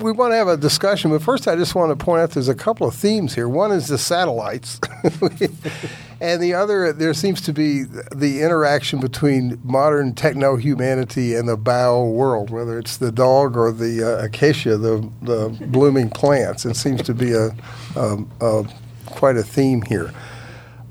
We 0.00 0.12
want 0.12 0.32
to 0.32 0.36
have 0.36 0.48
a 0.48 0.56
discussion, 0.56 1.10
but 1.10 1.22
first 1.22 1.46
I 1.46 1.56
just 1.56 1.74
want 1.74 1.96
to 1.96 2.04
point 2.04 2.22
out 2.22 2.30
there's 2.30 2.48
a 2.48 2.54
couple 2.54 2.86
of 2.86 2.94
themes 2.94 3.34
here. 3.34 3.48
One 3.48 3.70
is 3.70 3.88
the 3.88 3.98
satellites, 3.98 4.80
and 6.20 6.42
the 6.42 6.54
other 6.54 6.92
there 6.92 7.12
seems 7.12 7.42
to 7.42 7.52
be 7.52 7.82
the 7.82 8.40
interaction 8.40 8.98
between 8.98 9.60
modern 9.62 10.14
techno 10.14 10.56
humanity 10.56 11.34
and 11.34 11.46
the 11.46 11.56
bio 11.56 12.04
world, 12.04 12.48
whether 12.48 12.78
it's 12.78 12.96
the 12.96 13.12
dog 13.12 13.58
or 13.58 13.72
the 13.72 14.02
uh, 14.02 14.24
acacia, 14.24 14.78
the 14.78 15.06
the 15.20 15.50
blooming 15.66 16.08
plants. 16.08 16.64
It 16.64 16.76
seems 16.76 17.02
to 17.02 17.12
be 17.12 17.32
a, 17.32 17.50
um, 17.94 18.30
a 18.40 18.64
quite 19.06 19.36
a 19.36 19.42
theme 19.42 19.82
here. 19.82 20.12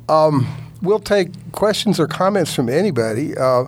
Um, 0.07 0.47
we'll 0.83 0.99
take 0.99 1.51
questions 1.51 1.99
or 1.99 2.07
comments 2.07 2.53
from 2.53 2.69
anybody. 2.69 3.35
Uh, 3.35 3.65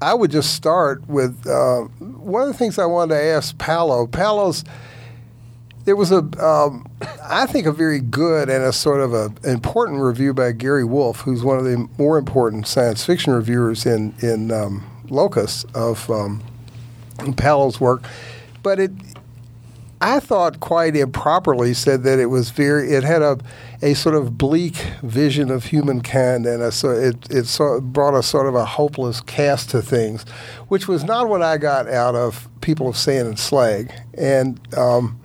I 0.00 0.14
would 0.14 0.30
just 0.30 0.54
start 0.54 1.08
with 1.08 1.46
uh, 1.46 1.82
one 1.82 2.42
of 2.42 2.48
the 2.48 2.54
things 2.54 2.78
I 2.78 2.86
wanted 2.86 3.14
to 3.14 3.22
ask 3.22 3.56
Paolo. 3.58 4.06
Paolo's 4.06 4.64
there 5.88 5.96
was 5.96 6.12
a, 6.12 6.18
um, 6.44 6.86
I 7.24 7.46
think, 7.46 7.66
a 7.66 7.72
very 7.72 8.00
good 8.00 8.50
and 8.50 8.62
a 8.62 8.74
sort 8.74 9.00
of 9.00 9.14
a 9.14 9.32
important 9.50 10.00
review 10.02 10.34
by 10.34 10.52
Gary 10.52 10.84
Wolfe, 10.84 11.20
who's 11.20 11.42
one 11.42 11.56
of 11.56 11.64
the 11.64 11.88
more 11.96 12.18
important 12.18 12.66
science 12.66 13.06
fiction 13.06 13.32
reviewers 13.32 13.86
in 13.86 14.14
in 14.20 14.52
um, 14.52 14.84
Locus 15.08 15.64
of 15.74 16.10
um, 16.10 16.42
Paolo's 17.38 17.80
work. 17.80 18.04
But 18.62 18.78
it, 18.78 18.90
I 20.02 20.20
thought, 20.20 20.60
quite 20.60 20.94
improperly 20.94 21.72
said 21.72 22.02
that 22.02 22.18
it 22.18 22.26
was 22.26 22.50
very. 22.50 22.92
It 22.92 23.02
had 23.02 23.22
a 23.22 23.38
a 23.80 23.94
sort 23.94 24.14
of 24.14 24.36
bleak 24.36 24.76
vision 25.02 25.50
of 25.50 25.66
humankind, 25.66 26.46
and 26.46 26.62
a, 26.62 26.72
so 26.72 26.90
it 26.90 27.30
it 27.30 27.46
so 27.46 27.80
brought 27.80 28.14
a 28.14 28.22
sort 28.22 28.46
of 28.46 28.54
a 28.54 28.64
hopeless 28.64 29.20
cast 29.20 29.70
to 29.70 29.82
things, 29.82 30.24
which 30.68 30.88
was 30.88 31.04
not 31.04 31.28
what 31.28 31.42
I 31.42 31.58
got 31.58 31.88
out 31.88 32.14
of 32.14 32.48
People 32.60 32.88
of 32.88 32.96
Sand 32.96 33.28
and 33.28 33.38
Slag, 33.38 33.92
and. 34.14 34.60
Um, 34.76 35.20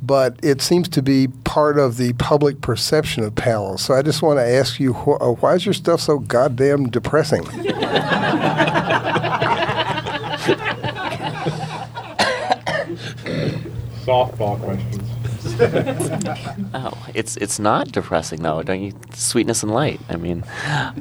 but 0.00 0.38
it 0.44 0.62
seems 0.62 0.88
to 0.90 1.02
be 1.02 1.26
part 1.42 1.76
of 1.76 1.96
the 1.96 2.12
public 2.14 2.60
perception 2.60 3.24
of 3.24 3.34
Paolo. 3.34 3.74
So 3.76 3.94
I 3.94 4.02
just 4.02 4.22
want 4.22 4.38
to 4.38 4.44
ask 4.46 4.78
you, 4.78 4.92
wh- 4.92 5.20
uh, 5.20 5.32
why 5.32 5.54
is 5.54 5.66
your 5.66 5.74
stuff 5.74 6.00
so 6.00 6.20
goddamn 6.20 6.88
depressing? 6.88 7.42
Softball 14.06 14.62
questions. 14.62 14.97
Oh, 16.74 17.06
it's 17.14 17.36
it's 17.36 17.58
not 17.58 17.90
depressing 17.92 18.42
though, 18.42 18.62
don't 18.62 18.80
you? 18.80 18.92
Sweetness 19.14 19.62
and 19.62 19.72
light. 19.72 20.00
I 20.08 20.16
mean, 20.16 20.44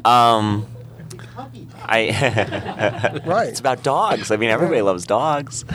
um, 0.05 0.65
I 1.83 3.21
Right. 3.25 3.49
It's 3.49 3.59
about 3.59 3.83
dogs. 3.83 4.31
I 4.31 4.37
mean, 4.37 4.49
everybody 4.49 4.81
loves 4.81 5.05
dogs. 5.05 5.65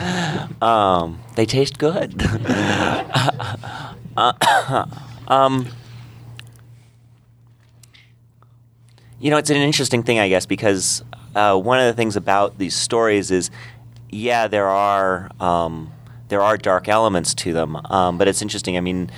Um, 0.61 1.19
they 1.35 1.45
taste 1.45 1.77
good. 1.77 2.21
Uh, 4.15 4.85
um, 5.27 5.67
you 9.19 9.31
know, 9.31 9.37
it's 9.37 9.49
an 9.49 9.57
interesting 9.57 10.03
thing, 10.03 10.19
I 10.19 10.29
guess, 10.29 10.45
because 10.45 11.03
uh, 11.35 11.57
one 11.57 11.79
of 11.79 11.85
the 11.85 11.93
things 11.93 12.15
about 12.15 12.57
these 12.59 12.75
stories 12.75 13.31
is, 13.31 13.49
yeah, 14.11 14.47
there 14.47 14.67
are 14.67 15.31
um, 15.39 15.91
there 16.33 16.41
are 16.41 16.57
dark 16.57 16.89
elements 16.89 17.35
to 17.35 17.53
them, 17.53 17.75
um, 17.91 18.17
but 18.17 18.27
it's 18.27 18.41
interesting. 18.41 18.75
I 18.75 18.81
mean, 18.81 19.11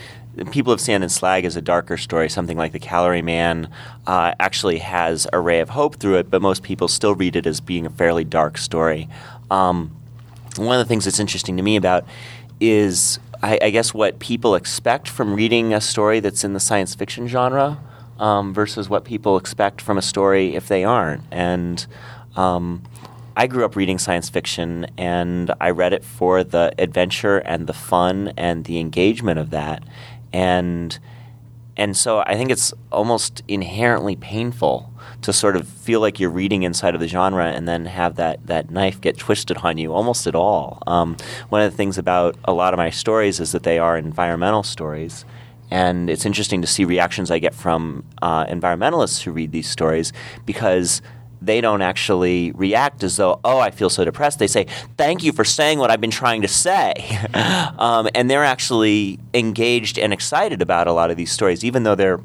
People 0.51 0.73
of 0.73 0.81
Sand 0.81 1.01
and 1.01 1.09
Slag 1.09 1.45
is 1.45 1.55
a 1.55 1.61
darker 1.61 1.95
story. 1.95 2.27
Something 2.27 2.57
like 2.57 2.73
The 2.73 2.79
Calorie 2.79 3.21
Man 3.21 3.69
uh, 4.05 4.33
actually 4.37 4.79
has 4.79 5.25
a 5.31 5.39
ray 5.39 5.61
of 5.61 5.69
hope 5.69 5.95
through 5.95 6.17
it, 6.17 6.29
but 6.29 6.41
most 6.41 6.61
people 6.61 6.89
still 6.89 7.15
read 7.15 7.37
it 7.37 7.45
as 7.45 7.61
being 7.61 7.85
a 7.85 7.89
fairly 7.89 8.25
dark 8.25 8.57
story. 8.57 9.07
Um, 9.49 9.95
one 10.57 10.77
of 10.77 10.85
the 10.85 10.89
things 10.89 11.05
that's 11.05 11.21
interesting 11.21 11.55
to 11.55 11.63
me 11.63 11.77
about 11.77 12.05
is, 12.59 13.17
I, 13.41 13.59
I 13.61 13.69
guess, 13.69 13.93
what 13.93 14.19
people 14.19 14.55
expect 14.55 15.07
from 15.07 15.35
reading 15.35 15.73
a 15.73 15.79
story 15.79 16.19
that's 16.19 16.43
in 16.43 16.51
the 16.51 16.59
science 16.59 16.95
fiction 16.95 17.29
genre 17.29 17.79
um, 18.19 18.53
versus 18.53 18.89
what 18.89 19.05
people 19.05 19.37
expect 19.37 19.79
from 19.79 19.97
a 19.97 20.01
story 20.01 20.53
if 20.53 20.67
they 20.67 20.83
aren't. 20.83 21.23
And 21.31 21.87
um, 22.35 22.83
I 23.37 23.47
grew 23.47 23.65
up 23.65 23.75
reading 23.75 23.97
science 23.97 24.29
fiction, 24.29 24.87
and 24.97 25.53
I 25.59 25.71
read 25.71 25.93
it 25.93 26.03
for 26.03 26.43
the 26.43 26.73
adventure 26.77 27.39
and 27.39 27.67
the 27.67 27.73
fun 27.73 28.33
and 28.37 28.63
the 28.65 28.79
engagement 28.79 29.39
of 29.39 29.49
that. 29.49 29.83
And 30.31 30.97
and 31.77 31.97
so 31.97 32.19
I 32.25 32.35
think 32.35 32.51
it's 32.51 32.73
almost 32.91 33.43
inherently 33.47 34.15
painful 34.15 34.93
to 35.21 35.33
sort 35.33 35.55
of 35.55 35.67
feel 35.67 35.99
like 35.99 36.19
you're 36.19 36.29
reading 36.29 36.63
inside 36.63 36.93
of 36.95 37.01
the 37.01 37.07
genre 37.07 37.47
and 37.47 37.67
then 37.67 37.85
have 37.85 38.15
that, 38.15 38.45
that 38.47 38.69
knife 38.71 39.01
get 39.01 39.17
twisted 39.17 39.57
on 39.57 39.77
you 39.77 39.93
almost 39.93 40.25
at 40.25 40.35
all. 40.35 40.81
Um, 40.87 41.17
one 41.49 41.61
of 41.61 41.69
the 41.69 41.75
things 41.75 41.97
about 41.97 42.37
a 42.45 42.53
lot 42.53 42.73
of 42.73 42.77
my 42.77 42.89
stories 42.89 43.39
is 43.39 43.51
that 43.51 43.63
they 43.63 43.77
are 43.77 43.97
environmental 43.97 44.63
stories. 44.63 45.25
And 45.69 46.09
it's 46.09 46.25
interesting 46.25 46.61
to 46.61 46.67
see 46.67 46.85
reactions 46.85 47.29
I 47.29 47.39
get 47.39 47.53
from 47.53 48.05
uh, 48.21 48.45
environmentalists 48.45 49.23
who 49.23 49.31
read 49.31 49.51
these 49.51 49.69
stories 49.69 50.13
because 50.45 51.01
they 51.41 51.61
don't 51.61 51.81
actually 51.81 52.51
react 52.51 53.03
as 53.03 53.17
though, 53.17 53.39
oh, 53.43 53.59
I 53.59 53.71
feel 53.71 53.89
so 53.89 54.05
depressed. 54.05 54.39
They 54.39 54.47
say, 54.47 54.67
thank 54.97 55.23
you 55.23 55.31
for 55.31 55.43
saying 55.43 55.79
what 55.79 55.91
I've 55.91 56.01
been 56.01 56.11
trying 56.11 56.41
to 56.41 56.47
say. 56.47 56.93
um, 57.77 58.07
and 58.15 58.29
they're 58.29 58.43
actually 58.43 59.19
engaged 59.33 59.99
and 59.99 60.13
excited 60.13 60.61
about 60.61 60.87
a 60.87 60.91
lot 60.91 61.11
of 61.11 61.17
these 61.17 61.31
stories, 61.31 61.63
even 61.63 61.83
though 61.83 61.95
they're 61.95 62.19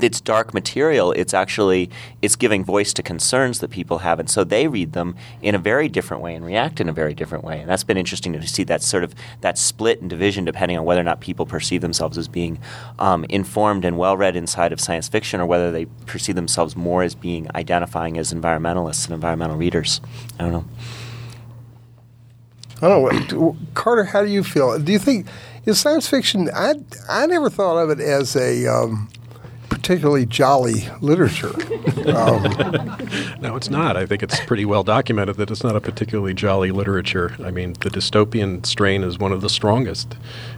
it's 0.00 0.20
dark 0.20 0.52
material 0.52 1.12
it's 1.12 1.32
actually 1.32 1.90
it's 2.22 2.36
giving 2.36 2.64
voice 2.64 2.92
to 2.92 3.02
concerns 3.02 3.60
that 3.60 3.70
people 3.70 3.98
have 3.98 4.18
and 4.20 4.28
so 4.28 4.44
they 4.44 4.68
read 4.68 4.92
them 4.92 5.14
in 5.42 5.54
a 5.54 5.58
very 5.58 5.88
different 5.88 6.22
way 6.22 6.34
and 6.34 6.44
react 6.44 6.80
in 6.80 6.88
a 6.88 6.92
very 6.92 7.14
different 7.14 7.44
way 7.44 7.60
and 7.60 7.68
that's 7.68 7.84
been 7.84 7.96
interesting 7.96 8.32
to 8.32 8.46
see 8.46 8.64
that 8.64 8.82
sort 8.82 9.02
of 9.02 9.14
that 9.40 9.56
split 9.56 10.00
and 10.00 10.10
division 10.10 10.44
depending 10.44 10.76
on 10.76 10.84
whether 10.84 11.00
or 11.00 11.04
not 11.04 11.20
people 11.20 11.46
perceive 11.46 11.80
themselves 11.80 12.18
as 12.18 12.28
being 12.28 12.58
um, 12.98 13.24
informed 13.28 13.84
and 13.84 13.98
well 13.98 14.16
read 14.16 14.36
inside 14.36 14.72
of 14.72 14.80
science 14.80 15.08
fiction 15.08 15.40
or 15.40 15.46
whether 15.46 15.70
they 15.70 15.86
perceive 16.06 16.34
themselves 16.34 16.76
more 16.76 17.02
as 17.02 17.14
being 17.14 17.48
identifying 17.54 18.18
as 18.18 18.32
environmentalists 18.32 19.04
and 19.06 19.14
environmental 19.14 19.56
readers 19.56 20.00
i 20.38 20.42
don't 20.42 20.52
know 20.52 20.64
I 22.80 22.88
don't 22.88 23.32
know, 23.32 23.56
Carter. 23.74 24.04
How 24.04 24.22
do 24.22 24.28
you 24.28 24.44
feel? 24.44 24.78
Do 24.78 24.92
you 24.92 25.00
think 25.00 25.26
is 25.66 25.80
science 25.80 26.08
fiction? 26.08 26.48
I 26.54 26.74
I 27.08 27.26
never 27.26 27.50
thought 27.50 27.76
of 27.76 27.90
it 27.90 27.98
as 27.98 28.36
a 28.36 28.66
um, 28.66 29.08
particularly 29.78 30.26
jolly 30.26 30.88
literature. 31.00 31.54
Um, 32.08 32.44
No, 33.40 33.54
it's 33.54 33.70
not. 33.70 33.96
I 33.96 34.04
think 34.04 34.24
it's 34.24 34.40
pretty 34.40 34.64
well 34.64 34.82
documented 34.82 35.36
that 35.36 35.50
it's 35.50 35.62
not 35.62 35.76
a 35.76 35.80
particularly 35.80 36.34
jolly 36.34 36.72
literature. 36.72 37.36
I 37.42 37.52
mean, 37.52 37.74
the 37.74 37.88
dystopian 37.88 38.66
strain 38.66 39.04
is 39.04 39.16
one 39.16 39.30
of 39.30 39.42
the 39.42 39.48
strongest 39.48 40.16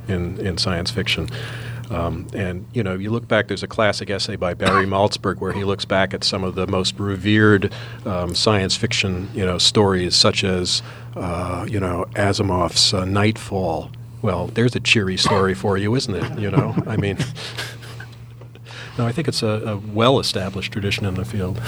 in, 0.08 0.38
in 0.41 0.56
science 0.56 0.91
fiction. 0.91 1.28
Um, 1.91 2.26
and, 2.32 2.66
you 2.72 2.82
know, 2.82 2.94
you 2.94 3.10
look 3.10 3.28
back, 3.28 3.48
there's 3.48 3.62
a 3.62 3.66
classic 3.66 4.08
essay 4.08 4.36
by 4.36 4.54
Barry 4.54 4.86
Malzberg 4.86 5.41
where 5.41 5.52
he 5.52 5.62
looks 5.64 5.84
back 5.84 6.14
at 6.14 6.25
some 6.25 6.42
of 6.42 6.54
the 6.54 6.66
most 6.66 6.98
revered 6.98 7.70
um, 8.06 8.34
science 8.34 8.76
fiction, 8.76 9.28
you 9.34 9.44
know, 9.44 9.58
stories, 9.58 10.17
such 10.17 10.43
as, 10.43 10.82
uh, 11.17 11.67
you 11.69 11.81
know, 11.81 12.06
Asimov's 12.14 12.94
uh, 12.94 13.05
Nightfall. 13.05 13.90
Well, 14.22 14.46
there's 14.49 14.75
a 14.75 14.81
cheery 14.81 15.17
story 15.19 15.55
for 15.55 15.76
you, 15.76 15.94
isn't 15.94 16.14
it? 16.14 16.38
You 16.38 16.50
know, 16.50 16.75
I 16.87 16.96
mean, 16.96 17.19
no, 18.98 19.06
I 19.06 19.12
think 19.12 19.28
it's 19.28 19.42
a, 19.42 19.46
a 19.46 19.76
well 19.76 20.19
established 20.19 20.72
tradition 20.72 21.06
in 21.06 21.14
the 21.14 21.25
field. 21.25 21.60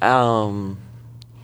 Um, 0.00 0.78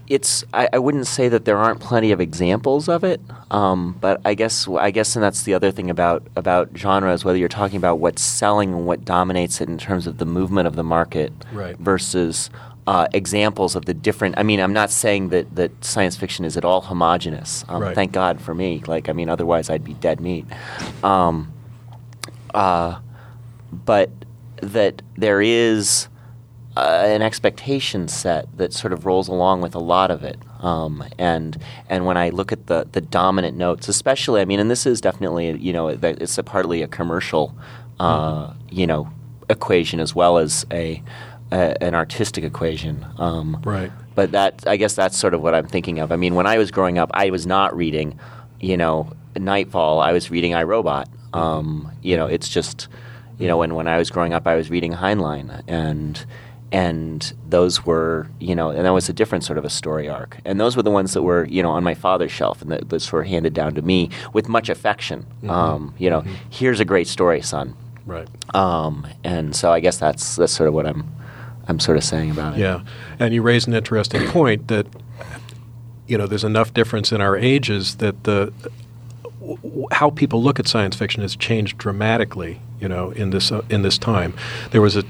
it's 0.06 0.44
I, 0.52 0.68
I 0.72 0.78
wouldn't 0.78 1.06
say 1.06 1.28
that 1.28 1.44
there 1.44 1.56
aren't 1.56 1.80
plenty 1.80 2.12
of 2.12 2.20
examples 2.20 2.88
of 2.88 3.04
it, 3.04 3.20
um, 3.50 3.96
but 4.00 4.20
I 4.24 4.34
guess 4.34 4.68
I 4.68 4.90
guess 4.90 5.16
and 5.16 5.22
that's 5.22 5.42
the 5.42 5.54
other 5.54 5.70
thing 5.70 5.90
about 5.90 6.26
about 6.36 6.70
genres. 6.76 7.24
Whether 7.24 7.38
you're 7.38 7.48
talking 7.48 7.76
about 7.78 7.98
what's 7.98 8.22
selling 8.22 8.72
and 8.74 8.86
what 8.86 9.04
dominates 9.04 9.60
it 9.60 9.68
in 9.68 9.78
terms 9.78 10.06
of 10.06 10.18
the 10.18 10.26
movement 10.26 10.66
of 10.68 10.76
the 10.76 10.84
market 10.84 11.32
Right. 11.52 11.76
versus 11.78 12.50
uh, 12.86 13.06
examples 13.14 13.74
of 13.76 13.86
the 13.86 13.94
different. 13.94 14.34
I 14.38 14.42
mean, 14.42 14.60
I'm 14.60 14.74
not 14.74 14.90
saying 14.90 15.30
that 15.30 15.56
that 15.56 15.82
science 15.84 16.16
fiction 16.16 16.44
is 16.44 16.56
at 16.58 16.66
all 16.66 16.82
homogenous. 16.82 17.64
Um, 17.68 17.80
Right. 17.82 17.94
Thank 17.94 18.12
God 18.12 18.40
for 18.42 18.54
me. 18.54 18.82
Like, 18.86 19.08
I 19.08 19.12
mean, 19.14 19.30
otherwise 19.30 19.70
I'd 19.70 19.84
be 19.84 19.94
dead 19.94 20.20
meat. 20.20 20.44
Um, 21.02 21.50
uh, 22.52 22.98
but 23.74 24.10
that 24.60 25.02
there 25.16 25.42
is 25.42 26.08
uh, 26.76 27.02
an 27.06 27.22
expectation 27.22 28.08
set 28.08 28.46
that 28.56 28.72
sort 28.72 28.92
of 28.92 29.06
rolls 29.06 29.28
along 29.28 29.60
with 29.60 29.74
a 29.74 29.80
lot 29.80 30.10
of 30.10 30.24
it. 30.24 30.38
Um, 30.60 31.04
and 31.18 31.56
and 31.88 32.06
when 32.06 32.16
I 32.16 32.30
look 32.30 32.52
at 32.52 32.66
the 32.66 32.86
the 32.90 33.00
dominant 33.00 33.56
notes, 33.56 33.88
especially, 33.88 34.40
I 34.40 34.44
mean, 34.44 34.60
and 34.60 34.70
this 34.70 34.86
is 34.86 35.00
definitely 35.00 35.56
you 35.58 35.72
know 35.72 35.88
it's 35.88 36.38
a 36.38 36.42
partly 36.42 36.82
a 36.82 36.88
commercial, 36.88 37.54
uh, 38.00 38.48
mm-hmm. 38.48 38.58
you 38.70 38.86
know, 38.86 39.10
equation 39.48 40.00
as 40.00 40.14
well 40.14 40.38
as 40.38 40.64
a, 40.72 41.02
a 41.52 41.82
an 41.82 41.94
artistic 41.94 42.44
equation. 42.44 43.04
Um, 43.18 43.60
right. 43.64 43.92
But 44.14 44.32
that 44.32 44.64
I 44.66 44.76
guess 44.76 44.94
that's 44.94 45.18
sort 45.18 45.34
of 45.34 45.42
what 45.42 45.54
I'm 45.54 45.66
thinking 45.66 45.98
of. 45.98 46.12
I 46.12 46.16
mean, 46.16 46.34
when 46.34 46.46
I 46.46 46.58
was 46.58 46.70
growing 46.70 46.98
up, 46.98 47.10
I 47.14 47.30
was 47.30 47.46
not 47.46 47.76
reading, 47.76 48.18
you 48.60 48.76
know, 48.76 49.12
Nightfall. 49.36 50.00
I 50.00 50.12
was 50.12 50.30
reading 50.30 50.54
I, 50.54 50.62
Robot. 50.62 51.08
Mm-hmm. 51.10 51.38
Um, 51.38 51.92
you 52.02 52.16
know, 52.16 52.26
it's 52.26 52.48
just, 52.48 52.88
you 53.38 53.48
know, 53.48 53.58
when 53.58 53.74
when 53.74 53.88
I 53.88 53.98
was 53.98 54.10
growing 54.10 54.32
up, 54.32 54.46
I 54.46 54.54
was 54.54 54.70
reading 54.70 54.92
Heinlein 54.92 55.62
and 55.66 56.24
and 56.72 57.32
those 57.48 57.86
were 57.86 58.26
you 58.40 58.52
know 58.52 58.70
and 58.70 58.84
that 58.84 58.90
was 58.90 59.08
a 59.08 59.12
different 59.12 59.44
sort 59.44 59.58
of 59.58 59.64
a 59.64 59.70
story 59.70 60.08
arc. 60.08 60.38
And 60.44 60.60
those 60.60 60.76
were 60.76 60.82
the 60.82 60.90
ones 60.90 61.12
that 61.14 61.22
were 61.22 61.44
you 61.44 61.62
know 61.62 61.70
on 61.70 61.84
my 61.84 61.94
father's 61.94 62.32
shelf 62.32 62.60
and 62.62 62.70
that, 62.72 62.88
that 62.88 63.00
sort 63.00 63.24
of 63.24 63.30
handed 63.30 63.54
down 63.54 63.74
to 63.74 63.82
me 63.82 64.10
with 64.32 64.48
much 64.48 64.68
affection. 64.68 65.26
Mm-hmm. 65.38 65.50
um, 65.50 65.94
you 65.98 66.10
know 66.10 66.22
mm-hmm. 66.22 66.34
here's 66.50 66.80
a 66.80 66.84
great 66.84 67.06
story 67.06 67.42
son. 67.42 67.76
Right. 68.06 68.28
Um, 68.54 69.06
and 69.22 69.56
so 69.56 69.72
i 69.72 69.80
guess 69.80 69.96
that's 69.98 70.36
that's 70.36 70.52
sort 70.52 70.68
of 70.68 70.74
what 70.74 70.86
i'm 70.86 71.10
i'm 71.68 71.80
sort 71.80 71.96
of 71.96 72.04
saying 72.04 72.30
about 72.30 72.54
it. 72.54 72.60
Yeah. 72.60 72.82
And 73.18 73.32
you 73.32 73.40
raise 73.40 73.66
an 73.66 73.74
interesting 73.74 74.26
point 74.28 74.68
that 74.68 74.86
you 76.06 76.18
know 76.18 76.26
there's 76.26 76.44
enough 76.44 76.74
difference 76.74 77.12
in 77.12 77.20
our 77.20 77.36
ages 77.36 77.96
that 77.96 78.24
the 78.24 78.52
how 79.92 80.10
people 80.10 80.42
look 80.42 80.58
at 80.58 80.66
science 80.66 80.96
fiction 80.96 81.22
has 81.22 81.36
changed 81.36 81.78
dramatically 81.78 82.60
you 82.80 82.88
know 82.88 83.10
in 83.12 83.30
this 83.30 83.50
uh, 83.50 83.62
in 83.70 83.82
this 83.82 83.98
time. 83.98 84.34
There 84.70 84.80
was 84.80 84.96
a 84.96 85.04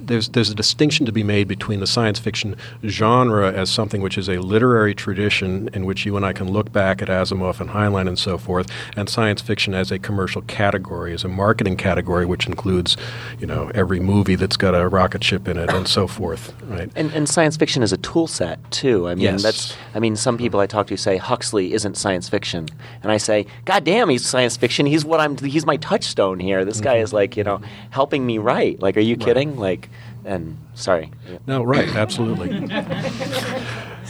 there's 0.00 0.28
there's 0.30 0.50
a 0.50 0.54
distinction 0.54 1.06
to 1.06 1.12
be 1.12 1.22
made 1.22 1.48
between 1.48 1.80
the 1.80 1.86
science 1.86 2.18
fiction 2.18 2.56
genre 2.84 3.52
as 3.52 3.70
something 3.70 4.00
which 4.00 4.16
is 4.16 4.28
a 4.28 4.38
literary 4.38 4.94
tradition 4.94 5.68
in 5.72 5.84
which 5.84 6.06
you 6.06 6.16
and 6.16 6.24
I 6.24 6.32
can 6.32 6.50
look 6.50 6.72
back 6.72 7.02
at 7.02 7.08
Asimov 7.08 7.60
and 7.60 7.70
Heinlein 7.70 8.08
and 8.08 8.18
so 8.18 8.38
forth, 8.38 8.70
and 8.96 9.08
science 9.08 9.40
fiction 9.40 9.74
as 9.74 9.90
a 9.90 9.98
commercial 9.98 10.42
category, 10.42 11.12
as 11.12 11.24
a 11.24 11.28
marketing 11.28 11.76
category, 11.76 12.26
which 12.26 12.46
includes, 12.46 12.96
you 13.38 13.46
know, 13.46 13.70
every 13.74 14.00
movie 14.00 14.36
that's 14.36 14.56
got 14.56 14.74
a 14.74 14.88
rocket 14.88 15.24
ship 15.24 15.48
in 15.48 15.56
it 15.56 15.70
and 15.70 15.88
so 15.88 16.06
forth, 16.06 16.54
right? 16.64 16.90
And, 16.94 17.12
and 17.12 17.28
science 17.28 17.56
fiction 17.56 17.82
is 17.82 17.92
a 17.92 17.98
tool 17.98 18.26
set 18.26 18.58
too. 18.70 19.08
I 19.08 19.14
mean, 19.14 19.24
yes. 19.24 19.42
that's 19.42 19.76
I 19.94 20.00
mean, 20.00 20.16
some 20.16 20.38
people 20.38 20.60
I 20.60 20.66
talk 20.66 20.86
to 20.88 20.96
say 20.96 21.16
Huxley 21.16 21.72
isn't 21.72 21.96
science 21.96 22.28
fiction, 22.28 22.68
and 23.02 23.10
I 23.10 23.16
say, 23.16 23.46
God 23.64 23.84
damn, 23.84 24.08
he's 24.08 24.26
science 24.26 24.56
fiction. 24.56 24.86
He's 24.86 25.04
what 25.04 25.20
I'm. 25.20 25.36
He's 25.38 25.66
my 25.66 25.76
touchstone 25.76 26.40
here. 26.40 26.64
This 26.64 26.76
mm-hmm. 26.76 26.84
guy 26.84 26.96
is 26.98 27.12
like, 27.12 27.36
you 27.36 27.44
know, 27.44 27.60
helping 27.90 28.26
me 28.26 28.38
write. 28.38 28.80
Like, 28.80 28.96
are 28.96 29.00
you 29.00 29.14
right. 29.14 29.24
kidding? 29.24 29.56
Like 29.64 29.88
and 30.24 30.58
sorry. 30.74 31.10
No, 31.46 31.62
right, 31.62 31.88
absolutely. 31.96 32.50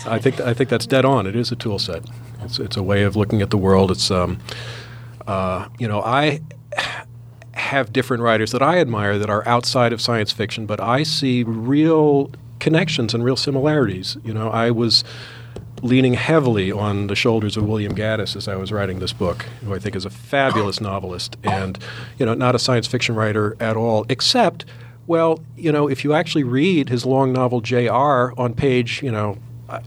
I 0.06 0.18
think 0.18 0.40
I 0.40 0.52
think 0.52 0.68
that's 0.68 0.86
dead 0.86 1.04
on. 1.04 1.26
It 1.26 1.36
is 1.36 1.52
a 1.52 1.56
tool 1.56 1.78
set. 1.78 2.04
It's 2.42 2.58
it's 2.58 2.76
a 2.76 2.82
way 2.82 3.04
of 3.04 3.16
looking 3.16 3.40
at 3.40 3.50
the 3.50 3.56
world. 3.56 3.90
It's 3.90 4.10
um, 4.10 4.38
uh, 5.26 5.68
you 5.78 5.88
know, 5.88 6.02
I 6.02 6.40
have 7.52 7.92
different 7.92 8.22
writers 8.22 8.50
that 8.50 8.62
I 8.62 8.78
admire 8.78 9.16
that 9.18 9.30
are 9.30 9.46
outside 9.46 9.92
of 9.92 10.00
science 10.00 10.32
fiction, 10.32 10.66
but 10.66 10.80
I 10.80 11.04
see 11.04 11.44
real 11.44 12.30
connections 12.58 13.14
and 13.14 13.24
real 13.24 13.36
similarities. 13.36 14.16
You 14.24 14.34
know, 14.34 14.50
I 14.50 14.70
was 14.72 15.04
leaning 15.82 16.14
heavily 16.14 16.72
on 16.72 17.06
the 17.06 17.14
shoulders 17.14 17.56
of 17.56 17.64
William 17.64 17.94
Gaddis 17.94 18.36
as 18.36 18.48
I 18.48 18.56
was 18.56 18.72
writing 18.72 18.98
this 18.98 19.12
book, 19.12 19.42
who 19.64 19.74
I 19.74 19.78
think 19.78 19.94
is 19.94 20.04
a 20.04 20.10
fabulous 20.10 20.80
novelist 20.80 21.36
and, 21.44 21.78
you 22.18 22.24
know, 22.24 22.32
not 22.32 22.54
a 22.54 22.58
science 22.58 22.86
fiction 22.86 23.14
writer 23.14 23.56
at 23.60 23.76
all, 23.76 24.04
except– 24.08 24.64
well, 25.06 25.40
you 25.56 25.72
know, 25.72 25.88
if 25.88 26.04
you 26.04 26.14
actually 26.14 26.44
read 26.44 26.88
his 26.88 27.04
long 27.04 27.32
novel 27.32 27.60
J.R. 27.60 28.32
on 28.38 28.54
page, 28.54 29.02
you 29.02 29.12
know, 29.12 29.38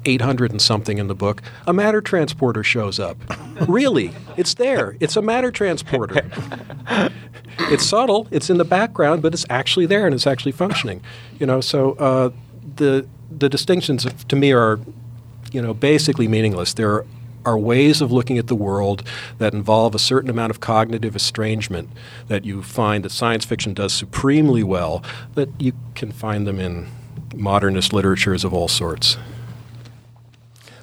800 0.06 0.52
and 0.52 0.62
something 0.62 0.98
in 0.98 1.08
the 1.08 1.16
book, 1.16 1.42
a 1.66 1.74
matter 1.74 2.02
transporter 2.02 2.64
shows 2.64 3.00
up. 3.00 3.18
really, 3.68 4.12
it's 4.36 4.56
there. 4.56 4.98
It's 5.00 5.16
a 5.16 5.22
matter 5.22 5.52
transporter. 5.52 6.30
it's 7.60 7.86
subtle, 7.86 8.28
it's 8.32 8.50
in 8.50 8.58
the 8.58 8.66
background, 8.66 9.22
but 9.22 9.34
it's 9.34 9.46
actually 9.50 9.86
there 9.86 10.06
and 10.06 10.14
it's 10.14 10.28
actually 10.28 10.52
functioning. 10.52 11.02
You 11.40 11.46
know, 11.46 11.62
so 11.62 11.94
uh, 11.94 12.32
the 12.76 13.08
the 13.30 13.50
distinctions 13.50 14.06
to 14.28 14.36
me 14.36 14.52
are, 14.52 14.80
you 15.52 15.62
know, 15.62 15.74
basically 15.74 16.28
meaningless. 16.28 16.74
There 16.74 16.92
are 16.92 17.06
are 17.48 17.58
ways 17.58 18.02
of 18.02 18.12
looking 18.12 18.38
at 18.38 18.48
the 18.48 18.56
world 18.56 19.04
that 19.38 19.54
involve 19.54 19.96
a 19.96 20.00
certain 20.00 20.30
amount 20.30 20.52
of 20.52 20.60
cognitive 20.60 21.16
estrangement 21.16 21.90
that 22.28 22.44
you 22.44 22.62
find 22.62 23.06
that 23.06 23.12
science 23.12 23.46
fiction 23.46 23.74
does 23.74 23.94
supremely 23.94 24.64
well, 24.64 25.02
that 25.36 25.50
you 25.58 25.72
can 25.96 26.12
find 26.12 26.46
them 26.46 26.60
in 26.60 26.88
modernist 27.34 27.94
literatures 27.94 28.44
of 28.44 28.54
all 28.54 28.68
sorts. 28.68 29.18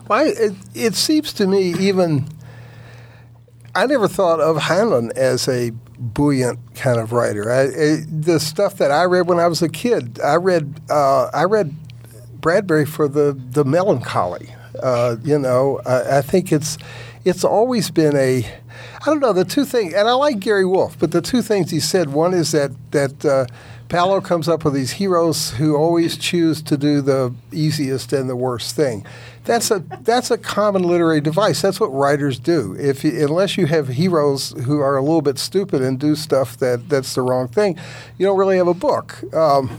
Well, 0.08 0.26
it, 0.26 0.54
it 0.74 0.94
seems 0.94 1.34
to 1.34 1.46
me 1.46 1.74
even. 1.74 2.28
I 3.74 3.86
never 3.86 4.08
thought 4.08 4.40
of 4.40 4.56
Heinlein 4.56 5.10
as 5.16 5.48
a 5.48 5.72
buoyant 5.98 6.76
kind 6.76 6.98
of 6.98 7.12
writer. 7.12 7.50
I, 7.50 8.04
the 8.08 8.38
stuff 8.38 8.78
that 8.78 8.90
I 8.90 9.02
read 9.04 9.28
when 9.28 9.40
I 9.40 9.48
was 9.48 9.62
a 9.62 9.68
kid, 9.68 10.18
I 10.20 10.36
read 10.36 10.80
uh, 10.88 11.26
I 11.34 11.44
read 11.44 11.74
Bradbury 12.40 12.86
for 12.86 13.06
the 13.06 13.38
the 13.38 13.64
melancholy. 13.66 14.54
Uh, 14.84 15.16
you 15.24 15.38
know, 15.38 15.80
I, 15.86 16.18
I, 16.18 16.20
think 16.20 16.52
it's 16.52 16.76
it's 17.24 17.42
always 17.42 17.90
been 17.90 18.14
a 18.14 18.44
I 19.00 19.04
don't 19.06 19.20
know 19.20 19.32
the 19.32 19.46
two 19.46 19.64
things, 19.64 19.94
and 19.94 20.06
I 20.06 20.12
like 20.12 20.40
Gary 20.40 20.66
Wolfe, 20.66 20.98
but 20.98 21.10
the 21.10 21.22
two 21.22 21.40
things 21.40 21.70
he 21.70 21.80
said. 21.80 22.10
One 22.10 22.34
is 22.34 22.52
that 22.52 22.70
that 22.90 23.24
uh, 23.24 23.46
Paolo 23.88 24.20
comes 24.20 24.48
up 24.48 24.64
with 24.64 24.74
these 24.74 24.92
heroes 24.92 25.50
who 25.52 25.76
always 25.76 26.16
choose 26.16 26.62
to 26.62 26.76
do 26.76 27.00
the 27.00 27.34
easiest 27.52 28.12
and 28.12 28.28
the 28.28 28.36
worst 28.36 28.74
thing. 28.74 29.04
That's 29.44 29.70
a 29.70 29.80
that's 30.00 30.30
a 30.30 30.38
common 30.38 30.82
literary 30.82 31.20
device. 31.20 31.60
That's 31.60 31.78
what 31.78 31.88
writers 31.88 32.38
do. 32.38 32.74
If 32.78 33.04
you, 33.04 33.24
unless 33.24 33.58
you 33.58 33.66
have 33.66 33.88
heroes 33.88 34.52
who 34.64 34.80
are 34.80 34.96
a 34.96 35.02
little 35.02 35.20
bit 35.20 35.38
stupid 35.38 35.82
and 35.82 36.00
do 36.00 36.14
stuff 36.16 36.56
that 36.58 36.88
that's 36.88 37.14
the 37.14 37.20
wrong 37.20 37.48
thing, 37.48 37.78
you 38.16 38.24
don't 38.24 38.38
really 38.38 38.56
have 38.56 38.68
a 38.68 38.74
book. 38.74 39.22
Um, 39.34 39.78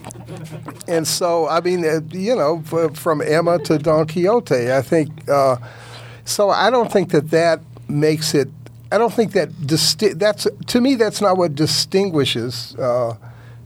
and 0.88 1.08
so, 1.08 1.48
I 1.48 1.62
mean, 1.62 1.84
uh, 1.84 2.02
you 2.12 2.36
know, 2.36 2.62
from 2.94 3.22
Emma 3.22 3.58
to 3.64 3.80
Don 3.80 4.06
Quixote, 4.06 4.72
I 4.72 4.84
think. 4.84 5.28
Uh, 5.28 5.58
so 6.26 6.52
I 6.52 6.70
don't 6.70 6.92
think 6.92 7.10
that 7.12 7.32
that 7.32 7.62
makes 7.88 8.36
it. 8.36 8.50
I 8.92 9.00
don't 9.00 9.14
think 9.14 9.32
that 9.32 9.50
disti- 9.50 10.18
that's 10.18 10.48
to 10.68 10.80
me 10.80 10.94
that's 10.94 11.22
not 11.22 11.38
what 11.38 11.56
distinguishes. 11.56 12.76
Uh, 12.76 13.16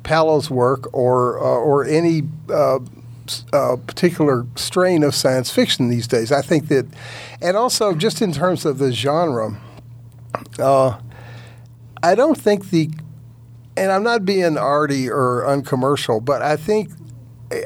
Paolo's 0.03 0.49
work 0.49 0.93
or 0.93 1.39
uh, 1.39 1.41
or 1.41 1.85
any 1.85 2.23
uh, 2.49 2.79
uh, 3.53 3.75
particular 3.87 4.45
strain 4.55 5.03
of 5.03 5.13
science 5.13 5.51
fiction 5.51 5.89
these 5.89 6.07
days. 6.07 6.31
I 6.31 6.41
think 6.41 6.67
that, 6.69 6.87
and 7.41 7.55
also 7.55 7.93
just 7.93 8.21
in 8.21 8.31
terms 8.31 8.65
of 8.65 8.77
the 8.77 8.91
genre, 8.91 9.59
uh, 10.57 10.99
I 12.01 12.15
don't 12.15 12.37
think 12.37 12.69
the, 12.69 12.89
and 13.77 13.91
I'm 13.91 14.03
not 14.03 14.25
being 14.25 14.57
arty 14.57 15.09
or 15.09 15.45
uncommercial, 15.45 16.21
but 16.21 16.41
I 16.41 16.55
think 16.55 16.91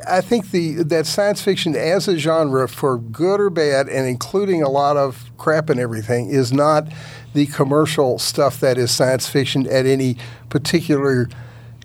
I 0.07 0.21
think 0.21 0.51
the 0.51 0.83
that 0.83 1.05
science 1.05 1.41
fiction 1.41 1.75
as 1.75 2.07
a 2.07 2.17
genre, 2.17 2.69
for 2.69 2.97
good 2.97 3.41
or 3.41 3.49
bad, 3.49 3.89
and 3.89 4.07
including 4.07 4.63
a 4.63 4.69
lot 4.69 4.95
of 4.95 5.31
crap 5.37 5.69
and 5.69 5.79
everything, 5.79 6.29
is 6.29 6.53
not 6.53 6.87
the 7.33 7.47
commercial 7.47 8.17
stuff 8.17 8.59
that 8.61 8.77
is 8.77 8.91
science 8.91 9.27
fiction 9.27 9.67
at 9.67 9.85
any 9.85 10.15
particular 10.49 11.27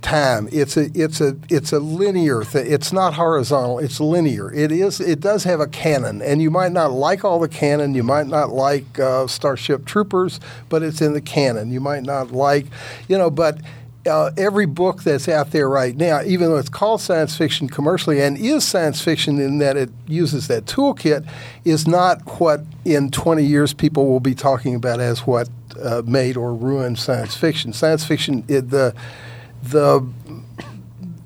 time. 0.01 0.49
It's 0.53 0.77
a 0.77 0.91
it's 0.95 1.21
a 1.21 1.37
it's 1.49 1.73
a 1.73 1.79
linear 1.79 2.43
thing. 2.45 2.71
It's 2.71 2.93
not 2.93 3.15
horizontal. 3.15 3.79
It's 3.79 4.01
linear. 4.01 4.53
It 4.53 4.73
is. 4.73 5.01
It 5.01 5.21
does 5.21 5.45
have 5.45 5.61
a 5.61 5.67
canon, 5.67 6.23
and 6.23 6.41
you 6.41 6.51
might 6.51 6.73
not 6.73 6.93
like 6.93 7.25
all 7.25 7.39
the 7.39 7.49
canon. 7.49 7.95
You 7.95 8.03
might 8.03 8.27
not 8.27 8.51
like 8.51 8.99
uh, 8.99 9.27
Starship 9.27 9.85
Troopers, 9.85 10.41
but 10.69 10.83
it's 10.83 11.01
in 11.01 11.13
the 11.13 11.21
canon. 11.21 11.71
You 11.71 11.81
might 11.81 12.03
not 12.03 12.33
like, 12.33 12.67
you 13.09 13.19
know, 13.19 13.31
but. 13.31 13.61
Uh, 14.07 14.31
every 14.39 14.65
book 14.65 15.03
that's 15.03 15.29
out 15.29 15.51
there 15.51 15.69
right 15.69 15.95
now, 15.97 16.23
even 16.23 16.49
though 16.49 16.57
it's 16.57 16.71
called 16.71 16.99
science 16.99 17.37
fiction 17.37 17.69
commercially 17.69 18.23
and 18.23 18.39
is 18.39 18.67
science 18.67 19.03
fiction 19.03 19.39
in 19.39 19.59
that 19.59 19.77
it 19.77 19.91
uses 20.07 20.49
that 20.49 20.65
toolkit, 20.65 21.29
is 21.67 21.87
not 21.87 22.23
what 22.41 22.63
in 22.87 23.11
20 23.11 23.45
years 23.45 23.75
people 23.75 24.07
will 24.07 24.21
be 24.21 24.35
talking 24.35 24.75
about 24.75 24.99
as 24.99 25.27
what 25.27 25.51
uh, 25.83 26.01
made 26.07 26.39
or 26.39 26.55
ruined 26.55 26.99
science 26.99 27.37
fiction. 27.37 27.73
Science 27.75 28.05
fiction, 28.05 28.45
it, 28.49 28.71
the 28.71 28.95
the 29.63 30.07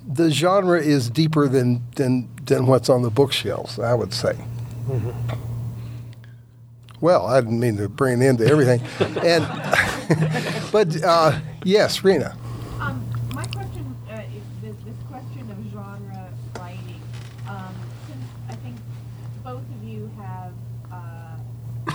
the 0.07 0.31
genre 0.31 0.81
is 0.81 1.11
deeper 1.11 1.49
than 1.49 1.83
than 1.97 2.29
than 2.45 2.67
what's 2.67 2.89
on 2.89 3.03
the 3.03 3.11
bookshelves. 3.11 3.79
I 3.79 3.95
would 3.95 4.13
say. 4.13 4.33
Mm-hmm. 4.89 5.11
Well, 7.01 7.27
I 7.27 7.41
didn't 7.41 7.59
mean 7.59 7.77
to 7.79 7.89
bring 7.89 8.15
an 8.15 8.23
end 8.23 8.39
to 8.39 8.47
everything, 8.47 8.81
and 9.25 9.45
but 10.73 11.03
uh, 11.03 11.41
yes, 11.65 12.05
Rena. 12.05 12.37
Um, 12.81 13.05
my 13.35 13.45
question 13.47 13.97
uh, 14.09 14.21
is 14.37 14.43
this, 14.63 14.77
this, 14.85 14.97
question 15.09 15.51
of 15.51 15.73
genre 15.73 16.29
writing. 16.59 17.01
Um, 17.49 17.75
since 18.07 18.25
I 18.49 18.55
think 18.55 18.77
both 19.43 19.63
of 19.63 19.85
you 19.85 20.11
have 20.17 20.53
uh, 20.93 21.37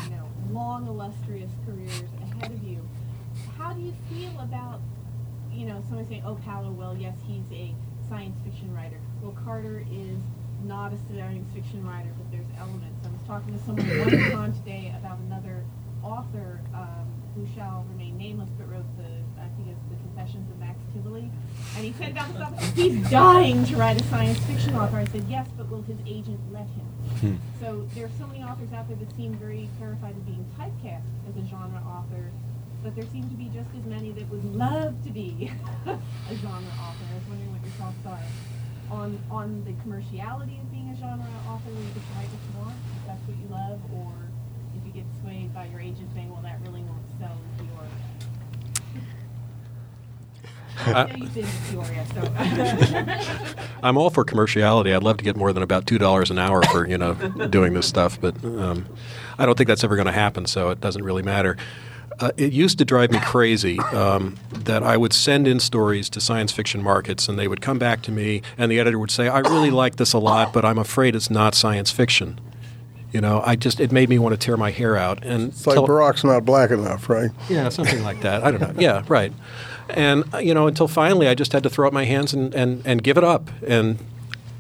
you 0.03 0.15
know 0.15 0.29
long 0.51 0.87
illustrious 0.87 1.51
careers 1.65 2.03
ahead 2.21 2.51
of 2.51 2.63
you, 2.63 2.85
how 3.57 3.71
do 3.71 3.81
you 3.81 3.93
feel 4.09 4.37
about 4.41 4.81
you 6.27 6.35
know, 6.35 6.45
someone 6.45 6.67
saying, 6.67 6.67
oh, 6.67 6.67
Paolo, 6.67 6.71
well, 6.71 6.97
yes, 6.97 7.15
he's 7.27 7.43
a 7.51 7.75
science 8.09 8.37
fiction 8.43 8.73
writer. 8.73 8.99
Well, 9.21 9.35
Carter 9.43 9.85
is 9.91 10.19
not 10.63 10.93
a 10.93 10.97
science 11.07 11.47
fiction 11.53 11.85
writer, 11.85 12.09
but 12.17 12.31
there's 12.31 12.47
elements. 12.59 13.05
I 13.05 13.11
was 13.11 13.21
talking 13.27 13.57
to 13.57 13.63
someone 13.65 13.89
at 13.89 14.07
WonderCon 14.07 14.57
today 14.57 14.93
about 14.97 15.19
another 15.19 15.63
author 16.03 16.61
um, 16.73 17.07
who 17.35 17.47
shall 17.55 17.85
remain 17.91 18.17
nameless, 18.17 18.49
but 18.57 18.69
wrote 18.69 18.85
the 18.97 19.05
I 19.39 19.49
think 19.55 19.69
it's 19.69 19.83
the 19.89 19.95
Confessions 19.95 20.49
of 20.51 20.59
Max 20.59 20.79
Tivoli, 20.93 21.31
and 21.75 21.85
he 21.85 21.93
said 21.93 22.11
about 22.11 22.33
stuff 22.35 22.75
he's 22.75 23.09
dying 23.09 23.65
to 23.65 23.75
write 23.75 23.99
a 24.01 24.03
science 24.05 24.39
fiction 24.39 24.75
author. 24.75 24.97
I 24.97 25.05
said 25.05 25.25
yes, 25.29 25.47
but 25.57 25.69
will 25.69 25.83
his 25.83 25.97
agent 26.07 26.39
let 26.51 26.67
him? 26.67 26.85
Hmm. 27.21 27.35
So 27.59 27.87
there 27.95 28.05
are 28.05 28.11
so 28.19 28.27
many 28.27 28.43
authors 28.43 28.73
out 28.73 28.87
there 28.87 28.97
that 28.97 29.15
seem 29.15 29.33
very 29.35 29.69
terrified 29.79 30.11
of 30.11 30.25
being 30.25 30.45
typecast 30.59 31.03
as 31.29 31.37
a 31.37 31.47
genre 31.47 31.81
author, 31.85 32.31
but 32.87 32.95
there 32.95 33.11
seem 33.11 33.27
to 33.27 33.35
be 33.35 33.51
just 33.53 33.67
as 33.77 33.83
many 33.83 34.13
that 34.13 34.29
would 34.29 34.45
love 34.55 34.95
to 35.03 35.09
be 35.09 35.51
a 35.85 36.35
genre 36.35 36.71
author. 36.79 37.03
I 37.11 37.15
was 37.15 37.27
wondering 37.27 37.51
what 37.51 37.61
your 37.61 37.75
thoughts 37.75 37.99
are 38.05 38.95
on 38.95 39.19
on 39.29 39.65
the 39.65 39.73
commerciality 39.83 40.61
of 40.61 40.71
being 40.71 40.87
a 40.91 40.95
genre 40.95 41.27
author, 41.49 41.69
where 41.69 41.83
you 41.83 41.91
can 41.91 42.01
write 42.15 42.31
what 42.31 42.39
you 42.47 42.53
want, 42.63 42.75
if 42.95 43.07
that's 43.07 43.27
what 43.27 43.35
you 43.35 43.47
love, 43.51 43.81
or 43.93 44.13
if 44.77 44.85
you 44.87 44.93
get 44.93 45.03
swayed 45.21 45.53
by 45.53 45.65
your 45.65 45.81
agent 45.81 46.07
saying, 46.15 46.31
"Well, 46.31 46.41
that 46.43 46.61
really 46.65 46.79
won't 46.79 47.03
sell 47.19 47.35
in 47.59 47.67
Peoria." 47.67 47.91
I 50.95 51.11
know 51.11 51.15
you've 51.17 51.33
been 51.33 51.43
to 51.43 51.51
Peoria, 51.69 52.05
so. 52.15 53.65
I'm 53.83 53.97
all 53.97 54.09
for 54.09 54.23
commerciality. 54.23 54.95
I'd 54.95 55.03
love 55.03 55.17
to 55.17 55.25
get 55.25 55.35
more 55.35 55.51
than 55.51 55.61
about 55.61 55.85
two 55.87 55.97
dollars 55.97 56.31
an 56.31 56.39
hour 56.39 56.63
for 56.63 56.87
you 56.87 56.97
know 56.97 57.15
doing 57.49 57.73
this 57.73 57.85
stuff, 57.85 58.17
but 58.21 58.41
um, 58.45 58.85
I 59.37 59.45
don't 59.45 59.57
think 59.57 59.67
that's 59.67 59.83
ever 59.83 59.97
going 59.97 60.05
to 60.05 60.13
happen. 60.13 60.45
So 60.45 60.69
it 60.69 60.79
doesn't 60.79 61.03
really 61.03 61.23
matter. 61.23 61.57
Uh, 62.19 62.31
it 62.37 62.51
used 62.51 62.77
to 62.79 62.85
drive 62.85 63.11
me 63.11 63.19
crazy 63.19 63.77
um, 63.79 64.35
that 64.51 64.81
I 64.81 64.97
would 64.97 65.13
send 65.13 65.47
in 65.47 65.59
stories 65.59 66.09
to 66.11 66.19
science 66.19 66.51
fiction 66.51 66.81
markets, 66.81 67.27
and 67.29 67.37
they 67.37 67.47
would 67.47 67.61
come 67.61 67.77
back 67.77 68.01
to 68.03 68.11
me, 68.11 68.41
and 68.57 68.71
the 68.71 68.79
editor 68.79 68.97
would 68.97 69.11
say, 69.11 69.27
"I 69.27 69.39
really 69.39 69.69
like 69.69 69.97
this 69.97 70.13
a 70.13 70.17
lot, 70.19 70.51
but 70.51 70.65
I'm 70.65 70.79
afraid 70.79 71.15
it's 71.15 71.29
not 71.29 71.53
science 71.53 71.91
fiction." 71.91 72.39
You 73.11 73.21
know, 73.21 73.41
I 73.45 73.55
just 73.55 73.79
it 73.79 73.91
made 73.91 74.09
me 74.09 74.19
want 74.19 74.33
to 74.33 74.37
tear 74.37 74.57
my 74.57 74.71
hair 74.71 74.97
out. 74.97 75.23
And 75.23 75.49
It's 75.49 75.65
like 75.65 75.75
tell- 75.75 75.87
Barack's 75.87 76.23
not 76.23 76.43
black 76.43 76.71
enough, 76.71 77.07
right? 77.09 77.29
yeah, 77.49 77.69
something 77.69 78.03
like 78.03 78.21
that. 78.21 78.43
I 78.43 78.51
don't 78.51 78.61
know. 78.61 78.73
Yeah, 78.81 79.03
right. 79.07 79.31
And 79.89 80.23
uh, 80.33 80.39
you 80.39 80.53
know, 80.53 80.67
until 80.67 80.87
finally, 80.87 81.27
I 81.27 81.35
just 81.35 81.53
had 81.53 81.63
to 81.63 81.69
throw 81.69 81.87
up 81.87 81.93
my 81.93 82.05
hands 82.05 82.33
and, 82.33 82.53
and, 82.53 82.81
and 82.85 83.01
give 83.03 83.17
it 83.17 83.23
up, 83.23 83.49
and 83.65 83.97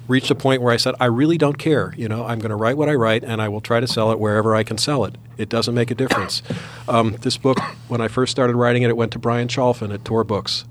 reached 0.07 0.31
a 0.31 0.35
point 0.35 0.61
where 0.61 0.73
I 0.73 0.77
said, 0.77 0.95
I 0.99 1.05
really 1.05 1.37
don't 1.37 1.57
care. 1.57 1.93
You 1.97 2.07
know, 2.07 2.25
I'm 2.25 2.39
going 2.39 2.49
to 2.49 2.55
write 2.55 2.77
what 2.77 2.89
I 2.89 2.95
write, 2.95 3.23
and 3.23 3.41
I 3.41 3.49
will 3.49 3.61
try 3.61 3.79
to 3.79 3.87
sell 3.87 4.11
it 4.11 4.19
wherever 4.19 4.55
I 4.55 4.63
can 4.63 4.77
sell 4.77 5.03
it. 5.05 5.15
It 5.37 5.49
doesn't 5.49 5.75
make 5.75 5.91
a 5.91 5.95
difference. 5.95 6.41
Um, 6.89 7.17
this 7.19 7.35
book, 7.35 7.59
when 7.89 7.99
I 7.99 8.07
first 8.07 8.31
started 8.31 8.55
writing 8.55 8.81
it, 8.83 8.87
it 8.87 8.95
went 8.95 9.11
to 9.11 9.19
Brian 9.19 9.49
Chalfin 9.49 9.93
at 9.93 10.05
Tor 10.05 10.23
Books. 10.23 10.63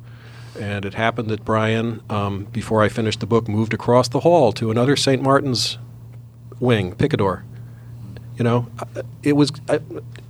And 0.58 0.86
it 0.86 0.94
happened 0.94 1.28
that 1.28 1.44
Brian, 1.44 2.00
um, 2.08 2.44
before 2.44 2.82
I 2.82 2.88
finished 2.88 3.20
the 3.20 3.26
book, 3.26 3.48
moved 3.48 3.74
across 3.74 4.08
the 4.08 4.20
hall 4.20 4.50
to 4.52 4.70
another 4.70 4.96
St. 4.96 5.20
Martin's 5.20 5.76
wing, 6.58 6.94
Picador. 6.94 7.44
You 8.38 8.44
know, 8.44 8.68
it 9.22 9.34
was 9.34 9.52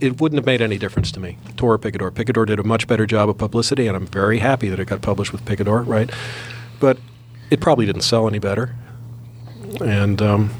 it 0.00 0.20
wouldn't 0.20 0.38
have 0.38 0.46
made 0.46 0.60
any 0.60 0.76
difference 0.76 1.12
to 1.12 1.20
me. 1.20 1.38
Tor 1.56 1.78
Picador. 1.78 2.10
Picador 2.10 2.46
did 2.46 2.58
a 2.58 2.64
much 2.64 2.86
better 2.86 3.06
job 3.06 3.28
of 3.28 3.38
publicity, 3.38 3.86
and 3.86 3.96
I'm 3.96 4.06
very 4.06 4.38
happy 4.38 4.68
that 4.68 4.80
it 4.80 4.86
got 4.86 5.02
published 5.02 5.32
with 5.32 5.44
Picador, 5.44 5.86
right? 5.86 6.10
But 6.80 6.98
it 7.50 7.60
probably 7.60 7.86
didn't 7.86 8.02
sell 8.02 8.28
any 8.28 8.38
better. 8.38 8.74
And 9.80 10.22
um, 10.22 10.50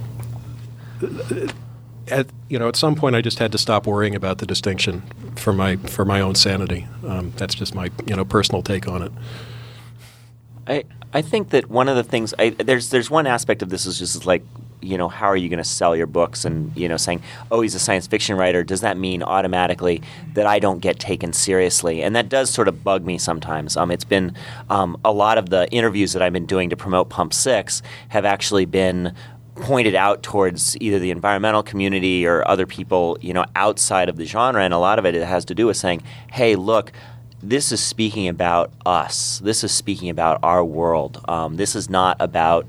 at 2.09 2.27
you 2.49 2.59
know, 2.59 2.69
at 2.69 2.77
some 2.77 2.95
point, 2.95 3.17
I 3.17 3.21
just 3.21 3.39
had 3.39 3.53
to 3.53 3.59
stop 3.59 3.87
worrying 3.87 4.15
about 4.15 4.39
the 4.39 4.47
distinction 4.47 5.03
for 5.37 5.53
my 5.53 5.77
for 5.77 6.05
my 6.05 6.21
own 6.21 6.35
sanity. 6.35 6.87
Um, 7.07 7.33
that's 7.37 7.55
just 7.55 7.75
my 7.75 7.91
you 8.07 8.17
know 8.17 8.25
personal 8.25 8.63
take 8.63 8.89
on 8.89 9.03
it. 9.03 9.13
I 10.67 10.85
I 11.13 11.23
think 11.23 11.51
that 11.51 11.69
one 11.71 11.89
of 11.89 11.97
the 11.97 12.05
things 12.05 12.35
I, 12.39 12.51
there's 12.51 12.91
there's 12.91 13.11
one 13.11 13.27
aspect 13.27 13.63
of 13.63 13.71
this 13.71 13.87
is 13.87 13.99
just 13.99 14.27
like 14.27 14.43
you 14.81 14.99
know 14.99 15.09
how 15.09 15.27
are 15.27 15.37
you 15.37 15.49
going 15.49 15.59
to 15.59 15.65
sell 15.65 15.97
your 15.97 16.07
books 16.07 16.45
and 16.45 16.75
you 16.77 16.89
know 16.89 16.97
saying 16.97 17.23
oh 17.51 17.61
he's 17.61 17.75
a 17.75 17.79
science 17.79 18.07
fiction 18.07 18.37
writer 18.37 18.63
does 18.63 18.81
that 18.81 18.97
mean 18.97 19.23
automatically 19.23 20.03
that 20.35 20.47
I 20.47 20.59
don't 20.59 20.81
get 20.81 20.99
taken 20.99 21.33
seriously 21.33 22.03
and 22.03 22.15
that 22.15 22.29
does 22.29 22.51
sort 22.51 22.69
of 22.69 22.85
bug 22.85 23.05
me 23.05 23.19
sometimes. 23.19 23.77
Um, 23.77 23.91
it's 23.91 24.05
been 24.05 24.35
um, 24.71 24.99
a 25.05 25.13
lot 25.13 25.39
of 25.39 25.51
the 25.51 25.69
interviews 25.71 26.13
that 26.13 26.23
I've 26.23 26.33
been 26.33 26.47
doing 26.47 26.71
to 26.71 26.77
promote 26.77 27.09
Pump 27.09 27.33
Six 27.33 27.83
have 28.09 28.25
actually 28.25 28.65
been 28.65 29.15
pointed 29.57 29.95
out 29.95 30.23
towards 30.23 30.77
either 30.81 30.99
the 30.99 31.11
environmental 31.11 31.63
community 31.63 32.27
or 32.27 32.47
other 32.47 32.67
people, 32.67 33.17
you 33.21 33.33
know, 33.33 33.45
outside 33.57 34.09
of 34.09 34.17
the 34.17 34.27
genre, 34.27 34.63
and 34.63 34.75
a 34.75 34.79
lot 34.79 34.99
of 34.99 35.07
it, 35.07 35.15
it 35.15 35.25
has 35.25 35.45
to 35.47 35.55
do 35.55 35.67
with 35.67 35.77
saying, 35.77 36.03
"Hey, 36.31 36.57
look, 36.57 36.93
this 37.43 37.73
is 37.73 37.83
speaking 37.83 38.29
about 38.29 38.73
us. 38.85 39.41
This 39.43 39.65
is 39.65 39.73
speaking 39.73 40.11
about 40.11 40.39
our 40.43 40.65
world. 40.65 41.23
Um, 41.29 41.57
this 41.57 41.75
is 41.75 41.89
not 41.89 42.17
about 42.21 42.67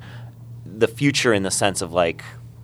the 0.79 0.87
future 0.87 1.33
in 1.33 1.43
the 1.43 1.51
sense 1.51 1.81
of 1.81 1.93
like, 1.93 2.23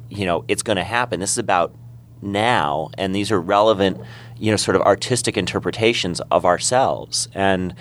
you 0.10 0.26
know, 0.26 0.46
it's 0.48 0.64
going 0.64 0.78
to 0.78 0.84
happen. 0.84 1.20
This 1.20 1.32
is 1.32 1.38
about 1.38 1.74
now, 2.22 2.90
and 2.98 3.14
these 3.14 3.32
are 3.32 3.42
relevant, 3.42 4.00
you 4.38 4.52
know, 4.52 4.58
sort 4.58 4.76
of 4.76 4.82
artistic 4.84 5.38
interpretations 5.38 6.22
of 6.32 6.46
ourselves. 6.46 7.28
And 7.34 7.76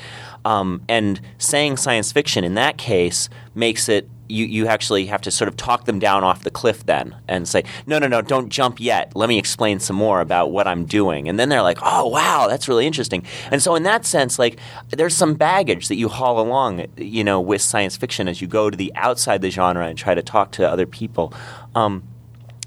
um, 0.44 0.82
and 0.88 1.20
saying 1.38 1.76
science 1.76 2.10
fiction 2.10 2.44
in 2.44 2.54
that 2.54 2.76
case 2.78 3.28
makes 3.54 3.88
it 3.88 4.08
you, 4.32 4.46
you 4.46 4.66
actually 4.66 5.06
have 5.06 5.20
to 5.22 5.30
sort 5.30 5.48
of 5.48 5.56
talk 5.56 5.84
them 5.84 5.98
down 5.98 6.24
off 6.24 6.42
the 6.42 6.50
cliff 6.50 6.86
then 6.86 7.14
and 7.28 7.46
say, 7.46 7.64
no, 7.86 7.98
no, 7.98 8.08
no, 8.08 8.22
don't 8.22 8.48
jump 8.48 8.80
yet. 8.80 9.14
Let 9.14 9.28
me 9.28 9.38
explain 9.38 9.78
some 9.78 9.96
more 9.96 10.20
about 10.20 10.50
what 10.50 10.66
I'm 10.66 10.84
doing. 10.86 11.28
And 11.28 11.38
then 11.38 11.50
they're 11.50 11.62
like, 11.62 11.78
oh, 11.82 12.08
wow, 12.08 12.46
that's 12.48 12.66
really 12.68 12.86
interesting. 12.86 13.24
And 13.50 13.62
so, 13.62 13.74
in 13.74 13.82
that 13.82 14.06
sense, 14.06 14.38
like, 14.38 14.58
there's 14.90 15.14
some 15.14 15.34
baggage 15.34 15.88
that 15.88 15.96
you 15.96 16.08
haul 16.08 16.40
along, 16.40 16.86
you 16.96 17.22
know, 17.22 17.40
with 17.40 17.60
science 17.60 17.96
fiction 17.96 18.26
as 18.26 18.40
you 18.40 18.48
go 18.48 18.70
to 18.70 18.76
the 18.76 18.92
outside 18.94 19.42
the 19.42 19.50
genre 19.50 19.86
and 19.86 19.98
try 19.98 20.14
to 20.14 20.22
talk 20.22 20.52
to 20.52 20.68
other 20.68 20.86
people. 20.86 21.34
Um, 21.74 22.02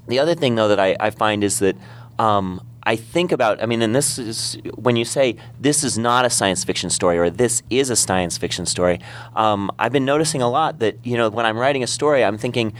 the 0.06 0.20
other 0.20 0.34
thing, 0.34 0.54
though, 0.54 0.68
that 0.68 0.80
I, 0.80 0.96
I 1.00 1.10
find 1.10 1.42
is 1.42 1.58
that 1.58 1.76
um, 2.18 2.64
I 2.86 2.94
think 2.94 3.32
about, 3.32 3.60
I 3.60 3.66
mean, 3.66 3.82
and 3.82 3.94
this 3.94 4.16
is 4.16 4.56
when 4.76 4.94
you 4.94 5.04
say 5.04 5.36
this 5.60 5.82
is 5.82 5.98
not 5.98 6.24
a 6.24 6.30
science 6.30 6.62
fiction 6.62 6.88
story 6.88 7.18
or 7.18 7.30
this 7.30 7.64
is 7.68 7.90
a 7.90 7.96
science 7.96 8.38
fiction 8.38 8.64
story, 8.64 9.00
um, 9.34 9.72
I've 9.76 9.90
been 9.90 10.04
noticing 10.04 10.40
a 10.40 10.48
lot 10.48 10.78
that, 10.78 11.04
you 11.04 11.16
know, 11.16 11.28
when 11.28 11.44
I'm 11.44 11.58
writing 11.58 11.82
a 11.82 11.88
story, 11.88 12.24
I'm 12.24 12.38
thinking, 12.38 12.72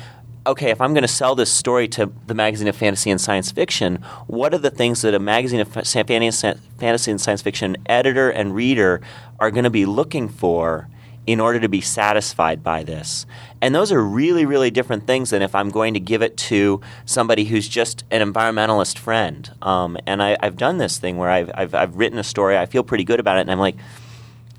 okay, 0.47 0.71
if 0.71 0.81
I'm 0.81 0.95
going 0.95 1.03
to 1.03 1.09
sell 1.09 1.35
this 1.35 1.53
story 1.53 1.89
to 1.89 2.13
the 2.29 2.35
magazine 2.35 2.69
of 2.69 2.77
fantasy 2.77 3.11
and 3.11 3.21
science 3.21 3.51
fiction, 3.51 3.97
what 4.29 4.55
are 4.55 4.59
the 4.59 4.71
things 4.71 5.03
that 5.03 5.13
a 5.13 5.19
magazine 5.19 5.59
of 5.59 5.69
fantasy 5.69 7.11
and 7.11 7.21
science 7.21 7.43
fiction 7.43 7.77
editor 7.87 8.31
and 8.31 8.55
reader 8.55 9.01
are 9.41 9.51
going 9.51 9.65
to 9.65 9.71
be 9.71 9.87
looking 9.87 10.29
for 10.29 10.89
in 11.27 11.41
order 11.41 11.59
to 11.59 11.69
be 11.69 11.81
satisfied 11.81 12.63
by 12.63 12.85
this. 12.85 13.27
And 13.61 13.75
those 13.75 13.91
are 13.91 14.03
really, 14.03 14.47
really 14.47 14.71
different 14.71 15.07
things 15.07 15.31
than 15.31 15.43
if 15.43 15.55
I'm 15.55 15.71
going 15.71 15.95
to 15.95 16.01
give 16.01 16.23
it 16.23 16.37
to 16.37 16.81
somebody 17.05 17.45
who's 17.45 17.69
just 17.69 18.05
an 18.11 18.33
environmentalist 18.33 18.99
friend. 18.99 19.51
Um, 19.61 19.99
and 20.07 20.23
I, 20.23 20.37
have 20.43 20.57
done 20.57 20.79
this 20.79 20.99
thing 20.99 21.17
where 21.17 21.31
I've, 21.31 21.51
I've, 21.55 21.75
I've 21.75 21.97
written 21.97 22.19
a 22.19 22.25
story, 22.25 22.57
I 22.57 22.67
feel 22.67 22.85
pretty 22.85 23.05
good 23.05 23.19
about 23.19 23.39
it, 23.39 23.43
and 23.43 23.51
I'm 23.51 23.59
like, 23.59 23.77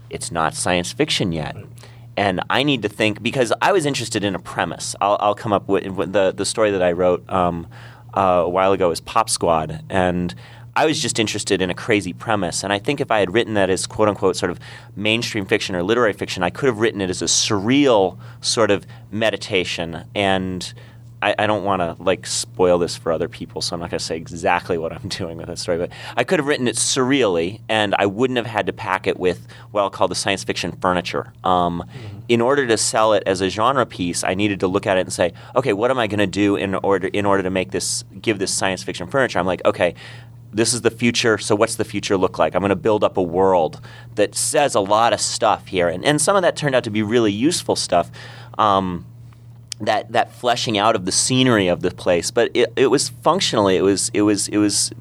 it's 0.10 0.32
not 0.32 0.56
science 0.56 0.92
fiction 0.92 1.32
yet. 1.32 1.56
And 2.18 2.42
I 2.50 2.64
need 2.64 2.82
to 2.82 2.90
think 2.90 3.22
because 3.22 3.54
I 3.62 3.72
was 3.72 3.86
interested 3.86 4.24
in 4.24 4.36
a 4.36 4.40
premise. 4.40 4.96
I'll, 5.00 5.18
I'll 5.20 5.36
come 5.36 5.54
up 5.54 5.68
with, 5.68 5.86
with, 5.88 6.14
the 6.14 6.34
the 6.36 6.46
story 6.46 6.72
that 6.72 6.82
I 6.82 6.92
wrote 6.94 7.30
um, 7.30 7.68
uh, 8.16 8.42
a 8.46 8.50
while 8.50 8.72
ago 8.72 8.90
is 8.90 9.00
Pop 9.00 9.30
Squad, 9.30 9.84
and 9.90 10.34
I 10.78 10.86
was 10.86 11.02
just 11.02 11.18
interested 11.18 11.60
in 11.60 11.72
a 11.72 11.74
crazy 11.74 12.14
premise. 12.14 12.64
And 12.64 12.72
I 12.72 12.78
think 12.78 13.02
if 13.02 13.10
I 13.10 13.18
had 13.18 13.34
written 13.34 13.56
that 13.56 13.72
as 13.72 13.88
quote 13.88 14.08
unquote 14.08 14.36
sort 14.36 14.52
of 14.52 14.60
mainstream 14.96 15.44
fiction 15.44 15.76
or 15.76 15.82
literary 15.82 16.14
fiction, 16.14 16.44
I 16.44 16.52
could 16.52 16.68
have 16.68 16.78
written 16.78 17.02
it 17.02 17.10
as 17.10 17.24
a 17.24 17.26
surreal 17.26 18.20
sort 18.42 18.70
of 18.70 18.86
meditation. 19.10 20.04
And 20.14 20.72
I, 21.22 21.34
I 21.40 21.48
don't 21.48 21.64
want 21.64 21.82
to 21.82 21.96
like 22.02 22.28
spoil 22.28 22.78
this 22.78 22.96
for 22.96 23.12
other 23.12 23.28
people, 23.28 23.62
so 23.62 23.74
I'm 23.74 23.80
not 23.80 23.90
going 23.90 23.98
to 23.98 24.06
say 24.06 24.18
exactly 24.18 24.78
what 24.78 24.94
I'm 24.94 25.08
doing 25.08 25.38
with 25.38 25.48
that 25.48 25.58
story. 25.58 25.80
But 25.80 25.92
I 26.16 26.24
could 26.24 26.38
have 26.38 26.48
written 26.48 26.68
it 26.68 26.76
surreally, 26.76 27.62
and 27.68 27.96
I 27.98 28.06
wouldn't 28.06 28.38
have 28.38 28.46
had 28.46 28.68
to 28.68 28.74
pack 28.74 29.08
it 29.08 29.20
with 29.20 29.48
what 29.72 29.82
I'll 29.82 29.90
call 29.90 30.08
the 30.08 30.16
science 30.16 30.44
fiction 30.44 30.74
furniture. 30.74 31.34
Um, 31.44 31.84
mm-hmm. 31.88 32.18
In 32.30 32.42
order 32.42 32.68
to 32.68 32.78
sell 32.78 33.14
it 33.14 33.24
as 33.26 33.42
a 33.42 33.50
genre 33.50 33.86
piece, 33.86 34.24
I 34.24 34.36
needed 34.36 34.60
to 34.60 34.68
look 34.68 34.86
at 34.86 34.98
it 34.98 35.02
and 35.02 35.14
say, 35.14 35.34
okay, 35.56 35.74
what 35.74 35.90
am 35.90 35.98
I 35.98 36.08
going 36.08 36.20
to 36.20 36.28
do 36.28 36.56
in 36.56 36.76
order 36.76 37.08
in 37.08 37.26
order 37.26 37.42
to 37.42 37.50
make 37.50 37.72
this 37.72 38.04
give 38.22 38.38
this 38.38 38.54
science 38.54 38.84
fiction 38.84 39.08
furniture? 39.08 39.40
I'm 39.40 39.46
like, 39.46 39.64
okay, 39.66 39.96
this 40.58 40.74
is 40.74 40.82
the 40.82 40.92
future. 40.92 41.38
So, 41.38 41.56
what's 41.56 41.76
the 41.76 41.86
future 41.86 42.18
look 42.18 42.38
like? 42.40 42.56
I'm 42.56 42.62
going 42.62 42.70
to 42.70 42.76
build 42.76 43.04
up 43.04 43.18
a 43.18 43.24
world 43.24 43.80
that 44.16 44.36
says 44.36 44.76
a 44.76 44.80
lot 44.80 45.14
of 45.14 45.22
stuff 45.22 45.68
here. 45.68 45.88
And, 45.88 46.04
and 46.04 46.22
some 46.22 46.36
of 46.36 46.42
that 46.42 46.56
turned 46.56 46.76
out 46.76 46.84
to 46.86 46.90
be 46.90 47.04
really 47.04 47.32
useful 47.32 47.76
stuff. 47.76 48.12
Um, 48.58 49.06
that, 49.80 50.12
that 50.12 50.34
fleshing 50.34 50.80
out 50.80 50.96
of 50.96 51.06
the 51.06 51.12
scenery 51.12 51.68
of 51.68 51.82
the 51.82 51.92
place, 51.92 52.32
but 52.32 52.50
it, 52.56 52.74
it 52.76 52.88
was 52.88 53.10
functionally 53.10 53.78
it 53.78 53.84
was 53.84 54.10
it 54.12 54.24
was 54.24 54.48
it 54.48 54.58
was 54.58 54.92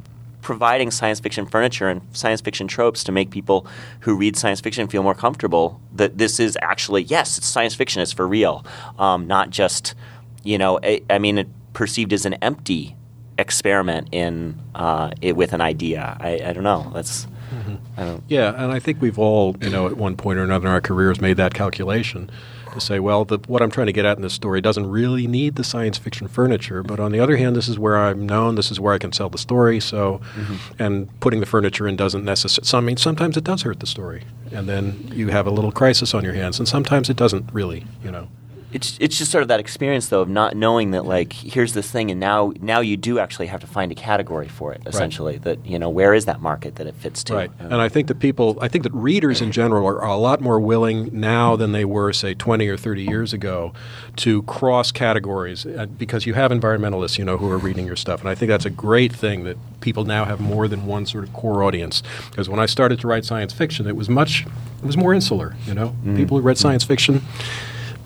providing 0.42 0.90
science 0.92 1.18
fiction 1.18 1.44
furniture 1.44 1.88
and 1.88 2.02
science 2.12 2.40
fiction 2.40 2.68
tropes 2.68 3.02
to 3.02 3.10
make 3.10 3.30
people 3.30 3.66
who 4.00 4.14
read 4.14 4.36
science 4.36 4.60
fiction 4.60 4.86
feel 4.86 5.02
more 5.02 5.14
comfortable 5.14 5.80
that 5.92 6.18
this 6.18 6.38
is 6.38 6.56
actually 6.62 7.02
yes 7.02 7.36
it's 7.36 7.48
science 7.48 7.74
fiction 7.74 8.00
it's 8.00 8.12
for 8.12 8.28
real 8.28 8.64
um, 8.98 9.26
not 9.26 9.50
just 9.50 9.96
you 10.44 10.56
know 10.56 10.78
I, 10.84 11.02
I 11.10 11.18
mean 11.18 11.38
it 11.38 11.48
perceived 11.72 12.12
as 12.12 12.24
an 12.24 12.34
empty 12.34 12.94
experiment 13.38 14.08
in 14.12 14.54
uh, 14.74 15.10
it 15.20 15.36
with 15.36 15.52
an 15.52 15.60
idea. 15.60 16.16
I, 16.20 16.40
I 16.44 16.52
don't 16.52 16.64
know. 16.64 16.90
That's 16.94 17.26
mm-hmm. 17.26 17.74
I 17.96 18.04
don't. 18.04 18.22
Yeah, 18.28 18.54
and 18.56 18.72
I 18.72 18.78
think 18.78 19.00
we've 19.00 19.18
all, 19.18 19.56
you 19.60 19.70
know, 19.70 19.86
at 19.86 19.96
one 19.96 20.16
point 20.16 20.38
or 20.38 20.44
another 20.44 20.66
in 20.68 20.72
our 20.72 20.80
careers 20.80 21.20
made 21.20 21.36
that 21.36 21.54
calculation. 21.54 22.30
to 22.72 22.80
say, 22.80 23.00
well, 23.00 23.24
the, 23.24 23.38
what 23.46 23.62
I'm 23.62 23.70
trying 23.70 23.86
to 23.86 23.92
get 23.92 24.04
at 24.04 24.16
in 24.18 24.22
this 24.22 24.34
story 24.34 24.60
doesn't 24.60 24.86
really 24.86 25.26
need 25.26 25.56
the 25.56 25.64
science 25.64 25.96
fiction 25.96 26.28
furniture, 26.28 26.82
but 26.82 27.00
on 27.00 27.10
the 27.10 27.18
other 27.20 27.36
hand, 27.38 27.56
this 27.56 27.68
is 27.68 27.78
where 27.78 27.96
I'm 27.96 28.26
known, 28.26 28.54
this 28.54 28.70
is 28.70 28.78
where 28.78 28.92
I 28.92 28.98
can 28.98 29.12
sell 29.12 29.30
the 29.30 29.38
story. 29.38 29.80
So, 29.80 30.20
Mm-hmm. 30.36 30.82
and 30.82 31.20
putting 31.20 31.40
the 31.40 31.46
furniture 31.46 31.88
in 31.88 31.96
doesn't 31.96 32.24
necessarily. 32.24 32.66
So, 32.66 32.76
I 32.78 32.80
mean, 32.82 32.96
sometimes 32.98 33.36
it 33.36 33.44
does 33.44 33.62
hurt 33.62 33.80
the 33.80 33.86
story, 33.86 34.24
and 34.52 34.68
then 34.68 35.10
you 35.12 35.28
have 35.28 35.46
a 35.46 35.50
little 35.50 35.72
crisis 35.72 36.12
on 36.14 36.22
your 36.24 36.34
hands, 36.34 36.58
and 36.58 36.68
sometimes 36.68 37.08
it 37.08 37.16
doesn't 37.16 37.50
really, 37.52 37.86
you 38.04 38.10
know. 38.10 38.28
It's 38.72 38.96
it's 39.00 39.16
just 39.16 39.30
sort 39.30 39.42
of 39.42 39.48
that 39.48 39.60
experience 39.60 40.08
though 40.08 40.22
of 40.22 40.28
not 40.28 40.56
knowing 40.56 40.90
that 40.90 41.04
like 41.06 41.32
here's 41.32 41.72
this 41.72 41.90
thing 41.90 42.10
and 42.10 42.18
now 42.18 42.52
now 42.60 42.80
you 42.80 42.96
do 42.96 43.18
actually 43.18 43.46
have 43.46 43.60
to 43.60 43.66
find 43.66 43.92
a 43.92 43.94
category 43.94 44.48
for 44.48 44.72
it 44.72 44.82
essentially 44.86 45.38
that 45.38 45.64
you 45.64 45.78
know 45.78 45.88
where 45.88 46.12
is 46.14 46.24
that 46.24 46.40
market 46.40 46.74
that 46.76 46.86
it 46.86 46.94
fits 46.94 47.22
to 47.24 47.34
Right. 47.34 47.50
Uh, 47.60 47.64
And 47.64 47.74
I 47.80 47.88
think 47.88 48.08
that 48.08 48.18
people, 48.18 48.58
I 48.60 48.68
think 48.68 48.84
that 48.84 48.92
readers 48.94 49.40
in 49.40 49.52
general 49.52 49.86
are, 49.86 50.00
are 50.00 50.08
a 50.08 50.16
lot 50.16 50.40
more 50.40 50.58
willing 50.58 51.10
now 51.12 51.54
than 51.56 51.72
they 51.72 51.84
were, 51.84 52.12
say, 52.12 52.34
20 52.34 52.66
or 52.68 52.76
30 52.76 53.02
years 53.02 53.32
ago 53.32 53.72
to 54.16 54.42
cross 54.44 54.90
categories 54.90 55.66
uh, 55.66 55.86
because 55.98 56.26
you 56.26 56.34
have 56.34 56.50
environmentalists, 56.50 57.18
you 57.18 57.24
know, 57.24 57.36
who 57.36 57.50
are 57.50 57.58
reading 57.58 57.86
your 57.86 57.96
stuff. 57.96 58.20
And 58.20 58.28
I 58.28 58.34
think 58.34 58.48
that's 58.48 58.64
a 58.66 58.70
great 58.70 59.12
thing 59.14 59.44
that 59.44 59.56
people 59.80 60.04
now 60.04 60.24
have 60.24 60.40
more 60.40 60.66
than 60.68 60.86
one 60.86 61.04
sort 61.06 61.24
of 61.24 61.32
core 61.32 61.62
audience. 61.62 62.02
Because 62.30 62.48
when 62.48 62.58
I 62.58 62.66
started 62.66 62.98
to 63.00 63.06
write 63.06 63.24
science 63.24 63.52
fiction, 63.52 63.86
it 63.86 63.96
was 63.96 64.08
much, 64.08 64.46
it 64.82 64.86
was 64.86 64.96
more 64.96 65.12
insular, 65.14 65.54
you 65.66 65.74
know. 65.74 65.94
People 66.16 66.38
who 66.38 66.42
read 66.42 66.58
science 66.58 66.84
fiction, 66.84 67.22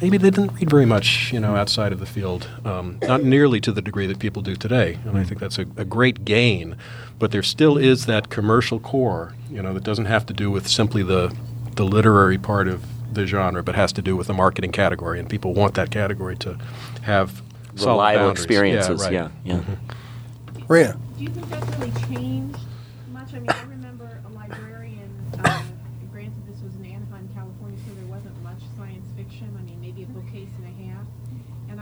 maybe 0.00 0.16
they 0.16 0.30
didn't 0.30 0.52
read 0.54 0.70
very 0.70 0.86
much, 0.86 1.32
you 1.32 1.40
know, 1.40 1.56
outside 1.56 1.92
of 1.92 2.00
the 2.00 2.06
field, 2.06 2.48
um, 2.64 2.98
not 3.02 3.22
nearly 3.22 3.60
to 3.60 3.72
the 3.72 3.82
degree 3.82 4.06
that 4.06 4.18
people 4.18 4.42
do 4.42 4.56
today. 4.56 4.98
And 5.04 5.18
I 5.18 5.24
think 5.24 5.40
that's 5.40 5.58
a, 5.58 5.62
a 5.76 5.84
great 5.84 6.24
gain. 6.24 6.76
But 7.18 7.32
there 7.32 7.42
still 7.42 7.76
is 7.76 8.06
that 8.06 8.30
commercial 8.30 8.80
core, 8.80 9.34
you 9.50 9.62
know, 9.62 9.74
that 9.74 9.84
doesn't 9.84 10.06
have 10.06 10.24
to 10.26 10.32
do 10.32 10.50
with 10.50 10.68
simply 10.68 11.02
the 11.02 11.34
the 11.76 11.84
literary 11.84 12.36
part 12.38 12.68
of 12.68 12.84
the 13.14 13.26
genre, 13.26 13.62
but 13.62 13.74
has 13.74 13.92
to 13.92 14.02
do 14.02 14.16
with 14.16 14.26
the 14.26 14.34
marketing 14.34 14.72
category, 14.72 15.18
and 15.18 15.28
people 15.28 15.54
want 15.54 15.74
that 15.74 15.90
category 15.90 16.36
to 16.36 16.58
have 17.02 17.42
reliable 17.74 18.26
boundaries. 18.26 18.44
experiences 18.44 19.02
right. 19.02 19.12
yeah 19.12 19.28
yeah, 19.44 19.62
Rena. 20.68 20.96
Do 21.16 21.24
you 21.24 21.30
think 21.30 21.48
that's 21.48 21.78
really 21.78 21.92
changed 22.08 22.58
much? 23.12 23.34
I 23.34 23.38
mean, 23.40 23.50
I 23.50 23.62
remember 23.62 24.20
a 24.26 24.28
librarian, 24.30 25.10
uh, 25.44 25.62
granted 26.12 26.46
this 26.46 26.60
was 26.62 26.74
in 26.76 26.86
Anaheim, 26.86 27.28
California, 27.34 27.78
so 27.86 27.94
there 27.94 28.06
wasn't 28.06 28.42
much 28.42 28.60
science 28.76 29.06
fiction. 29.16 29.54
I 29.58 29.62
mean, 29.62 29.80
maybe 29.80 30.02
a 30.02 30.06
bookcase 30.06 30.50
and 30.58 30.66
a 30.66 30.84
half. 30.88 31.06
And 31.68 31.80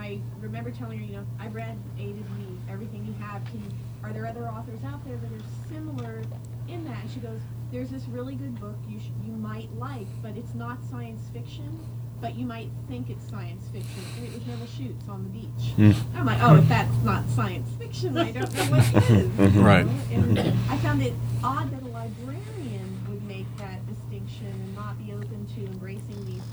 I 0.69 0.71
remember 0.71 0.85
telling 0.85 0.99
her, 0.99 1.05
you 1.05 1.17
know, 1.17 1.25
I've 1.39 1.55
read 1.55 1.77
A 1.97 2.03
to 2.03 2.13
Z, 2.13 2.57
everything 2.69 3.03
you 3.03 3.13
have. 3.25 3.43
Can 3.45 3.55
you, 3.63 3.71
are 4.03 4.13
there 4.13 4.27
other 4.27 4.47
authors 4.47 4.79
out 4.85 5.03
there 5.03 5.17
that 5.17 5.31
are 5.31 5.45
similar 5.67 6.21
in 6.67 6.85
that? 6.85 7.01
And 7.01 7.09
she 7.11 7.19
goes, 7.19 7.39
there's 7.71 7.89
this 7.89 8.05
really 8.07 8.35
good 8.35 8.59
book 8.59 8.75
you 8.87 8.99
sh- 8.99 9.09
you 9.25 9.31
might 9.31 9.73
like, 9.79 10.05
but 10.21 10.37
it's 10.37 10.53
not 10.53 10.77
science 10.91 11.21
fiction. 11.33 11.79
But 12.21 12.35
you 12.35 12.45
might 12.45 12.69
think 12.89 13.09
it's 13.09 13.27
science 13.29 13.63
fiction, 13.71 14.03
and 14.17 14.27
it 14.27 14.33
was 14.33 14.45
Nevil 14.45 14.67
Shute's 14.67 15.07
on 15.07 15.23
the 15.23 15.29
beach. 15.29 15.95
I'm 16.13 16.25
like, 16.25 16.39
oh, 16.41 16.57
if 16.57 16.67
that's 16.67 16.97
not 17.03 17.23
science 17.29 17.69
fiction, 17.79 18.15
I 18.17 18.31
don't 18.31 18.53
know 18.53 18.63
what 18.65 18.79
is. 19.09 19.29
Mm-hmm. 19.39 19.63
Right. 19.63 19.87
And 20.11 20.37
I 20.69 20.77
found 20.77 21.01
it 21.01 21.13
odd 21.43 21.71
that 21.71 21.81
a 21.81 21.87
librarian 21.87 23.05
would 23.07 23.23
make 23.23 23.45
that 23.57 23.79
distinction 23.87 24.47
and 24.47 24.75
not 24.75 24.97
be 25.03 25.13
open 25.13 25.47
to 25.55 25.65
embracing 25.71 26.25
these. 26.25 26.43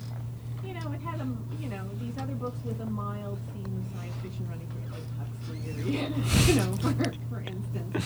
You 0.64 0.74
know, 0.74 0.92
it 0.92 1.00
had 1.00 1.20
a, 1.20 1.26
you 1.60 1.68
know, 1.68 1.82
these 2.00 2.16
other 2.18 2.34
books 2.34 2.58
with 2.64 2.80
a 2.80 2.86
mild 2.86 3.38
theme 3.54 3.64
of 3.66 3.98
science 3.98 4.14
fiction 4.22 4.46
running 4.48 4.66
through 4.68 4.82
it, 4.86 4.92
like 4.92 5.02
Huxley, 5.18 5.70
or, 5.70 5.75
you 6.46 6.54
know, 6.54 6.72
for, 6.80 6.92
for 7.30 7.40
instance. 7.40 8.04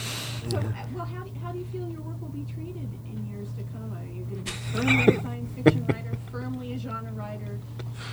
So, 0.50 0.58
uh, 0.58 0.62
well, 0.94 1.04
how 1.06 1.25
do, 1.25 1.30
how 1.42 1.52
do 1.52 1.58
you 1.58 1.64
feel 1.66 1.88
your 1.88 2.00
work 2.02 2.20
will 2.20 2.28
be 2.28 2.44
treated 2.52 2.88
in 3.06 3.28
years 3.30 3.49
to 3.56 3.62
come? 3.72 3.92
Are 3.96 4.04
you 4.04 4.25
going 4.25 4.44
to 4.44 4.52
be 4.52 4.58
firmly 4.72 5.16
a 5.16 5.22
science 5.22 5.50
fiction 5.54 5.87
writer, 5.87 6.12
firmly 6.30 6.72
a 6.75 6.78
genre 6.78 7.12
writer? 7.12 7.58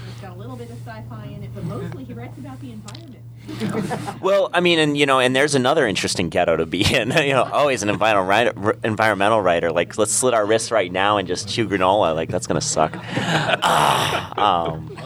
It's 0.09 0.21
got 0.21 0.35
a 0.35 0.39
little 0.39 0.55
bit 0.55 0.69
of 0.69 0.77
sci-fi 0.85 1.25
in 1.25 1.43
it, 1.43 1.49
but 1.53 1.63
mostly 1.65 2.03
he 2.03 2.13
writes 2.13 2.37
about 2.37 2.59
the 2.61 2.71
environment. 2.71 3.23
Well, 4.21 4.49
I 4.53 4.59
mean, 4.59 4.77
and 4.79 4.97
you 4.97 5.05
know, 5.05 5.19
and 5.19 5.33
there's 5.33 5.55
another 5.55 5.87
interesting 5.87 6.27
ghetto 6.27 6.57
to 6.57 6.65
be 6.65 6.81
in. 6.93 7.11
you 7.23 7.31
know, 7.31 7.43
always 7.43 7.81
an 7.81 7.89
environmental 7.89 8.25
writer, 8.25 8.53
r- 8.57 8.75
environmental 8.83 9.41
writer. 9.41 9.71
Like, 9.71 9.97
let's 9.97 10.11
slit 10.11 10.33
our 10.33 10.45
wrists 10.45 10.69
right 10.69 10.91
now 10.91 11.15
and 11.17 11.27
just 11.27 11.47
chew 11.47 11.67
granola. 11.69 12.13
Like, 12.13 12.29
that's 12.29 12.45
gonna 12.45 12.59
suck. 12.59 12.93
Ah, 12.97 14.67
um, 14.67 14.97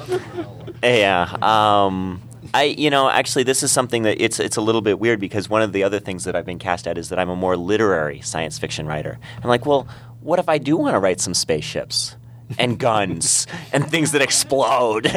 yeah. 0.82 1.38
Um, 1.41 2.21
I, 2.54 2.64
you 2.64 2.90
know, 2.90 3.10
actually, 3.10 3.44
this 3.44 3.64
is 3.64 3.72
something 3.72 4.04
that 4.04 4.22
it's 4.24 4.40
it's 4.40 4.58
a 4.58 4.62
little 4.62 4.82
bit 4.82 5.00
weird 5.00 5.20
because 5.20 5.50
one 5.50 5.62
of 5.62 5.72
the 5.74 5.84
other 5.84 6.00
things 6.00 6.24
that 6.26 6.36
I've 6.36 6.46
been 6.46 6.60
cast 6.60 6.88
at 6.88 6.98
is 6.98 7.10
that 7.10 7.20
I'm 7.20 7.30
a 7.30 7.36
more 7.36 7.56
literary 7.58 8.22
science 8.22 8.60
fiction 8.60 8.86
writer. 8.88 9.20
I'm 9.44 9.50
like, 9.50 9.66
well, 9.66 9.88
what 10.22 10.40
if 10.40 10.50
I 10.50 10.58
do 10.58 10.76
want 10.78 10.94
to 10.96 11.00
write 11.00 11.20
some 11.20 11.34
spaceships? 11.34 12.16
and 12.60 12.78
guns 12.78 13.48
and 13.72 13.90
things 13.90 14.12
that 14.12 14.22
explode 14.22 15.08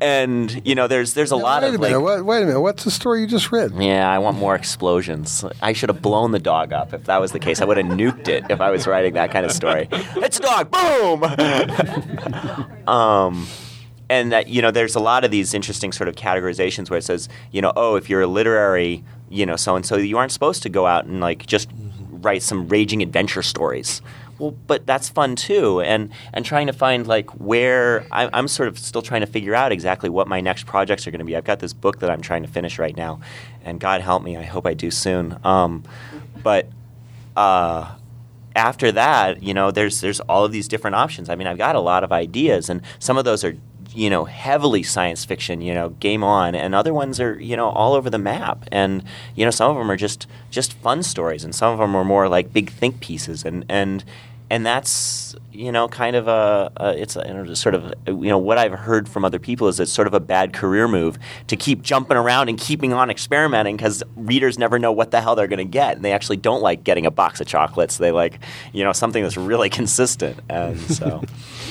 and 0.00 0.62
you 0.64 0.76
know 0.76 0.86
there's 0.86 1.14
there's 1.14 1.32
a 1.32 1.36
Now, 1.36 1.42
lot 1.42 1.62
wait 1.62 1.68
of 1.70 1.74
a 1.74 1.78
minute. 1.78 1.98
like 1.98 2.18
Wait, 2.18 2.22
wait 2.22 2.42
a 2.44 2.46
minute. 2.46 2.60
What's 2.60 2.84
the 2.84 2.92
story 2.92 3.22
you 3.22 3.26
just 3.26 3.50
read? 3.50 3.72
yeah, 3.76 4.08
I 4.08 4.20
want 4.20 4.38
more 4.38 4.54
explosions. 4.54 5.44
I 5.60 5.72
should 5.72 5.88
have 5.88 6.00
blown 6.00 6.30
the 6.30 6.38
dog 6.38 6.72
up 6.72 6.94
if 6.94 7.06
that 7.06 7.20
was 7.20 7.32
the 7.32 7.40
case. 7.40 7.60
I 7.60 7.64
would 7.64 7.76
have 7.76 7.86
nuked 7.86 8.28
it 8.28 8.44
if 8.50 8.60
I 8.60 8.70
was 8.70 8.86
writing 8.86 9.14
that 9.14 9.32
kind 9.32 9.44
of 9.44 9.50
story. 9.50 9.88
It's 9.92 10.38
a 10.38 10.42
dog, 10.42 10.70
boom. 10.70 11.24
um, 12.86 13.48
and 14.10 14.32
that 14.32 14.48
you 14.48 14.60
know, 14.60 14.72
there's 14.72 14.96
a 14.96 15.00
lot 15.00 15.24
of 15.24 15.30
these 15.30 15.54
interesting 15.54 15.92
sort 15.92 16.08
of 16.08 16.16
categorizations 16.16 16.90
where 16.90 16.98
it 16.98 17.04
says, 17.04 17.28
you 17.52 17.62
know, 17.62 17.72
oh, 17.76 17.94
if 17.94 18.10
you're 18.10 18.22
a 18.22 18.26
literary, 18.26 19.04
you 19.30 19.46
know, 19.46 19.56
so 19.56 19.76
and 19.76 19.86
so, 19.86 19.96
you 19.96 20.18
aren't 20.18 20.32
supposed 20.32 20.62
to 20.64 20.68
go 20.68 20.84
out 20.86 21.06
and 21.06 21.20
like 21.20 21.46
just 21.46 21.70
write 22.10 22.42
some 22.42 22.68
raging 22.68 23.02
adventure 23.02 23.42
stories. 23.42 24.02
Well, 24.38 24.56
but 24.66 24.84
that's 24.84 25.08
fun 25.08 25.36
too, 25.36 25.80
and 25.80 26.10
and 26.32 26.44
trying 26.44 26.66
to 26.66 26.72
find 26.72 27.06
like 27.06 27.30
where 27.38 28.04
I, 28.10 28.28
I'm 28.32 28.48
sort 28.48 28.68
of 28.68 28.78
still 28.78 29.02
trying 29.02 29.20
to 29.20 29.26
figure 29.26 29.54
out 29.54 29.70
exactly 29.70 30.08
what 30.10 30.26
my 30.26 30.40
next 30.40 30.66
projects 30.66 31.06
are 31.06 31.10
going 31.10 31.20
to 31.20 31.24
be. 31.24 31.36
I've 31.36 31.44
got 31.44 31.60
this 31.60 31.72
book 31.72 32.00
that 32.00 32.10
I'm 32.10 32.20
trying 32.20 32.42
to 32.42 32.48
finish 32.48 32.78
right 32.78 32.96
now, 32.96 33.20
and 33.64 33.78
God 33.78 34.00
help 34.00 34.22
me, 34.22 34.36
I 34.36 34.42
hope 34.42 34.66
I 34.66 34.74
do 34.74 34.90
soon. 34.90 35.38
Um, 35.44 35.84
but 36.42 36.68
uh, 37.36 37.94
after 38.56 38.90
that, 38.92 39.42
you 39.42 39.54
know, 39.54 39.70
there's 39.70 40.00
there's 40.00 40.20
all 40.20 40.44
of 40.44 40.52
these 40.52 40.68
different 40.68 40.96
options. 40.96 41.28
I 41.28 41.36
mean, 41.36 41.46
I've 41.46 41.58
got 41.58 41.76
a 41.76 41.80
lot 41.80 42.02
of 42.02 42.10
ideas, 42.10 42.70
and 42.70 42.80
some 42.98 43.18
of 43.18 43.24
those 43.24 43.44
are 43.44 43.54
you 43.94 44.10
know 44.10 44.24
heavily 44.24 44.82
science 44.82 45.24
fiction. 45.24 45.60
You 45.60 45.74
know, 45.74 45.90
game 45.90 46.22
on, 46.22 46.54
and 46.54 46.74
other 46.74 46.92
ones 46.94 47.20
are 47.20 47.38
you 47.40 47.56
know 47.56 47.68
all 47.68 47.94
over 47.94 48.10
the 48.10 48.18
map. 48.18 48.66
And 48.72 49.04
you 49.34 49.44
know, 49.44 49.50
some 49.50 49.70
of 49.70 49.76
them 49.76 49.90
are 49.90 49.96
just 49.96 50.26
just 50.50 50.72
fun 50.74 51.02
stories, 51.02 51.44
and 51.44 51.54
some 51.54 51.72
of 51.72 51.78
them 51.78 51.94
are 51.94 52.04
more 52.04 52.28
like 52.28 52.52
big 52.52 52.70
think 52.70 53.00
pieces. 53.00 53.44
And 53.44 53.64
and 53.68 54.04
and 54.50 54.66
that's 54.66 55.36
you 55.52 55.70
know 55.70 55.86
kind 55.88 56.16
of 56.16 56.26
a, 56.26 56.72
a 56.76 57.00
it's 57.00 57.14
a, 57.14 57.24
you 57.26 57.34
know, 57.34 57.54
sort 57.54 57.74
of 57.74 57.92
you 58.06 58.28
know 58.28 58.38
what 58.38 58.58
I've 58.58 58.72
heard 58.72 59.08
from 59.08 59.24
other 59.24 59.38
people 59.38 59.68
is 59.68 59.78
it's 59.78 59.92
sort 59.92 60.08
of 60.08 60.14
a 60.14 60.18
bad 60.20 60.52
career 60.52 60.88
move 60.88 61.18
to 61.46 61.56
keep 61.56 61.82
jumping 61.82 62.16
around 62.16 62.48
and 62.48 62.58
keeping 62.58 62.92
on 62.92 63.10
experimenting 63.10 63.76
because 63.76 64.02
readers 64.16 64.58
never 64.58 64.78
know 64.78 64.90
what 64.90 65.12
the 65.12 65.20
hell 65.20 65.36
they're 65.36 65.46
going 65.46 65.58
to 65.58 65.64
get 65.64 65.96
and 65.96 66.04
they 66.04 66.12
actually 66.12 66.36
don't 66.36 66.62
like 66.62 66.82
getting 66.82 67.06
a 67.06 67.10
box 67.12 67.40
of 67.40 67.46
chocolates 67.46 67.98
they 67.98 68.10
like 68.10 68.40
you 68.72 68.82
know 68.82 68.92
something 68.92 69.22
that's 69.22 69.36
really 69.36 69.68
consistent 69.80 70.40
and 70.48 70.80
so 70.80 71.22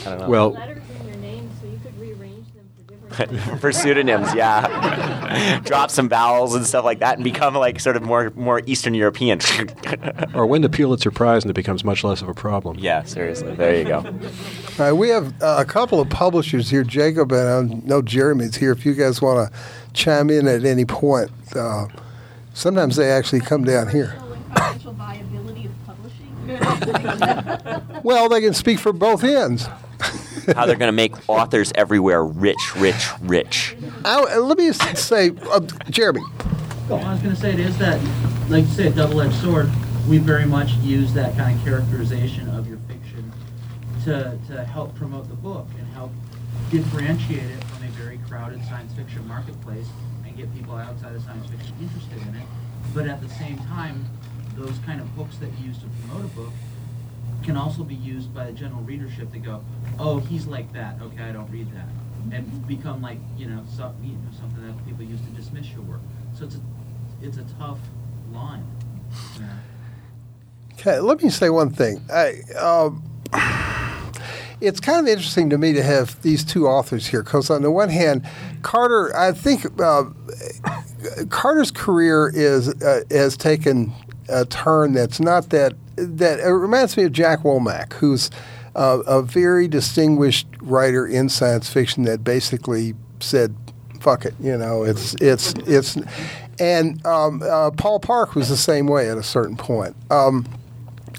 I 0.06 0.10
don't 0.10 0.20
know 0.20 0.30
Well, 0.30 0.52
letters 0.52 0.84
in 1.00 1.06
their 1.08 1.16
names 1.18 1.52
so 1.62 1.68
you 1.68 1.80
could 1.84 2.00
rearrange 2.00 2.48
them 2.54 2.70
for 3.60 3.72
pseudonyms 3.72 4.34
yeah 4.34 5.60
drop 5.66 5.92
some 5.92 6.10
vowels 6.10 6.56
and 6.56 6.66
stuff 6.66 6.86
like 6.86 7.00
that 7.00 7.16
and 7.16 7.24
become 7.24 7.54
like 7.56 7.80
sort 7.80 7.96
of 7.96 8.04
more 8.04 8.32
more 8.36 8.62
Eastern 8.66 8.94
European 8.94 9.40
or 10.34 10.46
win 10.46 10.62
the 10.62 10.70
Pulitzer 10.70 11.12
Prize 11.12 11.44
and 11.44 11.52
it 11.52 11.56
becomes 11.56 11.84
much 11.84 12.04
less 12.04 12.22
of 12.22 12.30
a 12.30 12.34
problem. 12.34 12.78
yeah 12.80 13.04
seriously 13.04 13.54
there 13.56 13.78
you 13.78 13.84
go 13.84 13.98
All 13.98 14.86
right, 14.86 14.92
we 14.92 15.10
have 15.10 15.34
uh, 15.42 15.58
a 15.60 15.66
couple 15.66 16.00
of 16.00 16.10
publishers 16.10 16.70
here, 16.70 16.84
Jacob, 16.84 17.32
and 17.32 17.74
I 17.84 17.88
know 17.88 18.02
Jeremy's 18.02 18.56
here. 18.56 18.72
If 18.72 18.86
you 18.86 18.94
guys 18.94 19.22
want 19.22 19.52
to 19.52 19.60
chime 19.94 20.30
in 20.30 20.48
at 20.48 20.64
any 20.64 20.86
point, 20.86 21.30
uh, 21.56 21.88
sometimes 22.54 22.96
they 22.96 23.12
actually 23.12 23.42
come 23.42 23.64
down 23.66 23.90
here. 23.90 24.16
Financial 24.18 24.34
and 24.34 24.56
financial 24.56 24.94
viability 24.94 25.66
of 25.66 25.72
publishing. 25.86 28.02
Well, 28.04 28.30
they 28.30 28.42
can 28.42 28.54
speak 28.54 28.80
for 28.80 28.94
both 28.94 29.24
ends. 29.24 29.68
How 30.56 30.66
they're 30.66 30.76
going 30.76 30.90
to 30.90 30.92
make 30.92 31.30
authors 31.30 31.72
everywhere 31.76 32.24
rich 32.24 32.76
rich 32.76 33.10
rich 33.22 33.76
I, 34.06 34.38
let 34.38 34.58
me 34.58 34.72
say, 34.72 35.32
uh, 35.52 35.60
Jeremy, 35.90 36.22
Well, 36.90 37.04
I 37.06 37.14
was 37.14 37.22
going 37.22 37.36
to 37.36 37.40
say 37.40 37.54
it 37.54 37.60
is 37.60 37.78
that, 37.80 38.00
like 38.50 38.66
you 38.66 38.72
say, 38.72 38.88
a 38.88 38.92
double-edged 38.92 39.36
sword. 39.36 39.70
We 40.08 40.18
very 40.18 40.46
much 40.46 40.72
use 40.76 41.14
that 41.14 41.36
kind 41.38 41.58
of 41.58 41.64
characterization 41.66 42.50
of 42.50 42.68
your 42.68 42.78
fiction 42.88 43.32
to, 44.06 44.40
to 44.48 44.64
help 44.64 44.96
promote 44.96 45.28
the 45.30 45.36
book 45.36 45.68
and 45.78 45.88
help 45.94 46.12
differentiate 46.72 47.44
it 47.44 47.64
from 47.66 47.84
a 47.88 47.92
very 47.92 48.20
crowded 48.28 48.64
science 48.66 48.94
fiction 48.94 49.28
marketplace 49.28 49.88
and 50.26 50.36
get 50.36 50.52
people 50.56 50.76
outside 50.76 51.14
of 51.14 51.22
science 51.24 51.48
fiction 51.50 51.76
interested 51.82 52.22
in 52.28 52.36
it. 52.36 52.48
But 52.94 53.08
at 53.08 53.22
the 53.22 53.30
same 53.30 53.58
time, 53.58 54.06
those 54.56 54.78
kind 54.86 55.00
of 55.02 55.08
hooks 55.10 55.38
that 55.38 55.50
you 55.60 55.68
use 55.68 55.78
to 55.80 55.86
promote 56.08 56.26
a 56.26 56.36
book 56.36 56.54
can 57.44 57.58
also 57.58 57.84
be 57.84 57.96
used 57.96 58.34
by 58.34 58.46
the 58.46 58.52
general 58.52 58.82
readership 58.82 59.32
to 59.32 59.40
go, 59.40 59.64
oh, 59.98 60.20
he's 60.20 60.46
like 60.46 60.72
that. 60.74 60.96
Okay, 61.02 61.24
I 61.24 61.32
don't 61.32 61.50
read 61.52 61.68
that, 61.74 61.88
and 62.36 62.68
become 62.68 63.02
like 63.02 63.20
you 63.38 63.48
know, 63.48 63.64
you 64.02 64.14
know 64.14 64.32
something 64.40 64.66
that 64.66 64.86
people 64.86 65.04
use 65.04 65.22
to 65.22 65.30
dismiss 65.32 65.70
your 65.72 65.82
work. 65.82 66.02
So 66.38 66.46
it's 66.46 66.56
a 66.56 66.62
it's 67.22 67.38
a 67.38 67.46
tough 67.58 67.80
line. 68.32 68.66
okay, 70.74 71.00
let 71.00 71.22
me 71.22 71.30
say 71.30 71.50
one 71.50 71.70
thing. 71.70 72.02
I, 72.12 72.42
um, 72.58 73.04
it's 74.62 74.80
kind 74.80 75.00
of 75.00 75.08
interesting 75.08 75.50
to 75.50 75.58
me 75.58 75.74
to 75.74 75.84
have 75.84 76.22
these 76.22 76.44
two 76.44 76.68
authors 76.68 77.08
here 77.08 77.24
because 77.24 77.50
on 77.50 77.62
the 77.62 77.72
one 77.72 77.90
hand, 77.90 78.28
Carter, 78.62 79.16
I 79.16 79.32
think 79.32 79.66
uh, 79.80 80.06
Carter's 81.30 81.72
career 81.72 82.32
is 82.34 82.70
uh, 82.82 83.04
has 83.10 83.38
taken 83.38 83.94
a 84.30 84.46
turn 84.46 84.94
that's 84.94 85.20
not 85.20 85.50
that 85.50 85.74
that 85.96 86.40
it 86.40 86.50
reminds 86.50 86.96
me 86.96 87.04
of 87.04 87.12
Jack 87.12 87.40
Womack, 87.40 87.94
who's 87.94 88.30
a 88.76 89.22
very 89.22 89.68
distinguished 89.68 90.48
writer 90.62 91.06
in 91.06 91.28
science 91.28 91.70
fiction 91.70 92.04
that 92.04 92.24
basically 92.24 92.94
said, 93.20 93.56
"Fuck 94.00 94.26
it," 94.26 94.34
you 94.40 94.58
know. 94.58 94.84
It's 94.84 95.16
it's 95.16 95.54
it's, 95.66 95.98
and 96.60 97.06
um, 97.06 97.42
uh, 97.44 97.72
Paul 97.72 98.00
Park 98.00 98.36
was 98.36 98.50
the 98.50 98.58
same 98.58 98.88
way 98.88 99.10
at 99.10 99.18
a 99.18 99.24
certain 99.24 99.58
point. 99.58 99.96
Um, 100.10 100.46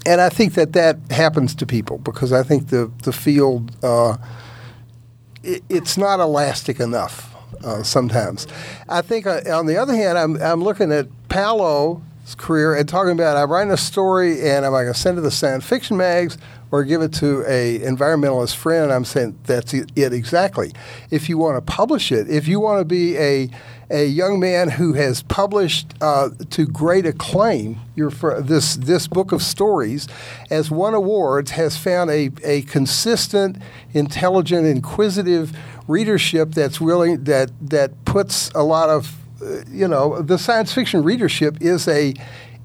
and 0.05 0.19
I 0.21 0.29
think 0.29 0.53
that 0.55 0.73
that 0.73 0.97
happens 1.11 1.53
to 1.55 1.65
people 1.65 1.99
because 1.99 2.33
I 2.33 2.43
think 2.43 2.69
the 2.69 2.91
the 3.03 3.13
field 3.13 3.75
uh, 3.83 4.17
it, 5.43 5.63
it's 5.69 5.97
not 5.97 6.19
elastic 6.19 6.79
enough 6.79 7.35
uh, 7.63 7.83
sometimes. 7.83 8.47
I 8.89 9.01
think 9.01 9.27
uh, 9.27 9.41
on 9.51 9.65
the 9.65 9.77
other 9.77 9.95
hand, 9.95 10.17
I'm 10.17 10.41
I'm 10.41 10.63
looking 10.63 10.91
at 10.91 11.07
Paolo's 12.21 12.35
career 12.35 12.75
and 12.75 12.87
talking 12.87 13.13
about 13.13 13.37
I'm 13.37 13.51
writing 13.51 13.71
a 13.71 13.77
story 13.77 14.41
and 14.41 14.65
am 14.65 14.73
I 14.73 14.83
going 14.83 14.93
to 14.93 14.99
send 14.99 15.17
it 15.17 15.21
to 15.21 15.21
the 15.21 15.31
science 15.31 15.65
fiction 15.65 15.97
mags 15.97 16.37
or 16.71 16.83
give 16.83 17.01
it 17.01 17.13
to 17.15 17.43
a 17.47 17.79
environmentalist 17.79 18.55
friend? 18.55 18.91
I'm 18.91 19.05
saying 19.05 19.37
that's 19.43 19.73
it 19.73 19.91
exactly. 19.95 20.71
If 21.09 21.29
you 21.29 21.37
want 21.37 21.57
to 21.57 21.61
publish 21.61 22.11
it, 22.11 22.29
if 22.29 22.47
you 22.47 22.59
want 22.59 22.79
to 22.79 22.85
be 22.85 23.17
a 23.17 23.49
a 23.93 24.05
young 24.05 24.39
man 24.39 24.69
who 24.69 24.93
has 24.93 25.21
published 25.23 25.93
uh, 25.99 26.29
to 26.49 26.65
great 26.65 27.05
acclaim 27.05 27.77
your 27.95 28.09
this 28.39 28.77
this 28.77 29.07
book 29.07 29.33
of 29.33 29.41
stories, 29.41 30.07
has 30.49 30.71
won 30.71 30.93
awards, 30.93 31.51
has 31.51 31.75
found 31.75 32.09
a, 32.09 32.29
a 32.43 32.61
consistent, 32.63 33.57
intelligent, 33.91 34.65
inquisitive 34.65 35.51
readership 35.89 36.51
that's 36.51 36.79
willing 36.79 37.25
that 37.25 37.51
that 37.61 38.05
puts 38.05 38.49
a 38.51 38.63
lot 38.63 38.89
of 38.89 39.20
you 39.69 39.87
know 39.87 40.21
the 40.21 40.37
science 40.37 40.73
fiction 40.73 41.03
readership 41.03 41.57
is 41.61 41.87
a 41.87 42.13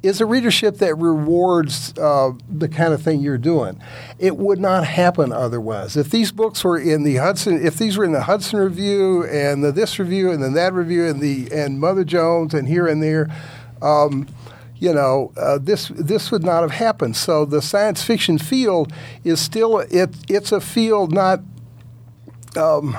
is 0.02 0.20
a 0.20 0.26
readership 0.26 0.76
that 0.76 0.94
rewards 0.96 1.96
uh, 1.98 2.32
the 2.48 2.68
kind 2.68 2.92
of 2.92 3.02
thing 3.02 3.20
you're 3.20 3.38
doing. 3.38 3.80
It 4.18 4.36
would 4.36 4.58
not 4.58 4.84
happen 4.84 5.32
otherwise. 5.32 5.96
If 5.96 6.10
these 6.10 6.30
books 6.30 6.62
were 6.62 6.78
in 6.78 7.02
the 7.02 7.16
Hudson, 7.16 7.64
if 7.64 7.76
these 7.76 7.96
were 7.96 8.04
in 8.04 8.12
the 8.12 8.22
Hudson 8.22 8.58
Review 8.58 9.24
and 9.24 9.64
the 9.64 9.72
this 9.72 9.98
review 9.98 10.30
and 10.30 10.42
then 10.42 10.54
that 10.54 10.72
review 10.72 11.06
and 11.06 11.20
the 11.20 11.48
and 11.52 11.80
Mother 11.80 12.04
Jones 12.04 12.54
and 12.54 12.68
here 12.68 12.86
and 12.86 13.02
there, 13.02 13.28
um, 13.82 14.28
you 14.78 14.92
know, 14.92 15.32
uh, 15.36 15.58
this 15.58 15.88
this 15.88 16.30
would 16.30 16.44
not 16.44 16.62
have 16.62 16.72
happened. 16.72 17.16
So 17.16 17.44
the 17.44 17.62
science 17.62 18.02
fiction 18.02 18.38
field 18.38 18.92
is 19.24 19.40
still 19.40 19.78
it 19.78 20.14
it's 20.28 20.52
a 20.52 20.60
field 20.60 21.12
not. 21.12 21.40
Um, 22.56 22.96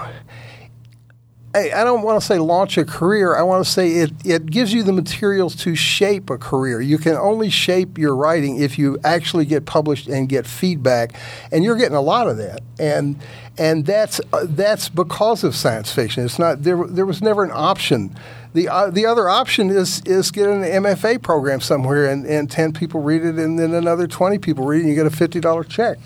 I, 1.57 1.83
don't 1.83 2.01
want 2.01 2.19
to 2.19 2.25
say 2.25 2.39
launch 2.39 2.77
a 2.77 2.85
career. 2.85 3.35
I 3.35 3.41
want 3.41 3.65
to 3.65 3.71
say 3.71 3.93
it, 3.93 4.11
it 4.25 4.45
gives 4.47 4.73
you 4.73 4.83
the 4.83 4.93
materials 4.93 5.55
to 5.57 5.75
shape 5.75 6.29
a 6.29 6.37
career. 6.37 6.81
You 6.81 6.97
can 6.97 7.15
only 7.15 7.49
shape 7.49 7.97
your 7.97 8.15
writing 8.15 8.61
if 8.61 8.77
you 8.77 8.97
actually 9.03 9.45
get 9.45 9.65
published 9.65 10.07
and 10.07 10.29
get 10.29 10.45
feedback, 10.45 11.13
and 11.51 11.63
you're 11.63 11.75
getting 11.75 11.95
a 11.95 12.01
lot 12.01 12.27
of 12.27 12.37
that. 12.37 12.61
And 12.79 13.19
and 13.57 13.85
that's 13.85 14.21
uh, 14.33 14.45
that's 14.49 14.89
because 14.89 15.43
of 15.43 15.55
science 15.55 15.91
fiction. 15.91 16.25
It's 16.25 16.39
not 16.39 16.63
there. 16.63 16.85
There 16.87 17.05
was 17.05 17.21
never 17.21 17.43
an 17.43 17.51
option. 17.51 18.15
The, 18.53 18.69
uh, 18.69 18.89
the 18.89 19.05
other 19.05 19.29
option 19.29 19.69
is 19.69 20.01
is 20.05 20.31
get 20.31 20.47
an 20.47 20.63
MFA 20.63 21.21
program 21.21 21.61
somewhere 21.61 22.09
and, 22.09 22.25
and 22.25 22.49
10 22.49 22.73
people 22.73 23.01
read 23.01 23.23
it 23.23 23.35
and 23.35 23.59
then 23.59 23.73
another 23.73 24.07
20 24.07 24.39
people 24.39 24.65
read 24.65 24.79
it 24.79 24.81
and 24.81 24.89
you 24.89 24.95
get 24.95 25.05
a 25.05 25.09
$50 25.09 25.67
check. 25.69 25.97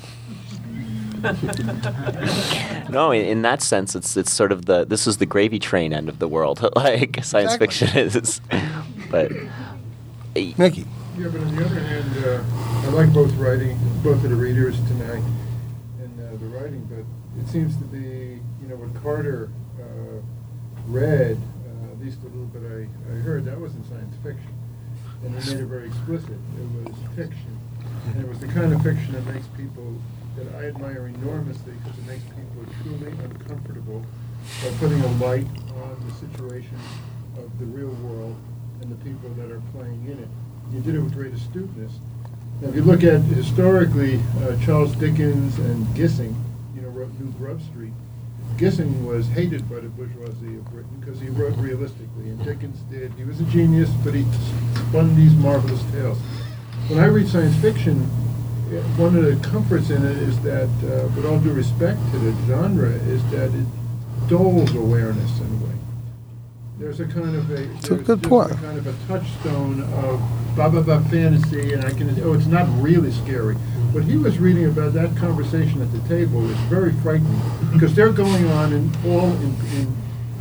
no, 2.89 3.11
in, 3.11 3.25
in, 3.25 3.41
that 3.43 3.61
sense, 3.61 3.95
it's 3.95 4.17
it's 4.17 4.33
sort 4.33 4.51
of 4.51 4.65
the 4.65 4.85
this 4.85 5.05
is 5.05 5.17
the 5.17 5.25
gravy 5.25 5.59
train 5.59 5.93
end 5.93 6.09
of 6.09 6.17
the 6.19 6.27
world, 6.27 6.67
like 6.75 7.23
science 7.23 7.53
exactly. 7.53 7.67
fiction 7.67 7.97
is. 7.97 8.41
but 9.11 9.31
Mickey. 10.35 10.85
Yeah, 11.17 11.27
but 11.27 11.41
on 11.41 11.55
the 11.55 11.65
other 11.65 11.79
hand, 11.79 12.25
uh, 12.25 12.87
I 12.87 12.91
like 12.91 13.13
both 13.13 13.31
writing, 13.35 13.77
both 14.01 14.23
of 14.23 14.29
the 14.29 14.35
readers 14.35 14.77
tonight, 14.87 15.21
and 15.99 16.19
uh, 16.19 16.37
the 16.37 16.47
writing. 16.47 16.87
But 16.89 17.05
it 17.39 17.47
seems 17.47 17.77
to 17.77 17.83
be, 17.83 18.39
you 18.61 18.67
know, 18.67 18.77
what 18.77 19.03
Carter 19.03 19.49
uh, 19.79 20.21
read, 20.87 21.37
uh, 21.37 21.91
at 21.91 21.99
least 21.99 22.19
a 22.21 22.25
little 22.25 22.45
bit 22.45 22.63
I, 22.63 23.13
I 23.13 23.15
heard, 23.19 23.45
that 23.45 23.59
wasn't 23.59 23.85
science 23.87 24.15
fiction, 24.23 24.53
and 25.23 25.43
he 25.43 25.53
made 25.53 25.61
it 25.61 25.67
very 25.67 25.87
explicit. 25.87 26.31
It 26.31 26.85
was 26.85 26.95
fiction, 27.15 27.59
and 28.07 28.21
it 28.21 28.27
was 28.27 28.39
the 28.39 28.47
kind 28.47 28.73
of 28.73 28.81
fiction 28.81 29.11
that 29.11 29.25
makes 29.27 29.47
people 29.49 29.93
that 29.93 30.10
I 30.61 30.65
admire 30.65 31.07
enormously 31.07 31.73
because 31.81 31.97
it 31.97 32.05
makes 32.05 32.23
people 32.25 32.63
truly 32.83 33.11
uncomfortable 33.23 34.05
by 34.61 34.69
putting 34.77 35.01
a 35.01 35.07
light 35.13 35.47
on 35.73 35.97
the 36.05 36.13
situation 36.13 36.77
of 37.37 37.57
the 37.57 37.65
real 37.65 37.89
world 38.05 38.35
and 38.79 38.91
the 38.91 39.03
people 39.03 39.31
that 39.37 39.49
are 39.49 39.61
playing 39.73 40.05
in 40.05 40.19
it. 40.19 40.27
You 40.71 40.81
did 40.81 40.93
it 40.93 40.99
with 40.99 41.15
great 41.15 41.33
astuteness. 41.33 41.93
Now, 42.61 42.69
if 42.69 42.75
you 42.75 42.83
look 42.83 43.03
at 43.03 43.21
historically, 43.21 44.21
uh, 44.43 44.55
Charles 44.63 44.95
Dickens 44.97 45.57
and 45.57 45.87
Gissing, 45.95 46.35
you 46.75 46.81
know, 46.81 46.89
wrote 46.89 47.09
New 47.19 47.31
Grub 47.39 47.59
Street. 47.63 47.93
Gissing 48.57 49.03
was 49.03 49.27
hated 49.29 49.67
by 49.67 49.79
the 49.79 49.89
bourgeoisie 49.89 50.57
of 50.57 50.65
Britain 50.65 50.95
because 50.99 51.19
he 51.19 51.29
wrote 51.29 51.57
realistically, 51.57 52.29
and 52.29 52.43
Dickens 52.45 52.81
did. 52.81 53.11
He 53.13 53.23
was 53.23 53.41
a 53.41 53.45
genius, 53.45 53.89
but 54.03 54.13
he 54.13 54.25
spun 54.75 55.15
these 55.15 55.33
marvelous 55.33 55.81
tales. 55.91 56.19
When 56.87 56.99
I 56.99 57.05
read 57.05 57.27
science 57.27 57.55
fiction, 57.55 58.07
one 58.79 59.17
of 59.17 59.25
the 59.25 59.35
comforts 59.49 59.89
in 59.89 60.05
it 60.05 60.17
is 60.17 60.39
that, 60.43 60.69
uh, 60.83 61.07
with 61.15 61.25
all 61.25 61.39
due 61.39 61.51
respect 61.51 61.99
to 62.11 62.19
the 62.19 62.31
genre, 62.47 62.89
is 62.89 63.23
that 63.31 63.53
it 63.53 63.65
dulls 64.29 64.73
awareness 64.73 65.39
in 65.39 65.45
a 65.45 65.65
way. 65.65 65.75
There's 66.79 67.01
a 67.01 67.05
kind 67.05 67.35
of 67.35 67.51
a, 67.51 67.69
it's 67.75 67.89
a 67.89 67.95
good 67.95 68.23
point. 68.23 68.51
A 68.51 68.55
kind 68.55 68.77
of 68.77 68.87
a 68.87 69.07
touchstone 69.07 69.81
of 69.81 70.21
blah 70.55 70.69
blah 70.69 70.81
blah 70.81 71.03
fantasy, 71.03 71.73
and 71.73 71.83
I 71.83 71.91
can 71.91 72.17
oh, 72.23 72.33
it's 72.33 72.45
not 72.45 72.67
really 72.81 73.11
scary. 73.11 73.55
What 73.91 74.05
he 74.05 74.15
was 74.15 74.39
reading 74.39 74.65
about 74.65 74.93
that 74.93 75.17
conversation 75.17 75.81
at 75.81 75.91
the 75.91 75.99
table 76.07 76.39
was 76.39 76.57
very 76.69 76.93
frightening 77.03 77.41
because 77.73 77.93
they're 77.93 78.13
going 78.13 78.47
on 78.51 78.71
in 78.71 78.89
all 79.05 79.31
in, 79.33 79.55
in 79.75 79.95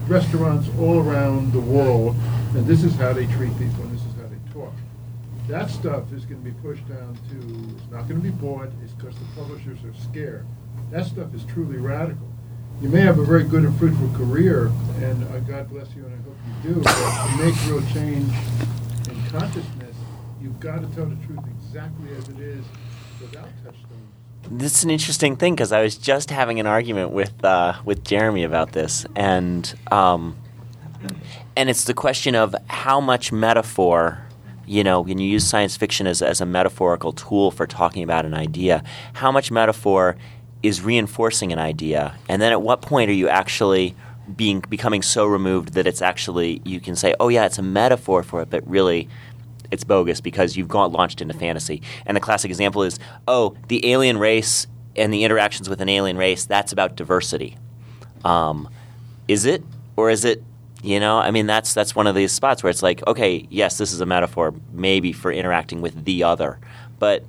restaurants 0.06 0.68
all 0.78 1.00
around 1.00 1.52
the 1.52 1.60
world, 1.60 2.14
and 2.54 2.64
this 2.64 2.84
is 2.84 2.94
how 2.94 3.12
they 3.12 3.26
treat 3.26 3.56
people 3.58 3.90
that 5.50 5.68
stuff 5.68 6.12
is 6.12 6.24
going 6.24 6.42
to 6.44 6.50
be 6.50 6.56
pushed 6.62 6.88
down 6.88 7.18
to, 7.28 7.76
it's 7.76 7.90
not 7.90 8.08
going 8.08 8.22
to 8.22 8.22
be 8.22 8.30
bought, 8.30 8.68
it's 8.84 8.92
because 8.92 9.16
the 9.16 9.24
publishers 9.34 9.82
are 9.84 9.94
scared. 9.94 10.46
That 10.92 11.06
stuff 11.06 11.34
is 11.34 11.44
truly 11.44 11.76
radical. 11.76 12.28
You 12.80 12.88
may 12.88 13.00
have 13.00 13.18
a 13.18 13.24
very 13.24 13.42
good 13.42 13.64
and 13.64 13.76
fruitful 13.76 14.10
career, 14.10 14.70
and 15.00 15.24
uh, 15.24 15.40
God 15.40 15.68
bless 15.68 15.94
you, 15.94 16.04
and 16.06 16.14
I 16.14 16.18
hope 16.22 16.36
you 16.64 16.74
do, 16.74 16.80
but 16.80 16.92
to 16.92 17.44
make 17.44 17.54
real 17.66 17.82
change 17.92 18.32
in 19.08 19.30
consciousness, 19.30 19.96
you've 20.40 20.60
got 20.60 20.82
to 20.82 20.86
tell 20.94 21.06
the 21.06 21.16
truth 21.26 21.40
exactly 21.58 22.10
as 22.16 22.28
it 22.28 22.38
is 22.38 22.64
without 23.20 23.48
touchstones. 23.64 23.88
This 24.50 24.78
is 24.78 24.84
an 24.84 24.90
interesting 24.90 25.36
thing 25.36 25.54
because 25.54 25.72
I 25.72 25.82
was 25.82 25.96
just 25.96 26.30
having 26.30 26.60
an 26.60 26.66
argument 26.66 27.10
with 27.10 27.44
uh, 27.44 27.74
with 27.84 28.04
Jeremy 28.04 28.44
about 28.44 28.72
this, 28.72 29.04
and 29.14 29.72
um, 29.90 30.36
and 31.56 31.68
it's 31.68 31.84
the 31.84 31.94
question 31.94 32.34
of 32.34 32.54
how 32.68 33.00
much 33.00 33.30
metaphor 33.32 34.24
you 34.70 34.84
know, 34.84 35.00
when 35.00 35.18
you 35.18 35.28
use 35.28 35.44
science 35.44 35.76
fiction 35.76 36.06
as, 36.06 36.22
as 36.22 36.40
a 36.40 36.46
metaphorical 36.46 37.12
tool 37.12 37.50
for 37.50 37.66
talking 37.66 38.04
about 38.04 38.24
an 38.24 38.34
idea, 38.34 38.84
how 39.14 39.32
much 39.32 39.50
metaphor 39.50 40.16
is 40.62 40.80
reinforcing 40.80 41.52
an 41.52 41.58
idea? 41.58 42.14
And 42.28 42.40
then 42.40 42.52
at 42.52 42.62
what 42.62 42.80
point 42.80 43.10
are 43.10 43.14
you 43.14 43.28
actually 43.28 43.96
being 44.36 44.60
becoming 44.68 45.02
so 45.02 45.26
removed 45.26 45.72
that 45.72 45.88
it's 45.88 46.00
actually 46.00 46.62
you 46.64 46.78
can 46.78 46.94
say, 46.94 47.16
oh 47.18 47.26
yeah, 47.26 47.46
it's 47.46 47.58
a 47.58 47.62
metaphor 47.62 48.22
for 48.22 48.42
it, 48.42 48.50
but 48.50 48.64
really 48.64 49.08
it's 49.72 49.82
bogus 49.82 50.20
because 50.20 50.56
you've 50.56 50.68
gone 50.68 50.92
launched 50.92 51.20
into 51.20 51.34
fantasy. 51.34 51.82
And 52.06 52.16
the 52.16 52.20
classic 52.20 52.48
example 52.48 52.84
is, 52.84 53.00
oh, 53.26 53.56
the 53.66 53.90
alien 53.90 54.18
race 54.18 54.68
and 54.94 55.12
the 55.12 55.24
interactions 55.24 55.68
with 55.68 55.80
an 55.80 55.88
alien 55.88 56.16
race, 56.16 56.44
that's 56.44 56.70
about 56.70 56.94
diversity. 56.94 57.58
Um, 58.24 58.68
is 59.26 59.46
it? 59.46 59.64
Or 59.96 60.10
is 60.10 60.24
it 60.24 60.44
you 60.82 61.00
know, 61.00 61.18
I 61.18 61.30
mean, 61.30 61.46
that's 61.46 61.74
that's 61.74 61.94
one 61.94 62.06
of 62.06 62.14
these 62.14 62.32
spots 62.32 62.62
where 62.62 62.70
it's 62.70 62.82
like, 62.82 63.06
okay, 63.06 63.46
yes, 63.50 63.78
this 63.78 63.92
is 63.92 64.00
a 64.00 64.06
metaphor, 64.06 64.54
maybe 64.72 65.12
for 65.12 65.30
interacting 65.30 65.80
with 65.80 66.04
the 66.04 66.24
other, 66.24 66.58
but 66.98 67.24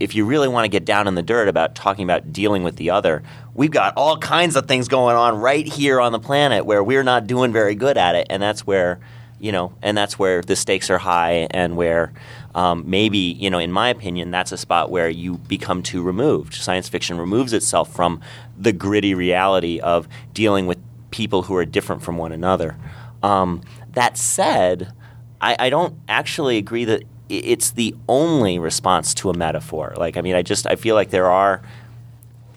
if 0.00 0.16
you 0.16 0.24
really 0.24 0.48
want 0.48 0.64
to 0.64 0.68
get 0.68 0.84
down 0.84 1.06
in 1.06 1.14
the 1.14 1.22
dirt 1.22 1.46
about 1.46 1.76
talking 1.76 2.02
about 2.02 2.32
dealing 2.32 2.64
with 2.64 2.74
the 2.74 2.90
other, 2.90 3.22
we've 3.54 3.70
got 3.70 3.96
all 3.96 4.18
kinds 4.18 4.56
of 4.56 4.66
things 4.66 4.88
going 4.88 5.14
on 5.14 5.38
right 5.38 5.64
here 5.64 6.00
on 6.00 6.10
the 6.10 6.18
planet 6.18 6.66
where 6.66 6.82
we're 6.82 7.04
not 7.04 7.28
doing 7.28 7.52
very 7.52 7.76
good 7.76 7.96
at 7.96 8.16
it, 8.16 8.26
and 8.28 8.42
that's 8.42 8.66
where, 8.66 8.98
you 9.38 9.52
know, 9.52 9.72
and 9.80 9.96
that's 9.96 10.18
where 10.18 10.42
the 10.42 10.56
stakes 10.56 10.90
are 10.90 10.98
high, 10.98 11.46
and 11.52 11.76
where 11.76 12.12
um, 12.52 12.82
maybe, 12.84 13.18
you 13.18 13.48
know, 13.48 13.58
in 13.58 13.70
my 13.70 13.90
opinion, 13.90 14.32
that's 14.32 14.50
a 14.50 14.58
spot 14.58 14.90
where 14.90 15.08
you 15.08 15.38
become 15.38 15.84
too 15.84 16.02
removed. 16.02 16.54
Science 16.54 16.88
fiction 16.88 17.16
removes 17.16 17.52
itself 17.52 17.94
from 17.94 18.20
the 18.58 18.72
gritty 18.72 19.14
reality 19.14 19.78
of 19.78 20.08
dealing 20.34 20.66
with 20.66 20.78
people 21.12 21.42
who 21.42 21.54
are 21.54 21.64
different 21.64 22.02
from 22.02 22.16
one 22.16 22.32
another. 22.32 22.76
Um, 23.22 23.62
that 23.92 24.18
said, 24.18 24.92
I, 25.40 25.54
I, 25.58 25.70
don't 25.70 25.96
actually 26.08 26.56
agree 26.56 26.84
that 26.86 27.04
it's 27.28 27.70
the 27.70 27.94
only 28.08 28.58
response 28.58 29.14
to 29.14 29.30
a 29.30 29.34
metaphor. 29.34 29.94
Like, 29.96 30.16
I 30.16 30.22
mean, 30.22 30.34
I 30.34 30.42
just 30.42 30.66
I 30.66 30.74
feel 30.74 30.96
like 30.96 31.10
there 31.10 31.30
are 31.30 31.62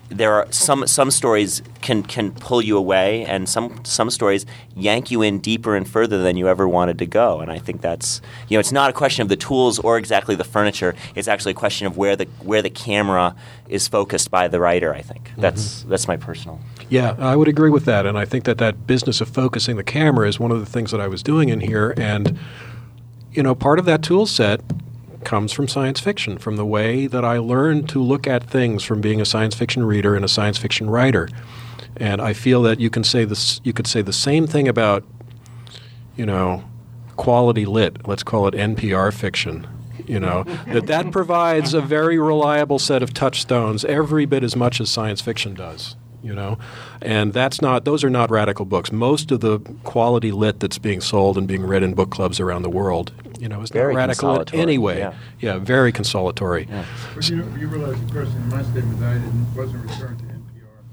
there 0.10 0.34
are 0.34 0.48
some 0.52 0.86
some 0.86 1.10
stories 1.10 1.62
can 1.82 2.04
can 2.04 2.32
pull 2.32 2.62
you 2.62 2.78
away, 2.78 3.26
and 3.26 3.50
some 3.50 3.84
some 3.84 4.10
stories 4.10 4.46
yank 4.76 5.10
you 5.10 5.22
in 5.22 5.40
deeper 5.40 5.76
and 5.76 5.88
further 5.88 6.22
than 6.22 6.38
you 6.38 6.48
ever 6.48 6.68
wanted 6.68 7.00
to 7.00 7.06
go. 7.06 7.40
And 7.40 7.52
I 7.52 7.58
think 7.58 7.82
that's 7.82 8.22
you 8.48 8.56
know 8.56 8.60
it's 8.60 8.72
not 8.72 8.90
a 8.90 8.94
question 8.94 9.24
of 9.24 9.30
the 9.30 9.36
tools 9.36 9.80
or 9.80 9.98
exactly 9.98 10.36
the 10.36 10.44
furniture. 10.44 10.96
It's 11.16 11.28
actually 11.28 11.52
a 11.52 11.56
question 11.56 11.88
of 11.88 11.98
where 11.98 12.16
the 12.16 12.26
where 12.44 12.62
the 12.62 12.70
camera 12.70 13.36
is 13.68 13.88
focused 13.88 14.30
by 14.30 14.48
the 14.48 14.60
writer. 14.60 14.94
I 14.94 15.02
think 15.02 15.30
mm-hmm. 15.30 15.42
that's 15.42 15.84
that's 15.84 16.08
my 16.08 16.18
personal. 16.18 16.60
Yeah, 16.88 17.16
I 17.18 17.36
would 17.36 17.48
agree 17.48 17.72
with 17.72 17.86
that, 17.86 18.06
and 18.06 18.18
I 18.18 18.26
think 18.26 18.44
that 18.44 18.60
that 18.60 18.86
business 18.86 19.22
of 19.22 19.30
focusing 19.30 19.76
the 19.76 19.84
camera 19.84 20.28
is 20.28 20.40
one 20.40 20.52
of 20.52 20.60
the 20.60 20.68
things 20.68 20.92
that 20.92 21.02
I 21.02 21.08
was 21.08 21.24
doing 21.24 21.50
in 21.50 21.62
here, 21.62 21.96
and 21.98 22.38
you 23.34 23.42
know, 23.42 23.56
part 23.56 23.80
of 23.80 23.86
that 23.86 24.04
tool 24.04 24.28
set 24.28 24.62
comes 25.26 25.52
from 25.52 25.68
science 25.68 26.00
fiction, 26.00 26.38
from 26.38 26.56
the 26.56 26.66
way 26.66 27.08
that 27.08 27.26
I 27.26 27.40
learned 27.40 27.90
to 27.90 28.02
look 28.02 28.28
at 28.28 28.44
things 28.44 28.84
from 28.84 29.02
being 29.02 29.20
a 29.20 29.26
science 29.26 29.56
fiction 29.56 29.86
reader 29.86 30.16
and 30.16 30.24
a 30.24 30.30
science 30.30 30.58
fiction 30.58 30.90
writer. 30.90 31.28
And 31.98 32.22
I 32.22 32.34
feel 32.34 32.62
that 32.64 32.80
you 32.80 32.90
can 32.90 33.04
say 33.04 33.26
this 33.26 33.60
you 33.64 33.74
could 33.74 33.88
say 33.88 34.02
the 34.02 34.14
same 34.14 34.48
thing 34.48 34.68
about 34.68 35.04
you 36.16 36.26
know, 36.26 36.64
quality 37.16 37.66
lit, 37.66 38.08
let's 38.08 38.24
call 38.24 38.48
it 38.48 38.54
NPR 38.54 39.14
fiction. 39.14 39.68
You 40.06 40.20
know, 40.20 40.44
that 40.68 40.88
that 40.88 41.12
provides 41.12 41.74
a 41.74 41.82
very 41.82 42.18
reliable 42.18 42.80
set 42.80 43.02
of 43.02 43.14
touchstones 43.14 43.86
every 43.86 44.26
bit 44.26 44.44
as 44.44 44.56
much 44.56 44.80
as 44.80 44.90
science 44.90 45.22
fiction 45.22 45.54
does 45.54 45.96
you 46.24 46.34
know 46.34 46.58
and 47.04 47.34
that's 47.34 47.62
not 47.62 47.86
those 47.86 48.04
are 48.04 48.10
not 48.10 48.32
radical 48.32 48.66
books 48.66 48.92
most 48.92 49.32
of 49.32 49.42
the 49.42 49.60
quality 49.84 50.32
lit 50.32 50.60
that's 50.60 50.80
being 50.80 51.00
sold 51.00 51.38
and 51.38 51.48
being 51.48 51.64
read 51.64 51.84
in 51.84 51.94
book 51.94 52.10
clubs 52.10 52.40
around 52.40 52.64
the 52.64 52.70
world 52.70 53.12
you 53.40 53.50
know 53.50 53.62
is 53.62 53.70
Very 53.70 53.94
not 53.94 54.00
radical 54.00 54.30
lit 54.30 54.38
consolatory, 54.48 54.62
anyway 54.62 55.00
yeah. 55.00 55.14
yeah 55.40 55.58
very 55.58 55.92
consolatory 55.92 56.68
But 57.16 57.30
you, 57.30 57.38
you 57.60 57.68
realize, 57.68 58.02
of 58.02 58.12
course, 58.12 58.30
in 58.30 58.50
my 58.50 58.64
statement, 58.64 59.00
that 59.00 59.10
I 59.10 59.14
didn't, 59.16 59.56
wasn't 59.56 59.84
referring 59.84 60.18
to 60.18 60.24
NPR. 60.26 60.42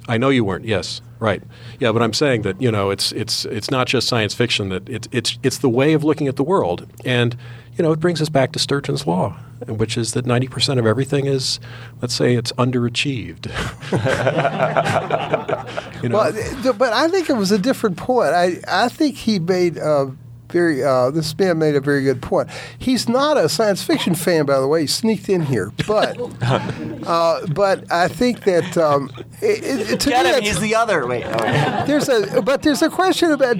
I 0.08 0.18
know 0.18 0.30
you 0.30 0.44
weren't. 0.44 0.64
Yes, 0.64 1.00
right. 1.20 1.42
Yeah, 1.78 1.92
but 1.92 2.02
I'm 2.02 2.12
saying 2.12 2.42
that 2.42 2.60
you 2.60 2.72
know 2.72 2.90
it's 2.90 3.12
it's 3.12 3.44
it's 3.44 3.70
not 3.70 3.86
just 3.86 4.08
science 4.08 4.34
fiction. 4.34 4.68
That 4.68 4.88
it's 4.88 5.08
it's 5.12 5.38
it's 5.42 5.58
the 5.58 5.68
way 5.68 5.92
of 5.92 6.04
looking 6.04 6.28
at 6.28 6.36
the 6.36 6.42
world, 6.42 6.86
and 7.04 7.36
you 7.76 7.82
know 7.82 7.92
it 7.92 8.00
brings 8.00 8.20
us 8.20 8.28
back 8.28 8.52
to 8.52 8.58
Sturgeon's 8.58 9.06
law, 9.06 9.36
which 9.66 9.96
is 9.96 10.12
that 10.12 10.26
90 10.26 10.48
percent 10.48 10.80
of 10.80 10.86
everything 10.86 11.26
is, 11.26 11.60
let's 12.00 12.14
say, 12.14 12.34
it's 12.34 12.52
underachieved. 12.52 13.46
you 16.02 16.08
know, 16.08 16.18
Well, 16.18 16.72
but 16.74 16.92
I 16.92 17.08
think 17.08 17.30
it 17.30 17.36
was 17.36 17.52
a 17.52 17.58
different 17.58 17.96
point. 17.96 18.34
I 18.34 18.60
I 18.68 18.88
think 18.88 19.16
he 19.16 19.38
made 19.38 19.76
a 19.76 20.12
very 20.52 20.84
uh, 20.84 21.10
this 21.10 21.36
man 21.38 21.58
made 21.58 21.74
a 21.74 21.80
very 21.80 22.02
good 22.02 22.22
point. 22.22 22.48
He's 22.78 23.08
not 23.08 23.36
a 23.36 23.48
science 23.48 23.82
fiction 23.82 24.14
fan, 24.14 24.46
by 24.46 24.60
the 24.60 24.68
way. 24.68 24.82
He 24.82 24.86
sneaked 24.86 25.28
in 25.28 25.42
here, 25.42 25.72
but 25.86 26.18
uh, 26.42 27.46
but 27.48 27.90
I 27.90 28.08
think 28.08 28.44
that 28.44 28.76
um, 28.76 29.10
it, 29.40 29.90
it, 29.90 30.00
to 30.00 30.10
Get 30.10 30.24
me 30.24 30.32
him! 30.32 30.42
He's 30.42 30.60
the 30.60 30.74
other. 30.74 31.06
Wait. 31.06 31.24
all 31.24 31.32
right. 31.32 31.84
there's 31.86 32.08
a 32.08 32.42
but 32.42 32.62
there's 32.62 32.82
a 32.82 32.90
question 32.90 33.32
about 33.32 33.56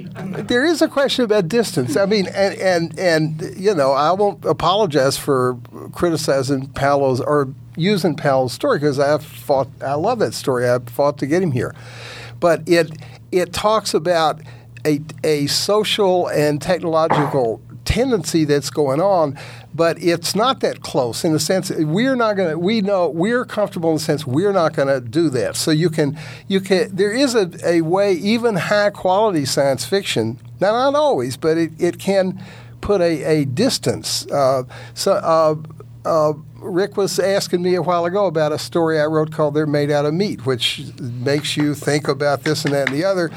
there 0.49 0.65
is 0.65 0.83
a 0.83 0.89
question 0.89 1.25
about 1.25 1.49
distance. 1.49 1.97
I 1.97 2.07
mean, 2.07 2.27
and 2.29 2.55
and 2.57 2.99
and 2.99 3.55
you 3.57 3.75
know, 3.75 3.93
I 3.93 4.13
won't 4.13 4.45
apologize 4.45 5.17
for 5.17 5.59
criticizing 5.93 6.69
Paolo's 6.69 7.21
or 7.21 7.49
using 7.77 8.15
Paolo's 8.15 8.53
story 8.53 8.79
because 8.79 8.99
I 8.99 9.19
fought. 9.19 9.69
I 9.81 9.95
love 9.95 10.19
that 10.19 10.35
story. 10.35 10.69
I 10.69 10.79
fought 10.79 11.19
to 11.19 11.27
get 11.27 11.43
him 11.43 11.53
here, 11.53 11.75
but 12.39 12.69
it 12.69 12.91
it 13.31 13.53
talks 13.53 13.95
about 13.95 14.43
a 14.85 15.01
a 15.25 15.47
social 15.47 16.29
and 16.29 16.61
technological 16.61 17.61
tendency 17.85 18.45
that's 18.45 18.71
going 18.71 19.01
on, 19.01 19.37
but 19.75 20.01
it's 20.03 20.35
not 20.35 20.61
that 20.61 20.81
close 20.81 21.25
in 21.25 21.33
the 21.33 21.41
sense 21.41 21.71
we're 21.71 22.17
not 22.17 22.37
going 22.37 22.51
to. 22.51 22.59
We 22.59 22.81
know 22.81 23.09
we're 23.09 23.45
comfortable 23.45 23.91
in 23.91 23.97
the 23.97 24.01
sense 24.01 24.27
we're 24.27 24.53
not 24.53 24.75
going 24.75 24.89
to 24.89 25.01
do 25.01 25.29
that. 25.31 25.57
So 25.57 25.71
you 25.71 25.91
can 25.91 26.19
you 26.49 26.61
can 26.61 26.95
there 26.95 27.13
is 27.13 27.35
a, 27.35 27.51
a 27.67 27.81
way 27.83 28.15
even 28.15 28.57
high 28.57 28.91
quality 28.91 29.45
science 29.45 29.85
fiction. 29.85 30.39
Now 30.61 30.73
not 30.73 30.95
always, 30.95 31.37
but 31.37 31.59
it, 31.59 31.73
it 31.79 31.99
can 31.99 32.43
put 32.81 33.01
a, 33.01 33.25
a 33.25 33.45
distance. 33.45 34.27
Uh, 34.27 34.65
so. 34.95 35.13
Uh, 35.13 35.57
uh, 36.05 36.33
Rick 36.57 36.97
was 36.97 37.19
asking 37.19 37.63
me 37.63 37.75
a 37.75 37.83
while 37.83 38.05
ago 38.05 38.27
about 38.27 38.53
a 38.53 38.59
story 38.59 39.01
I 39.01 39.05
wrote 39.07 39.33
called 39.33 39.55
"They're 39.55 39.67
Made 39.67 39.91
Out 39.91 40.05
of 40.05 40.15
Meat," 40.15 40.47
which 40.47 40.83
makes 41.01 41.57
you 41.57 41.75
think 41.75 42.09
about 42.09 42.45
this 42.45 42.65
and 42.65 42.75
that 42.75 42.89
and 42.89 42.97
the 42.97 43.05
other, 43.05 43.31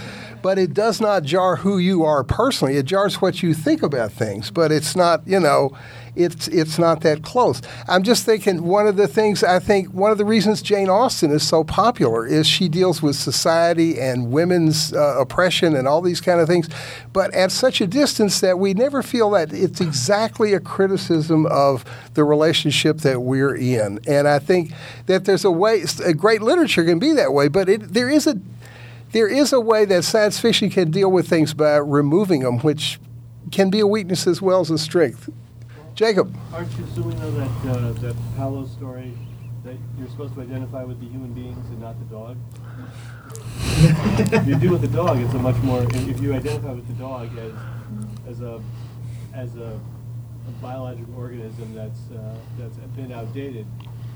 but 0.46 0.60
it 0.60 0.76
does 0.76 1.02
not 1.02 1.24
jar 1.24 1.56
who 1.56 1.80
you 1.80 2.04
are 2.04 2.24
personally. 2.24 2.78
It 2.78 2.86
jars 2.86 3.20
what 3.20 3.42
you 3.42 3.56
think 3.56 3.82
about 3.82 4.12
things, 4.12 4.52
but 4.52 4.72
it's 4.72 4.96
not, 4.96 5.26
you 5.26 5.40
know, 5.40 5.76
it's 6.16 6.48
it's 6.50 6.78
not 6.78 7.02
that 7.02 7.24
close. 7.24 7.64
I'm 7.88 8.04
just 8.04 8.28
thinking 8.28 8.64
one 8.64 8.86
of 8.86 8.96
the 8.96 9.08
things 9.08 9.44
I 9.44 9.58
think 9.58 9.88
one 9.90 10.12
of 10.12 10.20
the 10.20 10.24
reasons 10.24 10.62
Jane 10.62 10.88
Austen 10.88 11.32
is 11.32 11.42
so 11.42 11.64
popular 11.64 12.28
is 12.28 12.46
she 12.46 12.70
deals 12.70 13.02
with 13.02 13.16
society 13.16 14.00
and 14.00 14.32
women's 14.32 14.94
uh, 14.94 15.20
oppression 15.20 15.76
and 15.76 15.88
all 15.88 16.00
these 16.00 16.22
kind 16.22 16.40
of 16.40 16.48
things, 16.48 16.70
but 17.12 17.34
at 17.34 17.52
such 17.52 17.82
a 17.82 17.88
distance 17.88 18.40
that 18.42 18.60
we 18.60 18.76
never 18.76 19.02
feel 19.02 19.32
that 19.32 19.52
it's 19.52 19.82
exactly 19.82 20.54
a 20.54 20.60
criticism 20.60 21.48
of 21.48 21.84
the 22.14 22.24
relationship 22.24 23.00
that 23.00 23.24
we're 23.24 23.56
in. 23.56 24.00
And 24.08 24.28
I 24.28 24.38
think 24.38 24.74
that 25.08 25.26
there's 25.26 25.44
a 25.44 25.50
way, 25.50 25.84
a 26.04 26.14
great 26.14 26.44
literature 26.44 26.86
can 26.86 27.00
be 27.00 27.14
that 27.14 27.34
way, 27.34 27.48
but 27.48 27.68
it, 27.68 27.94
there 27.96 28.12
is 28.12 28.28
a 28.28 28.40
there 29.16 29.30
is 29.30 29.54
a 29.54 29.62
way 29.62 29.86
that 29.86 30.04
science 30.04 30.42
fiction 30.42 30.70
can 30.70 30.92
deal 30.92 31.10
with 31.10 31.26
things 31.26 31.54
by 31.54 31.78
removing 31.78 32.42
them, 32.42 32.60
which 32.60 33.00
can 33.50 33.70
be 33.70 33.80
a 33.80 33.88
weakness 33.88 34.28
as 34.28 34.42
well 34.42 34.60
as 34.60 34.70
a 34.70 34.78
strength. 34.78 35.30
Jacob. 35.94 36.36
Aren't 36.52 36.78
you 36.78 36.84
assuming 36.84 37.18
though 37.22 37.32
that 37.32 37.50
uh, 37.66 37.92
that 37.94 38.16
Paolo 38.36 38.66
story 38.66 39.14
that 39.64 39.78
you're 39.98 40.10
supposed 40.10 40.36
to 40.36 40.42
identify 40.42 40.84
with 40.84 41.00
the 41.00 41.06
human 41.06 41.32
beings 41.34 41.66
and 41.70 41.80
not 41.80 41.98
the 41.98 42.06
dog? 42.14 42.36
you 44.46 44.56
do 44.56 44.70
with 44.72 44.82
the 44.82 44.90
dog, 44.90 45.22
it's 45.22 45.34
a 45.34 45.40
much 45.40 45.56
more. 45.64 45.84
If 45.84 46.10
if 46.10 46.20
you 46.20 46.34
identify 46.34 46.74
with 46.74 46.88
the 46.90 46.96
dog 46.96 47.30
as 47.38 47.54
as 48.28 48.42
a 48.42 48.62
as 49.34 49.56
a, 49.56 49.80
a 50.50 50.52
biological 50.62 51.16
organism 51.16 51.74
that's 51.74 52.12
uh, 52.12 52.36
that's 52.58 52.76
been 52.98 53.14
outdated, 53.14 53.66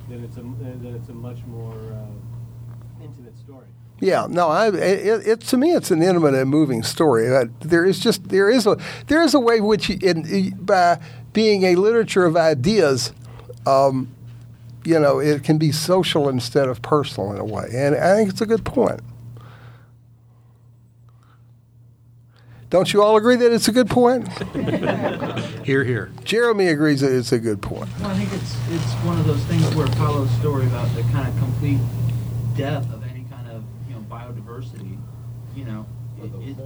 then 0.09 0.25
it's 0.25 0.35
a 0.35 0.41
then 0.41 0.93
it's 0.93 1.07
a 1.07 1.13
much 1.13 1.39
more 1.45 1.77
uh, 1.93 3.01
intimate 3.01 3.38
story. 3.38 3.69
Yeah, 4.01 4.27
no, 4.29 4.47
I, 4.47 4.67
it, 4.69 5.27
it, 5.27 5.41
to 5.41 5.57
me 5.57 5.71
it's 5.71 5.91
an 5.91 6.01
intimate 6.01 6.33
and 6.33 6.49
moving 6.49 6.83
story. 6.83 7.35
Uh, 7.35 7.45
there 7.59 7.85
is 7.85 7.99
just 7.99 8.29
there 8.29 8.49
is 8.49 8.65
a 8.65 8.77
there 9.07 9.21
is 9.21 9.33
a 9.33 9.39
way 9.39 9.59
which 9.59 9.89
you- 9.89 9.99
in, 10.01 10.51
by 10.57 10.99
being 11.33 11.63
a 11.65 11.75
literature 11.75 12.25
of 12.25 12.38
ideas, 12.38 13.12
um, 13.67 14.07
you 14.85 14.99
know, 14.99 15.19
it 15.19 15.43
can 15.43 15.57
be 15.57 15.71
social 15.71 16.29
instead 16.29 16.69
of 16.69 16.81
personal 16.81 17.31
in 17.33 17.39
a 17.39 17.45
way, 17.45 17.67
and 17.73 17.95
I 17.95 18.15
think 18.15 18.29
it's 18.29 18.41
a 18.41 18.45
good 18.45 18.63
point. 18.63 19.01
Don't 22.69 22.93
you 22.93 23.01
all 23.01 23.17
agree 23.17 23.35
that 23.35 23.51
it's 23.51 23.67
a 23.67 23.71
good 23.71 23.89
point? 23.89 24.27
here, 25.65 25.83
here. 25.83 26.12
Jeremy 26.23 26.67
agrees 26.67 27.01
that 27.01 27.12
it's 27.12 27.31
a 27.31 27.39
good 27.39 27.63
point. 27.63 27.89
Well, 27.99 28.12
I 28.12 28.13
think 28.13 28.31
it's 28.31 28.55
it's 28.69 28.93
one 29.03 29.17
of 29.19 29.25
those 29.25 29.43
things 29.45 29.63
where 29.75 29.88
Paolo's 29.88 30.29
story 30.38 30.67
about 30.67 30.93
the 30.95 31.01
kind 31.03 31.27
of 31.27 31.35
complete 31.39 31.79
death 32.55 32.85
of 32.93 33.03
any 33.09 33.25
kind 33.31 33.47
of 33.49 33.63
you 33.88 33.95
know 33.95 34.01
biodiversity, 34.01 34.99
you 35.55 35.65
know, 35.65 35.88
it, 36.21 36.25
it, 36.25 36.57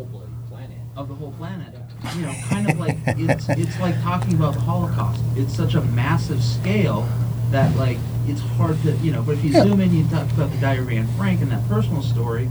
planet. 0.50 0.78
Of 0.96 1.08
the 1.08 1.16
whole 1.16 1.32
planet, 1.34 1.74
you 2.16 2.22
know, 2.22 2.34
kind 2.50 2.70
of 2.70 2.80
like 2.80 2.98
it's 3.08 3.50
it's 3.50 3.80
like 3.80 4.00
talking 4.02 4.34
about 4.34 4.54
the 4.54 4.60
Holocaust. 4.62 5.22
It's 5.36 5.56
such 5.56 5.74
a 5.76 5.82
massive 5.82 6.44
scale 6.44 7.08
that 7.52 7.76
like 7.76 7.98
it's 8.28 8.42
hard 8.42 8.82
to 8.84 8.92
you 8.98 9.12
know. 9.12 9.22
But 9.24 9.34
if 9.34 9.44
you 9.44 9.52
Yeah. 9.52 9.64
zoom 9.64 9.82
in, 9.82 9.94
you 9.94 10.04
talk 10.08 10.32
about 10.32 10.52
the 10.52 10.58
Diary 10.60 10.98
of 10.98 11.06
Anne 11.06 11.18
Frank 11.18 11.42
and 11.42 11.52
that 11.52 11.68
personal 11.68 12.02
story. 12.02 12.50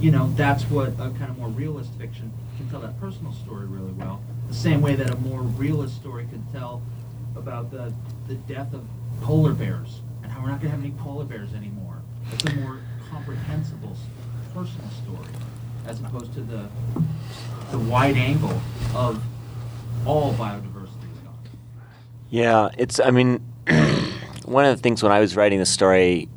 You 0.00 0.10
know, 0.12 0.32
that's 0.36 0.64
what 0.70 0.90
a 0.90 1.10
kind 1.10 1.24
of 1.30 1.38
more 1.38 1.48
realist 1.48 1.90
fiction 1.94 2.30
can 2.56 2.68
tell 2.68 2.80
that 2.80 3.00
personal 3.00 3.32
story 3.32 3.66
really 3.66 3.92
well. 3.92 4.20
The 4.48 4.54
same 4.54 4.80
way 4.80 4.94
that 4.94 5.10
a 5.10 5.16
more 5.16 5.42
realist 5.42 5.96
story 5.96 6.26
could 6.30 6.42
tell 6.52 6.82
about 7.36 7.70
the 7.70 7.92
the 8.28 8.34
death 8.34 8.72
of 8.74 8.82
polar 9.22 9.52
bears 9.54 10.00
and 10.22 10.30
how 10.30 10.40
we're 10.42 10.48
not 10.50 10.60
going 10.60 10.70
to 10.70 10.76
have 10.76 10.84
any 10.84 10.94
polar 10.98 11.24
bears 11.24 11.52
anymore. 11.54 11.96
It's 12.32 12.44
a 12.44 12.54
more 12.56 12.78
comprehensible 13.10 13.96
personal 14.54 14.88
story 14.90 15.32
as 15.88 16.00
opposed 16.00 16.32
to 16.34 16.40
the 16.42 16.68
the 17.70 17.78
wide 17.78 18.16
angle 18.16 18.60
of 18.94 19.22
all 20.06 20.32
biodiversity. 20.34 20.88
Yeah, 22.30 22.68
it's. 22.76 23.00
I 23.00 23.10
mean, 23.10 23.40
one 24.44 24.64
of 24.64 24.76
the 24.76 24.82
things 24.82 25.02
when 25.02 25.12
I 25.12 25.20
was 25.20 25.34
writing 25.34 25.58
the 25.58 25.66
story, 25.66 26.28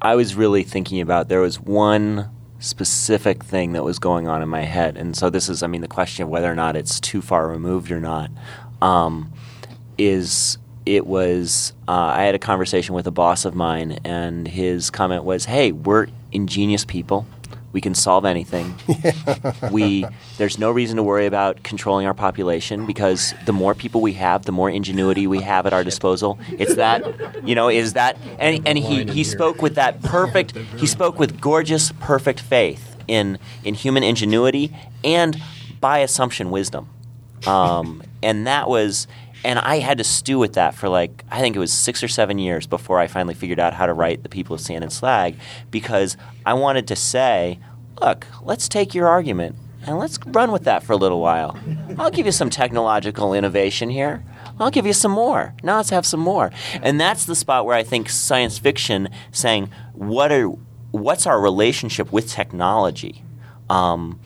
I 0.00 0.14
was 0.14 0.34
really 0.34 0.62
thinking 0.62 1.00
about 1.00 1.28
there 1.28 1.40
was 1.40 1.60
one 1.60 2.30
specific 2.58 3.44
thing 3.44 3.72
that 3.72 3.84
was 3.84 3.98
going 3.98 4.28
on 4.28 4.42
in 4.42 4.48
my 4.48 4.62
head, 4.62 4.96
and 4.96 5.14
so 5.14 5.28
this 5.30 5.48
is. 5.48 5.62
I 5.62 5.66
mean, 5.66 5.82
the 5.82 5.88
question 5.88 6.24
of 6.24 6.30
whether 6.30 6.50
or 6.50 6.54
not 6.54 6.74
it's 6.74 7.00
too 7.00 7.20
far 7.20 7.48
removed 7.48 7.90
or 7.90 8.00
not 8.00 8.30
um, 8.80 9.32
is. 9.98 10.58
It 10.86 11.04
was. 11.04 11.72
Uh, 11.88 12.12
I 12.14 12.22
had 12.22 12.36
a 12.36 12.38
conversation 12.38 12.94
with 12.94 13.08
a 13.08 13.10
boss 13.10 13.44
of 13.44 13.56
mine, 13.56 13.98
and 14.04 14.46
his 14.46 14.88
comment 14.88 15.24
was, 15.24 15.46
"Hey, 15.46 15.72
we're 15.72 16.06
ingenious 16.30 16.84
people. 16.84 17.26
We 17.76 17.82
can 17.82 17.94
solve 17.94 18.24
anything. 18.24 18.74
we 19.70 20.06
there's 20.38 20.58
no 20.58 20.70
reason 20.70 20.96
to 20.96 21.02
worry 21.02 21.26
about 21.26 21.62
controlling 21.62 22.06
our 22.06 22.14
population 22.14 22.86
because 22.86 23.34
the 23.44 23.52
more 23.52 23.74
people 23.74 24.00
we 24.00 24.14
have, 24.14 24.46
the 24.46 24.52
more 24.52 24.70
ingenuity 24.70 25.26
we 25.26 25.42
have 25.42 25.66
at 25.66 25.74
our 25.74 25.84
disposal. 25.84 26.38
It's 26.52 26.76
that, 26.76 27.46
you 27.46 27.54
know, 27.54 27.68
is 27.68 27.92
that 27.92 28.16
and, 28.38 28.66
and 28.66 28.78
he, 28.78 29.04
he 29.04 29.24
spoke 29.24 29.60
with 29.60 29.74
that 29.74 30.02
perfect 30.02 30.56
he 30.78 30.86
spoke 30.86 31.18
with 31.18 31.38
gorgeous 31.38 31.92
perfect 32.00 32.40
faith 32.40 32.96
in 33.08 33.38
in 33.62 33.74
human 33.74 34.02
ingenuity 34.02 34.74
and 35.04 35.38
by 35.78 35.98
assumption 35.98 36.50
wisdom. 36.50 36.88
Um, 37.46 38.02
and 38.22 38.46
that 38.46 38.70
was 38.70 39.06
and 39.46 39.60
I 39.60 39.78
had 39.78 39.98
to 39.98 40.04
stew 40.04 40.40
with 40.40 40.54
that 40.54 40.74
for 40.74 40.88
like 40.88 41.24
I 41.30 41.40
think 41.40 41.54
it 41.54 41.60
was 41.60 41.72
six 41.72 42.02
or 42.02 42.08
seven 42.08 42.36
years 42.38 42.66
before 42.66 42.98
I 42.98 43.06
finally 43.06 43.34
figured 43.34 43.60
out 43.60 43.74
how 43.74 43.86
to 43.86 43.92
write 43.92 44.24
the 44.24 44.28
people 44.28 44.54
of 44.54 44.60
sand 44.60 44.82
and 44.82 44.92
slag 44.92 45.36
because 45.70 46.16
I 46.44 46.54
wanted 46.54 46.88
to 46.88 46.96
say, 46.96 47.60
look, 48.00 48.26
let's 48.42 48.68
take 48.68 48.92
your 48.92 49.06
argument 49.06 49.54
and 49.86 49.98
let's 50.00 50.18
run 50.26 50.50
with 50.50 50.64
that 50.64 50.82
for 50.82 50.94
a 50.94 50.96
little 50.96 51.20
while. 51.20 51.56
I'll 51.96 52.10
give 52.10 52.26
you 52.26 52.32
some 52.32 52.50
technological 52.50 53.32
innovation 53.34 53.88
here. 53.88 54.24
I'll 54.58 54.72
give 54.72 54.84
you 54.84 54.92
some 54.92 55.12
more. 55.12 55.54
Now 55.62 55.76
let's 55.76 55.90
have 55.90 56.04
some 56.04 56.20
more. 56.20 56.50
And 56.82 57.00
that's 57.00 57.24
the 57.24 57.36
spot 57.36 57.66
where 57.66 57.76
I 57.76 57.84
think 57.84 58.10
science 58.10 58.58
fiction 58.58 59.08
saying 59.30 59.70
what 59.92 60.32
are 60.32 60.48
what's 60.90 61.24
our 61.24 61.40
relationship 61.40 62.10
with 62.10 62.28
technology. 62.28 63.22
Um, 63.70 64.18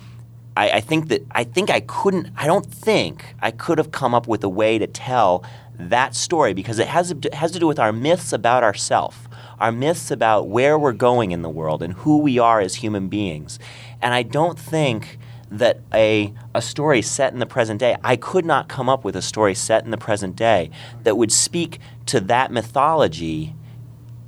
I, 0.60 0.76
I 0.76 0.80
think 0.80 1.08
that 1.08 1.26
I 1.30 1.44
think 1.44 1.70
I 1.70 1.80
couldn't. 1.80 2.28
I 2.36 2.46
don't 2.46 2.66
think 2.66 3.24
I 3.40 3.50
could 3.50 3.78
have 3.78 3.92
come 3.92 4.14
up 4.14 4.28
with 4.28 4.44
a 4.44 4.48
way 4.48 4.78
to 4.78 4.86
tell 4.86 5.42
that 5.78 6.14
story 6.14 6.52
because 6.52 6.78
it 6.78 6.86
has 6.86 7.10
it 7.12 7.32
has 7.32 7.50
to 7.52 7.58
do 7.58 7.66
with 7.66 7.78
our 7.78 7.92
myths 7.94 8.30
about 8.30 8.62
ourselves, 8.62 9.16
our 9.58 9.72
myths 9.72 10.10
about 10.10 10.48
where 10.48 10.78
we're 10.78 10.92
going 10.92 11.30
in 11.30 11.40
the 11.40 11.48
world 11.48 11.82
and 11.82 11.94
who 11.94 12.18
we 12.18 12.38
are 12.38 12.60
as 12.60 12.74
human 12.74 13.08
beings. 13.08 13.58
And 14.02 14.12
I 14.12 14.22
don't 14.22 14.58
think 14.58 15.18
that 15.50 15.80
a, 15.94 16.32
a 16.54 16.60
story 16.60 17.00
set 17.00 17.32
in 17.32 17.38
the 17.38 17.46
present 17.46 17.80
day, 17.80 17.96
I 18.04 18.16
could 18.16 18.44
not 18.44 18.68
come 18.68 18.88
up 18.88 19.02
with 19.02 19.16
a 19.16 19.22
story 19.22 19.54
set 19.54 19.84
in 19.84 19.90
the 19.90 19.96
present 19.96 20.36
day 20.36 20.70
that 21.04 21.16
would 21.16 21.32
speak 21.32 21.80
to 22.06 22.20
that 22.20 22.52
mythology 22.52 23.54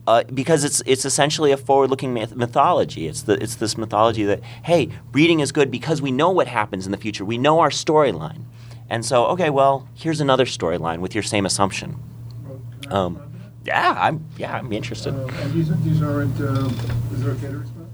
uh, 0.06 0.24
because 0.34 0.64
it's 0.64 0.82
it's 0.86 1.04
essentially 1.04 1.52
a 1.52 1.56
forward-looking 1.56 2.12
myth- 2.12 2.34
mythology. 2.34 3.06
It's 3.06 3.22
the 3.22 3.40
it's 3.42 3.56
this 3.56 3.78
mythology 3.78 4.24
that 4.24 4.42
hey, 4.64 4.88
reading 5.12 5.40
is 5.40 5.52
good 5.52 5.70
because 5.70 6.02
we 6.02 6.10
know 6.10 6.30
what 6.30 6.48
happens 6.48 6.86
in 6.86 6.92
the 6.92 6.98
future. 6.98 7.24
We 7.24 7.38
know 7.38 7.60
our 7.60 7.70
storyline, 7.70 8.44
and 8.90 9.04
so 9.04 9.26
okay, 9.26 9.50
well, 9.50 9.88
here's 9.94 10.20
another 10.20 10.44
storyline 10.44 10.98
with 11.00 11.14
your 11.14 11.22
same 11.22 11.46
assumption. 11.46 11.96
Um, 12.90 13.22
yeah, 13.64 13.94
I'm 13.96 14.24
yeah, 14.36 14.56
I'm 14.56 14.72
interested. 14.72 15.14
Uh, 15.14 15.26
and 15.28 15.52
these, 15.52 15.70
these 15.84 16.02
aren't, 16.02 16.38
um, 16.40 16.76
is 17.12 17.24
it 17.24 17.28
okay 17.28 17.46
to 17.48 17.58
respond? 17.58 17.88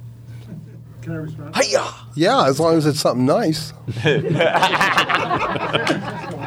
Can 1.02 1.12
I 1.12 1.16
respond? 1.16 1.56
Hiya! 1.56 1.84
Yeah, 2.16 2.46
as 2.46 2.58
long 2.58 2.76
as 2.76 2.86
it's 2.86 3.00
something 3.00 3.26
nice. 3.26 3.72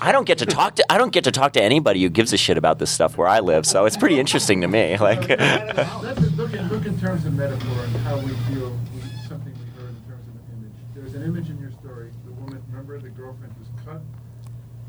I 0.00 0.12
don't 0.12 0.24
get 0.24 0.38
to 0.38 0.46
talk 0.46 0.76
to 0.76 0.92
I 0.92 0.98
don't 0.98 1.12
get 1.12 1.24
to 1.24 1.32
talk 1.32 1.52
to 1.54 1.62
anybody 1.62 2.02
who 2.02 2.08
gives 2.08 2.32
a 2.32 2.36
shit 2.36 2.56
about 2.58 2.78
this 2.78 2.90
stuff 2.90 3.16
where 3.16 3.28
I 3.28 3.40
live, 3.40 3.66
so 3.66 3.84
it's 3.86 3.96
pretty 3.96 4.18
interesting 4.18 4.60
to 4.62 4.68
me. 4.68 4.96
Like, 5.04 5.28
look, 5.28 6.54
in, 6.54 6.68
look 6.68 6.86
in 6.86 6.98
terms 6.98 7.26
of 7.26 7.34
metaphor 7.34 7.84
and 7.84 7.96
how 7.98 8.16
we 8.16 8.32
feel 8.48 8.70
we, 8.94 9.00
something 9.28 9.52
we 9.52 9.66
heard 9.82 9.90
in 9.90 10.02
terms 10.08 10.26
of 10.28 10.34
an 10.34 10.44
image. 10.56 10.72
There's 10.94 11.14
an 11.14 11.22
image 11.22 11.50
in 11.50 11.58
your 11.58 11.72
story. 11.72 12.10
The 12.24 12.32
woman, 12.32 12.62
remember, 12.70 12.98
the 12.98 13.10
girlfriend 13.10 13.52
was 13.58 13.68
cut. 13.84 14.00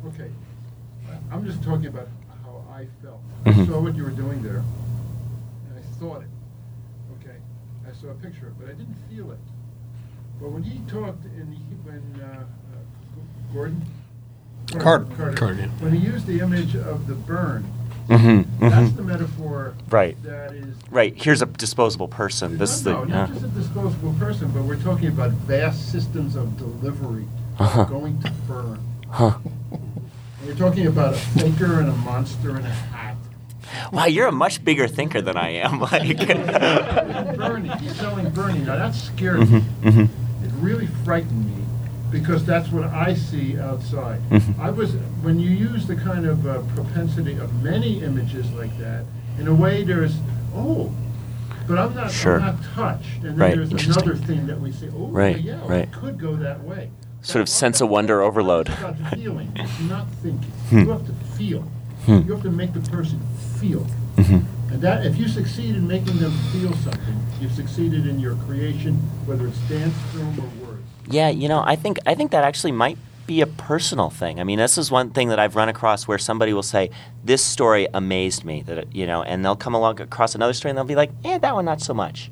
Okay, 0.08 0.32
I'm 1.32 1.44
just 1.46 1.62
talking 1.64 1.88
about 1.88 2.08
how 2.44 2.64
I 2.72 2.88
felt. 3.04 3.20
I 3.46 3.50
Mhm. 3.52 3.68
saw 3.68 3.82
what 3.82 3.96
you 3.98 4.04
were 4.04 4.12
doing 4.12 4.42
there, 4.42 4.64
and 5.68 5.78
I 5.78 5.82
thought 6.00 6.22
it. 6.22 6.30
Okay, 7.20 7.38
I 7.90 7.92
saw 7.94 8.08
a 8.12 8.14
picture, 8.16 8.48
of 8.48 8.54
it, 8.54 8.60
but 8.60 8.70
I 8.70 8.74
didn't 8.74 8.98
feel 9.10 9.32
it. 9.32 9.40
But 10.40 10.52
when 10.52 10.64
he 10.64 10.80
talked 10.88 11.26
in 11.26 11.50
the, 11.50 11.58
when 11.90 12.22
uh, 12.22 12.46
Gordon 13.56 13.82
Carter. 14.80 15.06
Carter, 15.16 15.34
Carter, 15.38 15.54
yeah. 15.62 15.68
when 15.80 15.94
he 15.94 16.00
used 16.06 16.26
the 16.28 16.42
image 16.42 16.76
of 16.76 17.08
the 17.08 17.14
burn, 17.16 17.64
Mhm, 18.10 18.46
that's 18.60 18.76
mhm. 18.92 18.96
the 18.98 19.02
metaphor. 19.04 19.74
Right. 19.90 20.22
That 20.24 20.52
is. 20.54 20.76
right 20.92 21.14
here's 21.16 21.42
a 21.42 21.46
disposable 21.48 22.08
person. 22.08 22.58
This 22.58 22.76
is 22.76 22.86
no, 22.86 23.02
the 23.02 23.06
no, 23.08 23.14
yeah. 23.16 23.22
not 23.22 23.30
just 23.34 23.46
a 23.46 23.48
disposable 23.48 24.14
person, 24.20 24.52
but 24.52 24.64
we're 24.64 24.76
talking 24.76 25.08
about 25.08 25.32
vast 25.32 25.92
systems 25.92 26.36
of 26.36 26.58
delivery 26.58 27.26
Uh-huh. 27.58 27.86
going 27.86 28.22
to 28.24 28.32
burn. 28.48 28.80
Huh. 29.10 29.38
And 29.72 30.46
you're 30.46 30.56
talking 30.56 30.86
about 30.88 31.14
a 31.14 31.18
thinker 31.18 31.80
and 31.80 31.90
a 31.90 31.94
monster 31.96 32.50
and 32.58 32.66
a 32.68 32.70
hat. 32.70 33.16
Wow, 33.92 34.06
you're 34.06 34.28
a 34.28 34.32
much 34.32 34.64
bigger 34.64 34.88
thinker 34.88 35.22
than 35.22 35.38
I 35.38 35.50
am. 35.66 35.80
Like, 35.92 37.38
Bernie, 37.38 37.70
he's 37.80 37.96
selling 37.96 38.30
Bernie. 38.32 38.60
Now 38.60 38.76
that 38.76 38.94
scared 38.94 39.40
me. 39.40 39.46
Mhm, 39.46 39.64
mhm. 39.84 40.04
It 40.44 40.52
really 40.60 40.88
frightened 41.06 41.46
me 41.48 41.64
because 42.12 42.46
that's 42.46 42.72
what 42.72 42.86
I 42.86 43.14
see 43.16 43.60
outside. 43.60 44.20
Mhm. 44.30 44.60
I 44.60 44.70
was 44.70 44.94
when 45.22 45.40
you 45.40 45.50
use 45.50 45.86
the 45.88 45.96
kind 45.96 46.26
of 46.26 46.46
uh, 46.48 46.60
propensity 46.76 47.34
of 47.38 47.64
many 47.64 48.04
images 48.04 48.50
like 48.54 48.78
that. 48.80 49.06
In 49.40 49.48
a 49.48 49.54
way, 49.54 49.84
there's 49.84 50.16
oh, 50.56 50.92
but 51.68 51.78
I'm 51.80 51.94
not. 51.96 52.12
Sure. 52.12 52.36
I'm 52.40 52.56
not 52.56 52.64
touched. 52.76 53.16
And 53.18 53.24
then 53.24 53.36
Right, 53.38 53.56
there's 53.56 53.72
another 53.88 54.16
thing 54.16 54.48
that 54.48 54.60
we 54.62 54.72
say. 54.72 54.88
Oh, 54.96 55.08
Right, 55.08 55.40
yeah, 55.40 55.60
right. 55.66 55.84
it 55.84 55.92
could 55.92 56.20
go 56.20 56.36
that 56.36 56.64
way. 56.64 56.90
Sort 57.22 57.42
of 57.42 57.50
sense 57.50 57.82
of 57.82 57.90
wonder 57.90 58.22
overload. 58.22 58.70
It's 58.70 58.80
about 58.80 58.98
feeling. 59.16 59.52
It's 59.56 59.80
not 59.82 60.08
thinking. 60.22 60.52
Hmm. 60.70 60.80
You 60.80 60.90
have 60.92 61.06
to 61.08 61.14
feel. 61.36 61.62
Hmm. 62.06 62.20
You 62.28 62.34
have 62.34 62.44
to 62.44 62.52
make 62.52 62.74
the 62.74 62.82
person 62.92 63.20
feel. 63.60 63.88
Mhm. 64.18 64.44
And 64.72 64.82
that, 64.82 65.06
if 65.06 65.18
you 65.18 65.28
succeed 65.28 65.76
in 65.76 65.88
making 65.88 66.20
them 66.20 66.32
feel 66.54 66.72
something, 66.76 67.18
you've 67.42 67.52
succeeded 67.54 68.06
in 68.08 68.20
your 68.20 68.36
creation, 68.36 68.96
whether 69.26 69.48
it's 69.48 69.58
dance, 69.68 69.96
film, 70.14 70.38
or. 70.62 70.65
Yeah, 71.08 71.30
you 71.30 71.48
know, 71.48 71.64
I 71.66 71.76
think 71.76 72.00
I 72.06 72.16
think 72.16 72.32
that 72.32 72.44
actually 72.44 72.72
might 72.72 72.98
be 73.28 73.42
a 73.42 73.48
personal 73.48 74.10
thing. 74.10 74.40
I 74.40 74.44
mean, 74.44 74.60
this 74.60 74.78
is 74.78 74.92
one 74.92 75.10
thing 75.10 75.30
that 75.30 75.40
I've 75.40 75.56
run 75.56 75.68
across 75.70 76.08
where 76.08 76.18
somebody 76.20 76.54
will 76.54 76.64
say, 76.64 76.92
"This 77.24 77.44
story 77.44 77.88
amazed 77.94 78.44
me," 78.46 78.62
that 78.68 78.78
it- 78.78 78.88
you 78.92 79.08
know, 79.08 79.24
and 79.24 79.44
they'll 79.44 79.56
come 79.56 79.74
along 79.74 80.00
across 80.00 80.36
another 80.36 80.54
story 80.54 80.70
and 80.70 80.78
they'll 80.78 80.86
be 80.86 80.96
like, 80.96 81.12
"Eh, 81.24 81.38
that 81.40 81.56
one 81.56 81.66
not 81.66 81.82
so 81.82 81.94
much." 81.94 82.30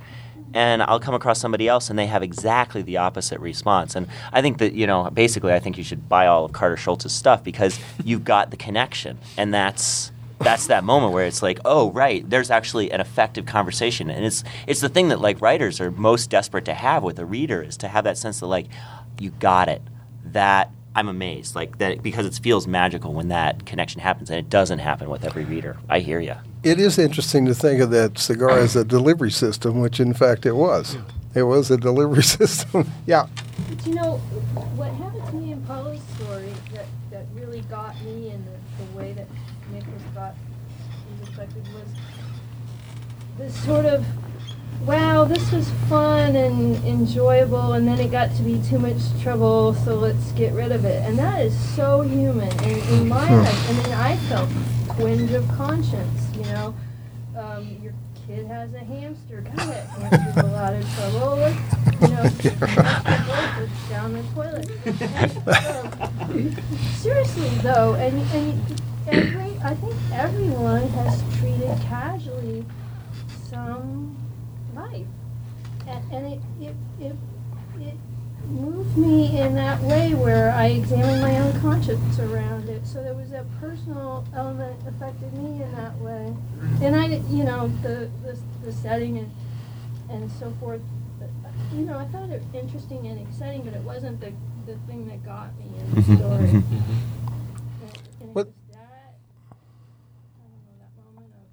And 0.56 0.84
I'll 0.84 1.00
come 1.00 1.16
across 1.16 1.40
somebody 1.40 1.68
else 1.68 1.90
and 1.90 1.98
they 1.98 2.06
have 2.06 2.22
exactly 2.22 2.84
the 2.84 2.98
opposite 2.98 3.40
response. 3.40 3.96
And 3.96 4.06
I 4.32 4.44
think 4.44 4.60
that, 4.60 4.74
you 4.74 4.86
know, 4.86 5.10
basically 5.12 5.52
I 5.52 5.58
think 5.58 5.80
you 5.80 5.84
should 5.84 6.08
buy 6.08 6.28
all 6.28 6.46
of 6.46 6.52
Carter 6.52 6.76
Scholz's 6.76 7.12
stuff 7.12 7.44
because 7.44 7.80
you've 8.04 8.24
got 8.24 8.52
the 8.52 8.58
connection. 8.58 9.18
And 9.36 9.52
that's 9.52 10.12
that's 10.44 10.68
that 10.68 10.84
moment 10.84 11.14
where 11.14 11.26
it's 11.26 11.42
like, 11.42 11.60
oh 11.66 11.92
right, 11.92 12.28
there's 12.30 12.52
actually 12.52 12.92
an 12.92 13.02
effective 13.02 13.46
conversation, 13.46 14.10
and 14.10 14.26
it's 14.26 14.44
it's 14.68 14.82
the 14.82 14.90
thing 14.90 15.10
that 15.10 15.22
like 15.22 15.42
writers 15.42 15.80
are 15.80 15.92
most 15.92 16.30
desperate 16.30 16.66
to 16.66 16.74
have 16.74 17.04
with 17.04 17.20
a 17.20 17.26
reader 17.26 17.62
is 17.62 17.78
to 17.78 17.88
have 17.88 18.04
that 18.04 18.18
sense 18.18 18.42
of 18.42 18.50
like, 18.50 18.68
you 19.20 19.32
got 19.32 19.70
it. 19.70 19.82
That 20.26 20.72
I'm 20.96 21.08
amazed, 21.08 21.56
like 21.56 21.78
that 21.80 22.04
because 22.04 22.26
it 22.26 22.42
feels 22.42 22.68
magical 22.68 23.14
when 23.14 23.30
that 23.30 23.66
connection 23.66 24.02
happens, 24.02 24.30
and 24.30 24.40
it 24.40 24.50
doesn't 24.50 24.80
happen 24.80 25.10
with 25.10 25.26
every 25.26 25.46
reader. 25.46 25.78
I 25.90 26.00
hear 26.00 26.20
you. 26.20 26.36
It 26.64 26.80
is 26.80 26.98
interesting 26.98 27.46
to 27.46 27.56
think 27.56 27.82
of 27.82 27.90
that 27.92 28.18
cigar 28.18 28.52
as 28.52 28.76
a 28.76 28.84
delivery 28.84 29.32
system, 29.32 29.80
which 29.80 30.00
in 30.00 30.14
fact 30.14 30.46
it 30.46 30.54
was. 30.54 30.98
It 31.36 31.44
was 31.44 31.72
a 31.72 31.78
delivery 31.78 32.24
system. 32.38 32.92
yeah. 33.06 33.28
But 33.70 33.86
you 33.88 33.96
know, 33.96 34.18
what 34.76 34.94
happened 34.94 35.26
to 35.28 35.36
me 35.36 35.52
in 35.52 35.62
Paolo's 35.64 36.02
story 36.16 36.54
that, 36.74 36.86
that 37.12 37.26
really 37.34 37.62
got 37.62 38.00
me 38.04 38.30
in 38.30 38.46
the, 38.46 38.86
the 38.86 38.98
way 38.98 39.14
that 39.14 39.28
Nicholas 39.72 40.04
got 40.14 40.36
he 40.36 41.20
was 41.20 41.30
affected 41.30 41.68
was 41.74 41.88
this 43.44 43.66
sort 43.66 43.86
of, 43.86 44.06
wow, 44.88 45.26
this 45.26 45.52
was 45.52 45.70
fun 45.90 46.36
and 46.36 46.76
enjoyable, 46.86 47.74
and 47.74 47.86
then 47.88 48.00
it 48.00 48.10
got 48.10 48.34
to 48.38 48.42
be 48.42 48.62
too 48.70 48.80
much 48.80 48.96
trouble, 49.22 49.74
so 49.74 49.96
let's 49.96 50.32
get 50.32 50.54
rid 50.54 50.72
of 50.72 50.86
it. 50.86 51.04
And 51.06 51.18
that 51.20 51.42
is 51.46 51.76
so 51.76 52.02
human. 52.02 52.50
And 52.50 52.90
in 52.90 53.10
my 53.10 53.26
Hmm. 53.28 53.44
life, 53.44 53.70
I 53.70 53.74
mean, 53.84 53.94
I 53.94 54.16
felt 54.30 54.50
twinge 54.96 55.32
of 55.32 55.48
conscience, 55.58 56.22
you 56.38 56.44
know. 56.46 56.74
Um, 57.38 57.78
your 57.82 57.94
kid 58.28 58.46
has 58.48 58.74
a 58.74 58.80
hamster. 58.80 59.42
God, 59.42 59.56
that 59.68 59.88
hamster's 59.88 60.38
a 60.38 60.48
lot 60.48 60.74
of 60.74 60.96
trouble. 60.96 61.38
Let's, 61.38 62.02
you 62.02 62.08
know, 62.08 62.24
down 63.90 64.14
the 64.14 64.24
toilet. 64.34 64.70
And, 64.86 65.48
um, 66.30 66.56
seriously, 66.94 67.50
though, 67.62 67.96
and, 67.96 68.22
and 68.34 68.82
every, 69.08 69.58
I 69.64 69.76
think 69.76 69.96
everyone 70.14 70.88
has 70.90 71.22
treated 71.40 71.78
casually 71.90 72.66
some 73.54 74.18
life. 74.76 75.06
And, 75.88 76.12
and 76.12 76.34
it, 76.34 76.40
it, 76.62 76.76
it, 77.00 77.16
it 77.80 77.96
moved 78.48 78.98
me 78.98 79.40
in 79.40 79.56
that 79.56 79.82
way 79.82 80.14
where 80.14 80.52
I 80.52 80.68
examined 80.68 81.22
my 81.22 81.38
own 81.40 81.60
conscience 81.62 82.20
around 82.20 82.68
it. 82.70 82.86
So 82.88 83.04
there 83.04 83.14
was 83.14 83.32
a 83.32 83.46
personal 83.60 84.26
element 84.36 84.80
affected 84.88 85.34
me 85.34 85.62
in 85.62 85.72
that 85.76 85.96
way. 86.00 86.34
And 86.82 86.96
I, 86.96 87.08
you 87.30 87.44
know, 87.44 87.68
the, 87.84 88.10
the, 88.24 88.38
the 88.64 88.72
setting 88.72 89.18
and, 89.20 89.32
and 90.10 90.32
so 90.32 90.52
forth, 90.60 90.82
but, 91.20 91.30
you 91.74 91.86
know, 91.86 91.98
I 91.98 92.06
found 92.08 92.32
it 92.32 92.42
interesting 92.54 93.08
and 93.08 93.20
exciting, 93.28 93.62
but 93.64 93.74
it 93.74 93.82
wasn't 93.82 94.20
the, 94.20 94.34
the 94.66 94.78
thing 94.88 95.08
that 95.10 95.24
got 95.26 95.56
me 95.60 95.66
in 95.80 95.92
the 95.96 96.02
Mhm, 96.02 96.18
story. 96.18 96.40
mhm, 96.40 96.54
And, 96.54 96.64
mhm. 96.64 96.98
and 98.22 98.30
it 98.30 98.36
What- 98.36 98.46
was 98.48 98.54
that, 98.72 99.16
I 100.40 100.46
don't 100.48 100.64
know, 100.66 100.76
that 100.80 100.92
moment 101.04 101.32
of 101.36 101.48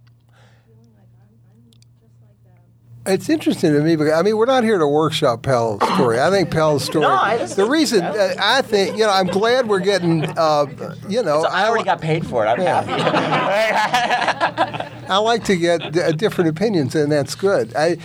feeling 0.67 0.91
like 0.99 1.11
I'm, 1.19 1.35
I'm 1.51 1.63
just 2.01 2.17
like 2.23 2.39
them. 2.45 2.65
It's 3.07 3.31
interesting 3.31 3.73
to 3.73 3.81
me 3.81 3.97
because 3.97 4.13
I 4.13 4.23
mean 4.23 4.37
we're 4.37 4.45
not 4.47 4.63
here 4.63 4.79
to 4.79 4.87
workshop 4.87 5.43
Pal's 5.43 5.83
story. 5.95 6.21
I 6.21 6.31
think 6.31 6.51
Pal's 6.51 6.85
story. 6.91 7.07
No, 7.07 7.13
I 7.15 7.39
just- 7.39 7.57
the 7.57 7.65
reason 7.65 8.03
uh, 8.05 8.35
I 8.39 8.63
think 8.63 8.97
you 8.99 9.05
know 9.05 9.11
I'm 9.11 9.27
glad 9.27 9.69
we're 9.69 9.81
getting 9.81 10.25
uh, 10.37 10.67
you 11.09 11.23
know 11.23 11.43
So 11.43 11.49
I 11.49 11.67
already 11.69 11.85
got 11.85 12.01
paid 12.01 12.27
for 12.27 12.45
it. 12.45 12.49
I'm 12.49 12.61
happy. 12.61 12.93
I 15.09 15.17
like 15.19 15.45
to 15.45 15.57
get 15.57 15.93
d- 15.93 16.13
different 16.13 16.51
opinions, 16.51 16.95
and 16.95 17.11
that's 17.11 17.35
good. 17.35 17.75
I, 17.75 17.97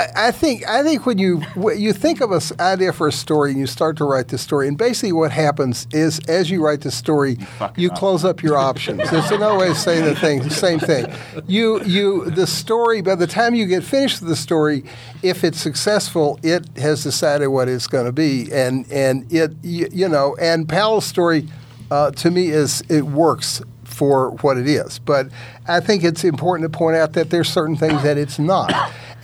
I, 0.00 0.28
I 0.28 0.30
think 0.30 0.66
I 0.66 0.82
think 0.82 1.04
when 1.04 1.18
you 1.18 1.40
when 1.54 1.78
you 1.78 1.92
think 1.92 2.20
of 2.20 2.32
an 2.32 2.40
idea 2.58 2.92
for 2.92 3.08
a 3.08 3.12
story 3.12 3.50
and 3.50 3.60
you 3.60 3.66
start 3.66 3.96
to 3.98 4.04
write 4.04 4.28
the 4.28 4.38
story, 4.38 4.66
and 4.66 4.78
basically 4.78 5.12
what 5.12 5.30
happens 5.30 5.86
is 5.92 6.20
as 6.20 6.50
you 6.50 6.64
write 6.64 6.80
the 6.80 6.90
story, 6.90 7.36
you 7.76 7.90
close 7.90 8.24
up 8.24 8.42
your 8.42 8.56
options. 8.56 9.10
There's 9.10 9.30
another 9.30 9.58
way 9.58 9.68
of 9.68 9.76
saying 9.76 10.04
the 10.04 10.14
thing, 10.14 10.48
same 10.48 10.80
thing. 10.80 11.12
You 11.46 11.82
you 11.84 12.30
the 12.30 12.46
story 12.46 13.02
by 13.02 13.14
the 13.14 13.26
time 13.26 13.54
you 13.54 13.66
get 13.66 13.84
finished 13.84 14.20
with 14.20 14.30
the 14.30 14.36
story, 14.36 14.84
if 15.22 15.44
it's 15.44 15.60
successful, 15.60 16.38
it 16.42 16.66
has 16.78 17.02
decided 17.02 17.48
what 17.48 17.68
it's 17.68 17.86
going 17.86 18.06
to 18.06 18.12
be, 18.12 18.50
and 18.52 18.90
and 18.90 19.30
it 19.32 19.52
you, 19.62 19.88
you 19.92 20.08
know 20.08 20.34
and 20.40 20.68
Pal's 20.68 21.04
story 21.04 21.46
uh, 21.90 22.10
to 22.12 22.30
me 22.30 22.48
is 22.48 22.82
it 22.88 23.02
works 23.02 23.60
for 23.84 24.30
what 24.40 24.56
it 24.56 24.66
is. 24.66 24.98
But 24.98 25.28
I 25.68 25.80
think 25.80 26.04
it's 26.04 26.24
important 26.24 26.72
to 26.72 26.76
point 26.78 26.96
out 26.96 27.12
that 27.14 27.28
there's 27.28 27.48
certain 27.48 27.76
things 27.76 28.02
that 28.02 28.16
it's 28.16 28.38
not. 28.38 28.72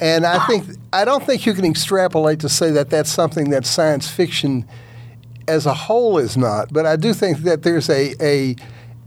And 0.00 0.26
I 0.26 0.46
think 0.46 0.64
I 0.92 1.04
don't 1.04 1.24
think 1.24 1.46
you 1.46 1.54
can 1.54 1.64
extrapolate 1.64 2.40
to 2.40 2.48
say 2.48 2.70
that 2.72 2.90
that's 2.90 3.10
something 3.10 3.50
that 3.50 3.64
science 3.64 4.08
fiction 4.08 4.66
as 5.48 5.66
a 5.66 5.74
whole 5.74 6.18
is 6.18 6.36
not. 6.36 6.72
But 6.72 6.86
I 6.86 6.96
do 6.96 7.12
think 7.14 7.38
that 7.38 7.62
there's 7.62 7.88
a 7.88 8.14
a 8.20 8.56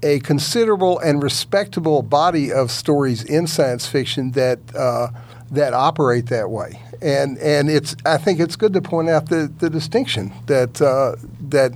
a 0.02 0.20
considerable 0.22 1.00
and 1.00 1.22
respectable 1.22 2.02
body 2.02 2.52
of 2.52 2.72
stories 2.72 3.24
in 3.24 3.48
science 3.48 3.86
fiction 3.86 4.32
that 4.32 4.60
uh, 4.76 5.10
that 5.52 5.74
operate 5.74 6.28
that 6.28 6.50
way. 6.50 6.82
And 7.02 7.38
and 7.38 7.70
it's 7.70 7.96
I 8.06 8.18
think 8.18 8.40
it's 8.40 8.56
good 8.56 8.74
to 8.74 8.82
point 8.82 9.10
out 9.10 9.30
the, 9.30 9.52
the 9.60 9.70
distinction 9.70 10.34
that 10.48 10.82
uh, 10.82 11.16
that 11.50 11.74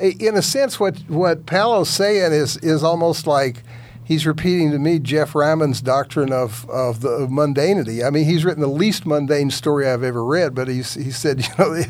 in 0.00 0.36
a 0.36 0.42
sense, 0.42 0.80
what 0.80 0.98
what 1.08 1.46
Paolo's 1.46 1.90
saying 1.90 2.32
is 2.32 2.56
is 2.58 2.82
almost 2.82 3.26
like 3.26 3.62
he's 4.10 4.26
repeating 4.26 4.72
to 4.72 4.78
me 4.78 4.98
Geoff 4.98 5.34
Ryman's 5.34 5.80
doctrine 5.80 6.32
of 6.32 6.68
of 6.68 7.00
the 7.00 7.08
of 7.08 7.30
mundanity. 7.30 8.04
I 8.04 8.10
mean, 8.10 8.24
he's 8.24 8.44
written 8.44 8.60
the 8.60 8.66
least 8.66 9.06
mundane 9.06 9.50
story 9.50 9.88
I've 9.88 10.02
ever 10.02 10.24
read, 10.24 10.54
but 10.54 10.66
he's 10.66 10.94
he 10.94 11.10
said, 11.10 11.40
you 11.46 11.48
know, 11.58 11.82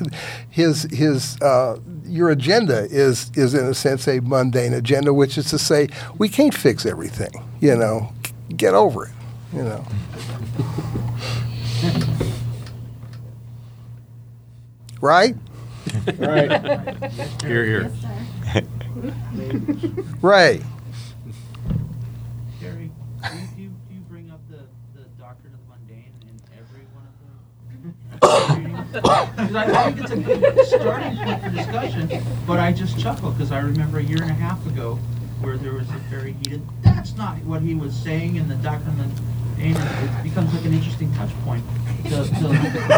his 0.50 0.82
his 0.90 1.40
uh, 1.40 1.78
your 2.04 2.28
agenda 2.30 2.86
is 2.90 3.30
is 3.34 3.54
in 3.54 3.64
a 3.64 3.74
sense 3.74 4.06
a 4.06 4.20
mundane 4.20 4.74
agenda, 4.74 5.14
which 5.14 5.38
is 5.38 5.46
to 5.50 5.58
say 5.58 5.88
we 6.18 6.28
can't 6.28 6.54
fix 6.54 6.84
everything. 6.84 7.32
You 7.60 7.76
know, 7.76 8.12
get 8.56 8.74
over 8.74 9.06
it. 9.06 9.12
You 9.52 9.62
know. 9.62 9.84
right? 15.00 15.34
Right. 16.18 16.50
Here, 17.42 17.64
here. 17.64 17.92
Ray. 20.22 20.60
Gary, 22.60 22.90
do 23.22 23.28
you, 23.28 23.46
do 23.56 23.62
you, 23.62 23.68
do 23.88 23.94
you 23.94 24.00
bring 24.08 24.30
up 24.30 24.40
the, 24.50 24.66
the 24.94 25.04
doctrine 25.18 25.54
of 25.54 25.60
the 25.60 25.68
mundane 25.74 26.12
in 26.28 26.40
every 26.58 26.84
one 26.92 27.04
of 27.04 27.14
the 27.24 27.32
readings? 27.74 27.96
Because 28.20 29.54
I 29.54 29.92
think 29.92 30.00
it's 30.00 30.10
a 30.10 30.16
good 30.16 30.66
starting 30.66 31.16
point 31.16 31.42
for 31.42 31.50
discussion, 31.50 32.22
but 32.46 32.58
I 32.58 32.72
just 32.72 32.98
chuckle 32.98 33.30
because 33.30 33.52
I 33.52 33.60
remember 33.60 33.98
a 33.98 34.02
year 34.02 34.20
and 34.22 34.30
a 34.30 34.34
half 34.34 34.64
ago 34.66 34.98
where 35.40 35.56
there 35.56 35.72
was 35.72 35.88
a 35.90 35.98
very 36.10 36.32
heated, 36.34 36.62
that's 36.82 37.16
not 37.16 37.36
what 37.44 37.62
he 37.62 37.74
was 37.74 37.94
saying 37.94 38.36
in 38.36 38.48
the 38.48 38.56
document. 38.56 39.12
And. 39.58 39.76
It 39.76 40.22
becomes 40.22 40.54
like 40.54 40.64
an 40.64 40.72
interesting 40.72 41.12
touch 41.14 41.30
point 41.44 41.62
to, 42.04 42.24
to 42.24 42.48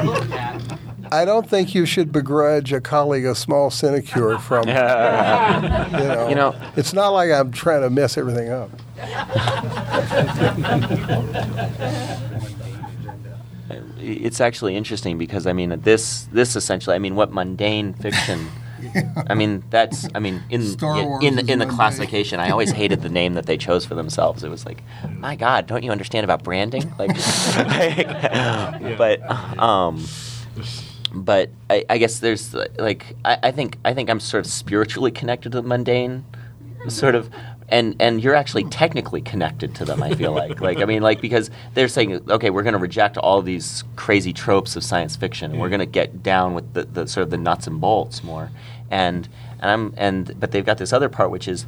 look 0.04 0.30
at. 0.30 0.62
I 1.10 1.24
don't 1.24 1.48
think 1.48 1.74
you 1.74 1.86
should 1.86 2.12
begrudge 2.12 2.72
a 2.72 2.80
colleague 2.80 3.24
a 3.24 3.34
small 3.34 3.68
sinecure 3.70 4.38
from. 4.38 4.68
you, 4.68 4.74
know, 4.74 6.26
You 6.28 6.34
know- 6.36 6.54
it's 6.76 6.92
not 6.92 7.08
like 7.08 7.32
I'm 7.32 7.50
trying 7.50 7.82
to 7.82 7.90
mess 7.90 8.16
everything 8.16 8.50
up. 8.50 8.70
it's 13.98 14.40
actually 14.40 14.76
interesting 14.76 15.18
because 15.18 15.46
I 15.46 15.52
mean 15.52 15.80
this 15.82 16.24
this 16.32 16.56
essentially 16.56 16.96
I 16.96 16.98
mean 16.98 17.14
what 17.14 17.32
mundane 17.32 17.94
fiction 17.94 18.48
I 19.28 19.34
mean 19.34 19.62
that's 19.70 20.08
I 20.14 20.18
mean 20.18 20.42
in 20.50 20.62
Star 20.62 20.98
in 20.98 21.04
Wars 21.06 21.24
in, 21.24 21.38
is 21.38 21.48
in 21.48 21.58
the 21.58 21.66
classification 21.66 22.40
I 22.40 22.50
always 22.50 22.72
hated 22.72 23.02
the 23.02 23.08
name 23.20 23.34
that 23.34 23.46
they 23.46 23.56
chose 23.56 23.84
for 23.84 23.94
themselves. 23.94 24.42
It 24.42 24.50
was 24.50 24.66
like 24.66 24.82
my 25.18 25.36
god 25.36 25.66
don't 25.66 25.82
you 25.82 25.90
understand 25.90 26.24
about 26.24 26.42
branding? 26.42 26.92
Like, 26.98 27.16
like 27.56 28.98
but 28.98 29.30
um 29.58 30.04
but 31.14 31.50
I, 31.68 31.84
I 31.90 31.98
guess 31.98 32.18
there's 32.20 32.54
like 32.78 33.16
I, 33.24 33.38
I 33.44 33.50
think 33.50 33.78
I 33.84 33.94
think 33.94 34.10
I'm 34.10 34.20
sort 34.20 34.44
of 34.44 34.50
spiritually 34.50 35.10
connected 35.10 35.52
to 35.52 35.60
the 35.60 35.68
mundane 35.68 36.24
sort 36.88 37.14
of 37.14 37.30
and 37.68 37.96
and 38.00 38.22
you're 38.22 38.34
actually 38.34 38.64
technically 38.64 39.20
connected 39.22 39.74
to 39.74 39.84
them 39.84 40.02
i 40.02 40.14
feel 40.14 40.32
like. 40.32 40.60
Like 40.60 40.78
i 40.78 40.84
mean 40.84 41.02
like 41.02 41.20
because 41.20 41.50
they're 41.74 41.88
saying 41.88 42.30
okay 42.30 42.50
we're 42.50 42.62
going 42.62 42.74
to 42.74 42.78
reject 42.78 43.16
all 43.16 43.42
these 43.42 43.84
crazy 43.96 44.32
tropes 44.32 44.76
of 44.76 44.84
science 44.84 45.16
fiction. 45.16 45.52
And 45.52 45.60
we're 45.60 45.68
going 45.68 45.80
to 45.80 45.86
get 45.86 46.22
down 46.22 46.54
with 46.54 46.72
the, 46.74 46.84
the 46.84 47.06
sort 47.06 47.22
of 47.24 47.30
the 47.30 47.38
nuts 47.38 47.66
and 47.66 47.80
bolts 47.80 48.22
more. 48.22 48.50
And 48.90 49.28
and 49.60 49.70
i'm 49.70 49.94
and 49.96 50.38
but 50.38 50.50
they've 50.52 50.64
got 50.64 50.78
this 50.78 50.92
other 50.92 51.08
part 51.08 51.30
which 51.30 51.48
is 51.48 51.66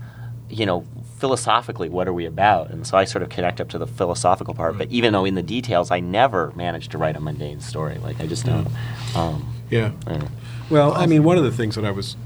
you 0.51 0.66
know 0.66 0.84
philosophically 1.18 1.88
what 1.88 2.07
are 2.07 2.12
we 2.12 2.26
about? 2.26 2.70
And 2.70 2.86
so 2.86 2.99
i 2.99 3.05
sort 3.05 3.22
of 3.22 3.28
connect 3.30 3.61
up 3.61 3.68
to 3.70 3.78
the 3.78 3.86
philosophical 3.86 4.53
part 4.55 4.76
but 4.76 4.90
even 4.90 5.12
though 5.12 5.24
in 5.24 5.34
the 5.36 5.42
details 5.42 5.90
i 5.90 6.01
never 6.01 6.53
managed 6.55 6.90
to 6.92 6.99
write 6.99 7.16
a 7.16 7.20
mundane 7.20 7.61
story. 7.61 7.99
Like 7.99 8.20
i 8.20 8.26
just 8.26 8.45
don't. 8.45 8.68
Um, 9.16 9.55
Yeah. 9.70 9.92
I. 10.07 10.20
Well, 10.70 10.92
I 10.95 11.07
mean, 11.07 11.24
one 11.24 11.36
of 11.36 11.45
the 11.45 11.51
things 11.51 11.74
that 11.74 11.84
I 11.84 11.90
was, 11.90 12.16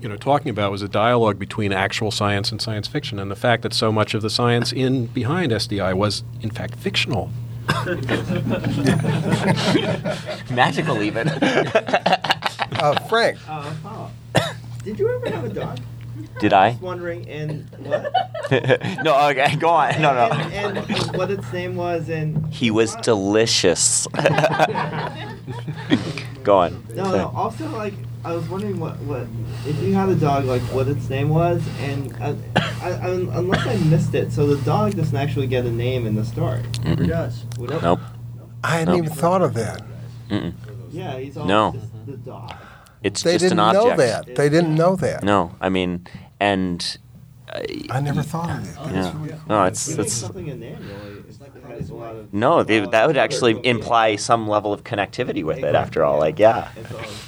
you 0.00 0.08
know, 0.08 0.16
talking 0.16 0.50
about 0.50 0.70
was 0.70 0.82
a 0.82 0.88
dialogue 0.88 1.38
between 1.38 1.72
actual 1.72 2.10
science 2.10 2.50
and 2.52 2.60
science 2.60 2.86
fiction, 2.88 3.18
and 3.18 3.30
the 3.30 3.36
fact 3.36 3.62
that 3.62 3.72
so 3.72 3.90
much 3.90 4.14
of 4.14 4.22
the 4.22 4.30
science 4.30 4.72
in 4.72 5.06
behind 5.06 5.52
SDI 5.52 5.94
was, 5.94 6.22
in 6.42 6.50
fact, 6.50 6.74
fictional. 6.76 7.30
magical 10.50 11.02
even 11.02 11.28
Uh, 12.78 12.94
Frank. 13.08 13.38
Uh, 13.48 13.70
follow-up. 13.82 14.12
Did 14.84 14.98
you 14.98 15.08
ever 15.14 15.30
have 15.30 15.44
a 15.44 15.48
dog? 15.48 15.80
did 16.40 16.52
i 16.52 16.70
Just 16.70 16.82
wondering, 16.82 17.28
and 17.28 17.68
what? 17.78 18.12
no 19.02 19.28
okay 19.30 19.56
go 19.56 19.68
on 19.68 20.00
no 20.00 20.14
no 20.14 20.28
And, 20.34 20.78
and 20.78 21.16
what 21.16 21.30
its 21.30 21.50
name 21.52 21.76
was, 21.76 22.08
and 22.08 22.46
He 22.52 22.70
was 22.70 22.94
delicious. 22.96 24.06
Go 26.44 26.58
on. 26.58 26.84
no, 26.94 27.10
no. 27.10 27.32
Also, 27.34 27.68
like, 27.70 27.94
I 28.26 28.34
was 28.34 28.48
wondering 28.48 28.80
what, 28.80 28.98
what 29.02 29.28
if 29.64 29.80
you 29.80 29.94
had 29.94 30.08
a 30.08 30.16
dog, 30.16 30.46
like, 30.46 30.60
what 30.62 30.88
its 30.88 31.08
name 31.08 31.28
was, 31.28 31.62
and 31.78 32.12
uh, 32.20 32.34
I, 32.82 32.90
I, 32.90 33.10
unless 33.38 33.64
I 33.64 33.76
missed 33.84 34.16
it, 34.16 34.32
so 34.32 34.48
the 34.48 34.60
dog 34.64 34.96
doesn't 34.96 35.16
actually 35.16 35.46
get 35.46 35.64
a 35.64 35.70
name 35.70 36.08
in 36.08 36.16
the 36.16 36.24
story. 36.24 36.58
It 36.58 36.98
Mm-mm. 36.98 37.06
does. 37.06 37.44
Would 37.58 37.70
it? 37.70 37.82
Nope. 37.82 38.00
I 38.64 38.78
hadn't 38.78 38.96
Nope. 38.96 39.04
even 39.04 39.16
thought 39.16 39.42
of 39.42 39.54
that. 39.54 39.80
Mm-mm. 40.28 40.52
Yeah, 40.90 41.16
he's 41.18 41.36
all 41.36 41.46
No. 41.46 41.70
just 41.72 41.86
the 42.04 42.16
dog. 42.16 42.52
It's 43.00 43.22
They 43.22 43.34
just 43.34 43.44
didn't 43.44 43.60
an 43.60 43.72
know 43.74 43.90
object. 43.92 44.26
that. 44.26 44.34
They 44.34 44.48
didn't 44.48 44.74
know 44.74 44.96
that. 44.96 45.22
No, 45.22 45.54
I 45.60 45.68
mean, 45.68 46.04
and 46.40 46.98
I 47.90 48.00
never 48.00 48.22
thought 48.22 48.50
of 48.50 48.64
that. 48.74 48.92
That's 48.92 48.94
yeah. 48.94 49.12
really 49.16 49.28
cool. 49.30 49.40
No, 49.48 49.64
it's 49.64 49.88
it's 49.88 50.12
something 50.12 50.48
in 50.48 50.60
there, 50.60 50.78
really. 50.80 51.24
It's 51.28 51.38
it 51.40 51.64
has 51.68 51.90
a 51.90 51.94
lot 51.94 52.16
of. 52.16 52.32
no. 52.32 52.62
They, 52.62 52.80
that 52.80 53.06
would 53.06 53.16
uh, 53.16 53.20
actually 53.20 53.60
imply 53.64 54.16
some 54.16 54.48
level 54.48 54.72
of 54.72 54.84
connectivity 54.84 55.44
with 55.44 55.58
it. 55.58 55.74
After 55.74 56.04
all, 56.04 56.18
like 56.18 56.38
yeah. 56.38 56.70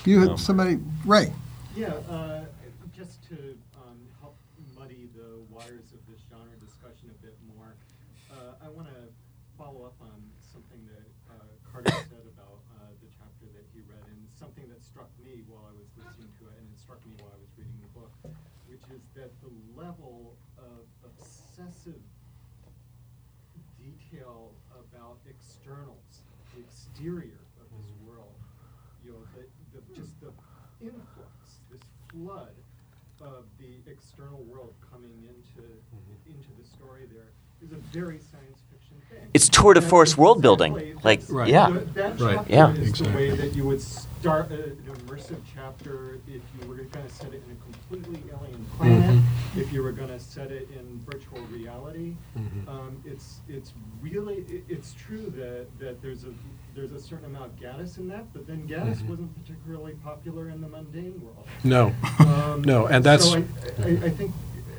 You 0.05 0.21
had 0.21 0.39
somebody, 0.39 0.79
Ray. 1.05 1.33
Yeah, 1.77 1.95
uh, 2.11 2.43
just 2.97 3.23
to 3.31 3.37
um, 3.79 3.99
help 4.21 4.35
muddy 4.77 5.09
the 5.15 5.39
waters 5.51 5.95
of 5.95 6.01
this 6.11 6.19
genre 6.27 6.59
discussion 6.59 7.07
a 7.15 7.19
bit 7.23 7.37
more, 7.55 7.71
uh, 8.35 8.59
I 8.65 8.69
want 8.75 8.89
to 8.89 9.07
follow 9.57 9.87
up 9.87 9.95
on 10.03 10.19
something 10.43 10.83
that 10.91 11.07
uh, 11.31 11.39
Carter 11.71 11.95
said 12.11 12.27
about 12.35 12.59
uh, 12.75 12.91
the 12.99 13.07
chapter 13.15 13.47
that 13.55 13.63
he 13.71 13.79
read, 13.87 14.03
and 14.11 14.19
something 14.35 14.67
that 14.67 14.83
struck 14.83 15.11
me 15.23 15.47
while 15.47 15.71
I 15.71 15.75
was 15.79 15.87
listening 15.95 16.35
to 16.43 16.51
it, 16.51 16.59
and 16.59 16.67
it 16.67 16.79
struck 16.83 16.99
me 17.07 17.15
while 17.23 17.31
I 17.31 17.39
was 17.39 17.53
reading 17.55 17.79
the 17.79 17.93
book, 17.95 18.11
which 18.67 18.83
is 18.91 19.05
that 19.15 19.31
the 19.39 19.55
level 19.79 20.35
of 20.59 20.83
obsessive 21.07 22.03
detail 23.79 24.51
about 24.75 25.19
externals, 25.31 26.27
the 26.55 26.61
exterior 26.67 27.39
of 27.63 27.67
this 27.79 27.91
world, 28.03 28.35
you 29.05 29.13
know, 29.13 29.23
the, 29.39 29.47
the, 29.75 29.81
just 29.95 30.19
the 30.21 30.33
influx, 30.81 31.63
this 31.71 31.83
flood 32.11 32.55
of 33.21 33.45
the 33.59 33.79
external 33.91 34.43
world 34.47 34.75
coming 34.93 35.11
into 35.27 35.67
into 36.27 36.51
the 36.61 36.67
story 36.69 37.03
there 37.11 37.33
is 37.63 37.73
a 37.73 37.78
very 37.93 38.19
science 38.19 38.61
fiction 38.71 38.97
thing. 39.11 39.29
It's 39.35 39.49
tour 39.49 39.75
de 39.75 39.81
force 39.83 40.11
it's 40.11 40.19
world 40.19 40.43
building. 40.43 40.75
Like, 41.03 41.21
that's- 41.21 41.31
Right. 41.31 41.49
yeah. 41.49 41.71
the- 41.71 41.81
That 41.95 42.21
Right. 42.21 42.37
chapter 42.37 42.53
Yeah. 42.53 42.73
is 42.75 42.93
the 42.93 43.09
way 43.11 43.31
that 43.31 43.55
you 43.55 43.65
would 43.65 43.81
start 43.81 44.51
a- 44.51 44.65
an 44.65 44.77
immersive 45.07 45.37
chapter 45.55 46.19
if 46.27 46.43
you 46.61 46.69
were 46.69 46.75
going 46.77 46.91
to 47.07 47.09
set 47.15 47.33
it 47.33 47.43
in 47.47 47.53
a 47.57 47.73
completely 47.73 48.23
alien 48.33 48.65
planet, 48.77 49.11
Mm-hmm. 49.17 49.61
if 49.61 49.73
you 49.73 49.83
were 49.83 49.93
going 49.93 50.09
to 50.09 50.19
set 50.21 50.51
it 50.51 50.69
in 50.77 51.01
virtual 51.09 51.41
reality. 51.53 52.15
Mhm. 52.37 52.69
Um, 52.69 52.97
it's 53.05 53.41
it's 53.49 53.73
really 54.03 54.39
it, 54.49 54.65
it's 54.69 54.93
true 54.95 55.33
that, 55.37 55.67
that 55.79 56.03
there's 56.03 56.25
a 56.25 56.33
there's 56.75 56.93
a 56.93 57.01
certain 57.01 57.27
amount 57.27 57.47
of 57.47 57.57
Gaddis 57.61 57.99
in 57.99 58.09
that, 58.09 58.33
but 58.33 58.47
then 58.47 58.67
Gaddis 58.69 58.99
Mhm. 59.03 59.09
wasn't 59.09 59.35
particularly 59.41 59.93
popular 60.05 60.49
in 60.49 60.61
the 60.61 60.69
mundane 60.69 61.21
world. 61.23 61.47
No, 61.65 61.93
Um, 62.21 62.63
no, 62.73 62.87
and 62.87 63.03
that's 63.05 63.25
So 63.31 63.39
I, 63.39 63.83
I, 63.83 63.89
I 64.05 64.11
think, 64.11 64.33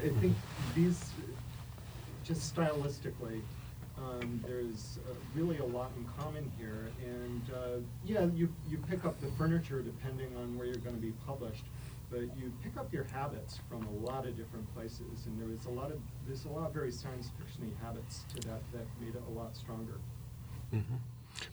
I 0.06 0.10
think 0.22 0.36
these, 0.76 1.09
just 2.30 2.56
stylistically, 2.56 3.42
um, 3.98 4.40
there's 4.48 5.00
uh, 5.10 5.14
really 5.36 5.58
a 5.58 5.66
lot 5.66 5.92
in 5.98 6.06
common 6.18 6.50
here. 6.58 6.88
And, 7.04 7.42
uh, 7.54 7.80
yeah, 8.06 8.26
you, 8.36 8.48
you 8.70 8.78
pick 8.90 9.04
up 9.04 9.20
the 9.20 9.28
furniture 9.32 9.82
depending 9.82 10.34
on 10.38 10.58
where 10.58 10.68
you're 10.68 10.78
gonna 10.78 10.98
be 10.98 11.12
published, 11.26 11.64
but 12.12 12.22
you 12.22 12.54
pick 12.64 12.78
up 12.78 12.94
your 12.94 13.04
habits 13.06 13.60
from 13.68 13.84
a 13.88 14.06
lot 14.06 14.26
of 14.26 14.38
different 14.38 14.74
places. 14.76 15.26
And 15.26 15.42
there 15.42 15.50
is 15.54 15.66
a 15.66 15.72
lot 15.72 15.92
of, 15.92 16.00
there's 16.28 16.46
a 16.46 16.50
lot 16.50 16.68
of 16.68 16.74
very 16.74 16.92
science 16.92 17.30
fiction-y 17.38 17.70
habits 17.84 18.24
to 18.36 18.48
that 18.48 18.62
that 18.74 18.86
made 19.02 19.16
it 19.16 19.24
a 19.28 19.32
lot 19.38 19.58
stronger. 19.58 19.96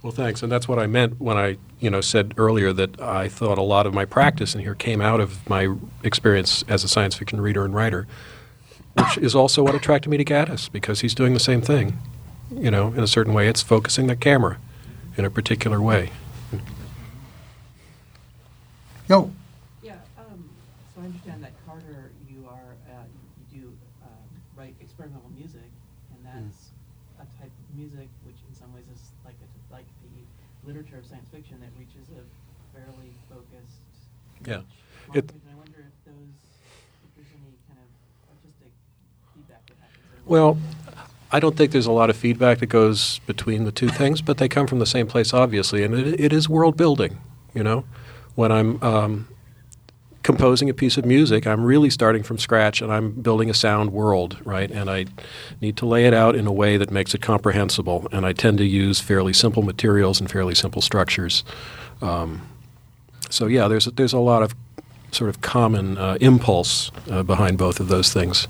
Well, 0.03 0.12
thanks, 0.12 0.43
and 0.43 0.53
that's 0.53 0.68
what 0.68 0.79
I 0.79 0.87
meant 0.87 1.18
when 1.20 1.39
I, 1.39 1.57
you 1.81 1.89
know, 1.89 2.03
said 2.03 2.35
earlier 2.37 2.72
that 2.74 3.01
I 3.01 3.29
thought 3.29 3.57
a 3.57 3.62
lot 3.62 3.87
of 3.87 3.95
my 3.95 4.05
practice 4.05 4.55
in 4.55 4.61
here 4.61 4.74
came 4.74 5.01
out 5.01 5.20
of 5.20 5.49
my 5.49 5.74
experience 6.03 6.64
as 6.68 6.85
a 6.85 6.89
science 6.89 7.14
fiction 7.14 7.41
reader 7.41 7.64
and 7.64 7.74
writer, 7.74 8.07
which 8.97 9.18
is 9.18 9.34
also 9.34 9.62
what 9.62 9.74
attracted 9.74 10.09
me 10.11 10.16
to 10.16 10.24
Gaddis 10.24 10.70
because 10.70 11.01
he's 11.01 11.14
doing 11.14 11.34
the 11.34 11.40
same 11.40 11.61
thing, 11.61 11.99
you 12.51 12.70
know, 12.70 12.88
in 12.88 13.01
a 13.03 13.07
certain 13.07 13.32
way. 13.34 13.49
It's 13.49 13.62
focusing 13.62 14.07
the 14.07 14.16
camera 14.16 14.59
in 15.16 15.24
a 15.24 15.30
particular 15.30 15.80
way. 15.80 16.11
Yo. 19.09 19.30
Yeah, 19.82 19.94
um, 20.18 20.51
so 20.94 21.01
I 21.03 21.05
understand 21.07 21.44
that 21.44 21.53
Carter, 21.66 22.11
you 22.28 22.42
are, 22.49 22.74
uh, 22.90 23.05
you 23.53 23.61
do, 23.61 23.66
um, 24.03 24.26
write 24.57 24.74
experimental 24.80 25.30
music, 25.36 25.70
and 26.11 26.20
that's 26.26 26.74
a 27.22 27.26
type 27.38 27.53
of 27.55 27.66
music 27.78 28.09
which 28.26 28.34
in 28.49 28.53
some 28.57 28.72
ways 28.74 28.82
is 28.90 29.14
like, 29.24 29.38
a, 29.38 29.49
like 29.72 29.86
the 30.03 30.11
literature 30.66 30.99
of 30.99 31.07
science 31.07 31.28
fiction 31.30 31.61
that 31.62 31.70
reaches 31.78 32.09
a 32.18 32.22
fairly 32.74 33.14
focused 33.30 33.78
Yeah. 34.42 34.66
niche 34.66 35.14
It- 35.14 35.30
market, 35.30 35.38
and 35.38 35.49
I 35.55 35.57
wonder 35.62 35.80
if 35.86 35.94
those, 36.03 36.34
if 37.07 37.11
there's 37.14 37.30
any 37.30 37.55
kind 37.70 37.78
of 37.78 37.88
artistic 38.34 38.74
feedback 39.38 39.62
that 39.70 39.78
happens. 39.78 40.03
in 40.16 40.16
Well. 40.27 40.59
I 41.33 41.41
don't 41.41 41.57
think 41.57 41.72
there's 41.72 41.87
a 41.87 41.93
lot 41.93 42.09
of 42.09 42.16
feedback 42.16 42.61
that 42.61 42.66
goes 42.66 43.18
between 43.27 43.64
the 43.64 43.72
two 43.72 43.89
things, 43.89 44.22
but 44.22 44.39
they 44.39 44.49
come 44.49 44.68
from 44.68 44.79
the 44.79 44.87
same 44.87 45.09
place, 45.09 45.35
obviously, 45.35 45.83
and 45.83 45.93
it, 45.93 46.20
it 46.20 46.33
is 46.33 46.49
world 46.49 46.77
building. 46.77 47.18
You 47.53 47.64
know, 47.64 47.85
when 48.37 48.53
I'm 48.53 48.81
um, 48.81 49.29
composing 50.22 50.70
a 50.70 50.74
piece 50.74 50.97
of 50.97 51.05
music, 51.05 51.45
I'm 51.45 51.64
really 51.64 51.91
starting 51.91 52.22
from 52.22 52.39
scratch, 52.39 52.81
and 52.81 52.93
I'm 52.93 53.11
building 53.11 53.51
a 53.51 53.55
sound 53.55 53.93
world, 53.93 54.39
right? 54.45 54.70
And 54.70 54.89
I 54.89 55.07
need 55.61 55.77
to 55.79 55.87
lay 55.87 56.07
it 56.07 56.14
out 56.14 56.37
in 56.37 56.47
a 56.47 56.53
way 56.53 56.77
that 56.77 56.93
makes 56.93 57.12
it 57.12 57.22
comprehensible, 57.22 58.07
and 58.12 58.24
I 58.24 58.33
tend 58.33 58.59
to 58.59 58.64
use 58.64 59.01
fairly 59.01 59.33
simple 59.33 59.62
materials 59.62 60.20
and 60.20 60.31
fairly 60.31 60.55
simple 60.55 60.81
structures. 60.81 61.43
Um, 62.01 62.43
so 63.31 63.47
yeah, 63.47 63.66
there's 63.66 63.89
a, 63.89 63.91
there's 63.91 64.12
a 64.12 64.20
lot 64.20 64.43
of 64.45 64.55
sort 65.11 65.29
of 65.29 65.41
common 65.41 65.99
uh, 65.99 66.18
impulse 66.20 66.93
uh, 67.11 67.24
behind 67.24 67.59
both 67.59 67.81
of 67.81 67.89
those 67.89 68.12
things. 68.12 68.47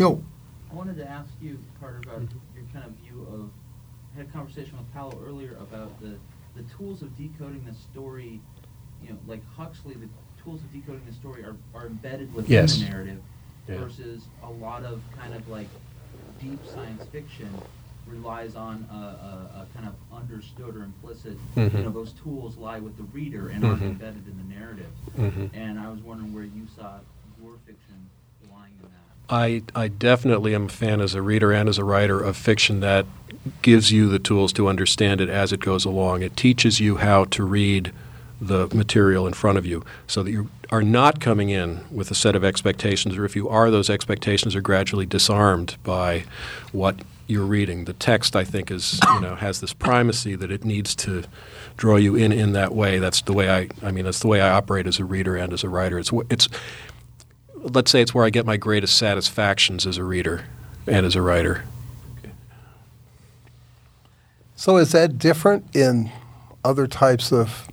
Yo. 0.00 0.24
I 0.72 0.74
wanted 0.74 0.96
to 0.96 1.06
ask 1.06 1.28
you, 1.42 1.58
Carter, 1.78 1.98
about 1.98 2.22
your 2.54 2.64
kind 2.72 2.86
of 2.86 2.92
view 2.92 3.26
of. 3.30 3.50
I 4.14 4.20
had 4.20 4.26
a 4.28 4.32
conversation 4.32 4.78
with 4.78 4.90
Paolo 4.94 5.22
earlier 5.28 5.58
about 5.60 6.00
the, 6.00 6.16
the 6.56 6.62
tools 6.74 7.02
of 7.02 7.14
decoding 7.18 7.62
the 7.66 7.74
story. 7.74 8.40
You 9.02 9.10
know, 9.10 9.18
like 9.26 9.42
Huxley, 9.54 9.92
the 9.92 10.08
tools 10.42 10.62
of 10.62 10.72
decoding 10.72 11.02
the 11.06 11.12
story 11.12 11.44
are, 11.44 11.54
are 11.74 11.86
embedded 11.86 12.32
within 12.32 12.50
Yes. 12.50 12.78
the 12.78 12.86
narrative, 12.88 13.20
Yeah. 13.68 13.76
versus 13.76 14.26
a 14.42 14.48
lot 14.48 14.84
of 14.84 15.02
kind 15.14 15.34
of 15.34 15.46
like 15.50 15.68
deep 16.40 16.60
science 16.64 17.04
fiction 17.12 17.50
relies 18.06 18.56
on 18.56 18.88
a, 18.90 18.94
a, 18.94 19.60
a 19.60 19.66
kind 19.76 19.86
of 19.86 19.94
understood 20.16 20.76
or 20.76 20.82
implicit. 20.84 21.34
You 21.56 21.62
Mhm. 21.64 21.72
You 21.76 21.84
know, 21.84 21.90
those 21.90 22.14
tools 22.14 22.56
lie 22.56 22.78
with 22.80 22.96
the 22.96 23.04
reader 23.12 23.50
and 23.50 23.66
aren't 23.66 23.82
Mhm. 23.82 23.90
embedded 24.00 24.26
in 24.26 24.38
the 24.38 24.54
narrative. 24.54 24.90
Mm-hmm. 25.18 25.54
And 25.54 25.78
I 25.78 25.90
was 25.90 26.00
wondering 26.00 26.32
where 26.32 26.44
you 26.44 26.66
saw 26.74 27.00
your 27.38 27.58
fiction 27.66 28.08
lying 28.50 28.72
in 28.82 28.88
that. 28.88 29.09
I, 29.30 29.62
I 29.76 29.88
definitely 29.88 30.54
am 30.54 30.66
a 30.66 30.68
fan 30.68 31.00
as 31.00 31.14
a 31.14 31.22
reader 31.22 31.52
and 31.52 31.68
as 31.68 31.78
a 31.78 31.84
writer 31.84 32.20
of 32.20 32.36
fiction 32.36 32.80
that 32.80 33.06
gives 33.62 33.92
you 33.92 34.08
the 34.08 34.18
tools 34.18 34.52
to 34.54 34.68
understand 34.68 35.20
it 35.20 35.28
as 35.28 35.52
it 35.52 35.60
goes 35.60 35.84
along. 35.84 36.22
It 36.22 36.36
teaches 36.36 36.80
you 36.80 36.96
how 36.96 37.24
to 37.26 37.44
read 37.44 37.92
the 38.40 38.68
material 38.74 39.26
in 39.26 39.34
front 39.34 39.58
of 39.58 39.66
you 39.66 39.84
so 40.06 40.22
that 40.22 40.30
you 40.30 40.50
are 40.72 40.82
not 40.82 41.20
coming 41.20 41.50
in 41.50 41.84
with 41.90 42.10
a 42.10 42.14
set 42.14 42.34
of 42.34 42.44
expectations, 42.44 43.16
or 43.16 43.24
if 43.24 43.36
you 43.36 43.48
are, 43.48 43.70
those 43.70 43.90
expectations 43.90 44.56
are 44.56 44.60
gradually 44.60 45.06
disarmed 45.06 45.76
by 45.84 46.24
what 46.72 46.96
you're 47.26 47.44
reading. 47.44 47.84
The 47.84 47.92
text, 47.92 48.34
I 48.34 48.44
think, 48.44 48.70
is 48.70 48.98
you 49.14 49.20
know 49.20 49.34
has 49.36 49.60
this 49.60 49.72
primacy 49.72 50.36
that 50.36 50.50
it 50.50 50.64
needs 50.64 50.94
to 50.96 51.24
draw 51.76 51.96
you 51.96 52.14
in 52.16 52.32
in 52.32 52.52
that 52.52 52.74
way. 52.74 52.98
That's 52.98 53.20
the 53.22 53.32
way 53.32 53.50
I, 53.50 53.68
I 53.82 53.90
mean, 53.90 54.04
that's 54.04 54.20
the 54.20 54.28
way 54.28 54.40
I 54.40 54.50
operate 54.50 54.86
as 54.86 54.98
a 54.98 55.04
reader 55.04 55.36
and 55.36 55.52
as 55.52 55.62
a 55.62 55.68
writer. 55.68 55.98
It's 55.98 56.10
it's 56.30 56.48
let's 57.62 57.90
say 57.90 58.00
it's 58.00 58.14
where 58.14 58.24
I 58.24 58.30
get 58.30 58.46
my 58.46 58.56
greatest 58.56 58.96
satisfactions 58.96 59.86
as 59.86 59.98
a 59.98 60.04
reader 60.04 60.46
and 60.86 61.04
as 61.06 61.14
a 61.14 61.22
writer. 61.22 61.64
So 64.56 64.76
is 64.76 64.92
that 64.92 65.18
different 65.18 65.74
in 65.74 66.10
other 66.64 66.86
types 66.86 67.32
of 67.32 67.68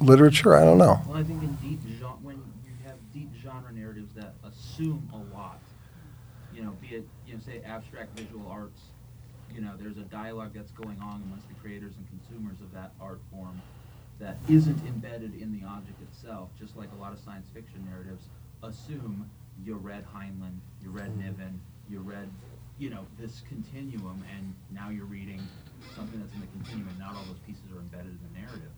literature? 0.00 0.54
I 0.54 0.64
don't 0.64 0.78
know. 0.78 1.00
Well, 1.06 1.16
I 1.16 1.24
think 1.24 1.42
in 1.42 1.54
deep 1.56 1.80
genre, 1.98 2.18
when 2.20 2.36
you 2.64 2.72
have 2.84 2.96
deep 3.14 3.30
genre 3.42 3.72
narratives 3.72 4.12
that 4.14 4.34
assume 4.44 5.08
a 5.14 5.34
lot, 5.34 5.58
you 6.54 6.62
know, 6.62 6.76
be 6.82 6.88
it, 6.88 7.08
you 7.26 7.34
know, 7.34 7.40
say 7.40 7.62
abstract 7.64 8.18
visual 8.18 8.46
arts, 8.50 8.82
you 9.54 9.62
know, 9.62 9.72
there's 9.78 9.96
a 9.96 10.04
dialogue 10.12 10.50
that's 10.54 10.72
going 10.72 10.98
on 11.00 11.22
amongst 11.24 11.48
the 11.48 11.54
creators 11.54 11.94
and 11.96 12.06
consumers 12.08 12.60
of 12.60 12.70
that 12.74 12.92
art 13.00 13.20
form 13.32 13.62
that 14.18 14.36
isn't 14.48 14.86
embedded 14.86 15.40
in 15.40 15.58
the 15.58 15.66
object 15.66 16.00
itself, 16.02 16.50
just 16.58 16.76
like 16.76 16.88
a 16.98 17.00
lot 17.00 17.12
of 17.12 17.18
science 17.18 17.46
fiction 17.54 17.82
narratives 17.88 18.25
assume 18.68 19.28
you 19.64 19.74
read 19.76 20.04
Heinlein, 20.14 20.58
you 20.82 20.90
read 20.90 21.10
mm-hmm. 21.10 21.20
Niven, 21.20 21.60
you 21.88 22.00
read, 22.00 22.28
you 22.78 22.90
know, 22.90 23.06
this 23.18 23.42
continuum, 23.48 24.22
and 24.36 24.54
now 24.70 24.90
you're 24.90 25.06
reading 25.06 25.40
something 25.94 26.20
that's 26.20 26.34
in 26.34 26.40
the 26.40 26.46
continuum, 26.48 26.88
and 26.88 26.98
not 26.98 27.14
all 27.14 27.24
those 27.24 27.38
pieces 27.46 27.64
are 27.74 27.78
embedded 27.78 28.12
in 28.12 28.18
the 28.32 28.40
narrative. 28.40 28.72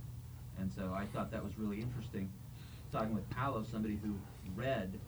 And 0.58 0.70
so 0.72 0.94
I 0.94 1.06
thought 1.06 1.30
that 1.30 1.42
was 1.42 1.58
really 1.58 1.80
interesting, 1.80 2.30
talking 2.92 3.14
with 3.14 3.28
Paolo, 3.30 3.64
somebody 3.70 3.98
who 4.02 4.14
read 4.56 4.98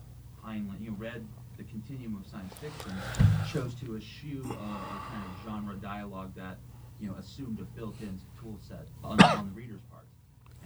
Heinlein, 0.45 0.81
you 0.81 0.91
know, 0.91 0.97
read 0.97 1.25
the 1.57 1.63
continuum 1.65 2.15
of 2.23 2.29
science 2.29 2.53
fiction, 2.55 2.93
chose 3.51 3.75
to 3.75 3.95
eschew 3.95 4.41
a, 4.45 4.53
a 4.53 5.01
kind 5.09 5.23
of 5.25 5.45
genre 5.45 5.75
dialogue 5.75 6.33
that, 6.35 6.57
you 6.99 7.07
know, 7.07 7.15
assumed 7.15 7.59
a 7.59 7.63
built-in 7.77 8.19
tool 8.41 8.57
set 8.67 8.87
on, 9.03 9.21
on 9.21 9.47
the 9.47 9.51
reader's 9.53 9.81
part. 9.91 10.05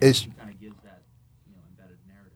And 0.02 0.16
he 0.16 0.32
kind 0.38 0.50
of 0.50 0.60
gives 0.60 0.76
that, 0.84 1.02
you 1.48 1.56
know, 1.56 1.62
embedded 1.72 1.98
narrative. 2.08 2.32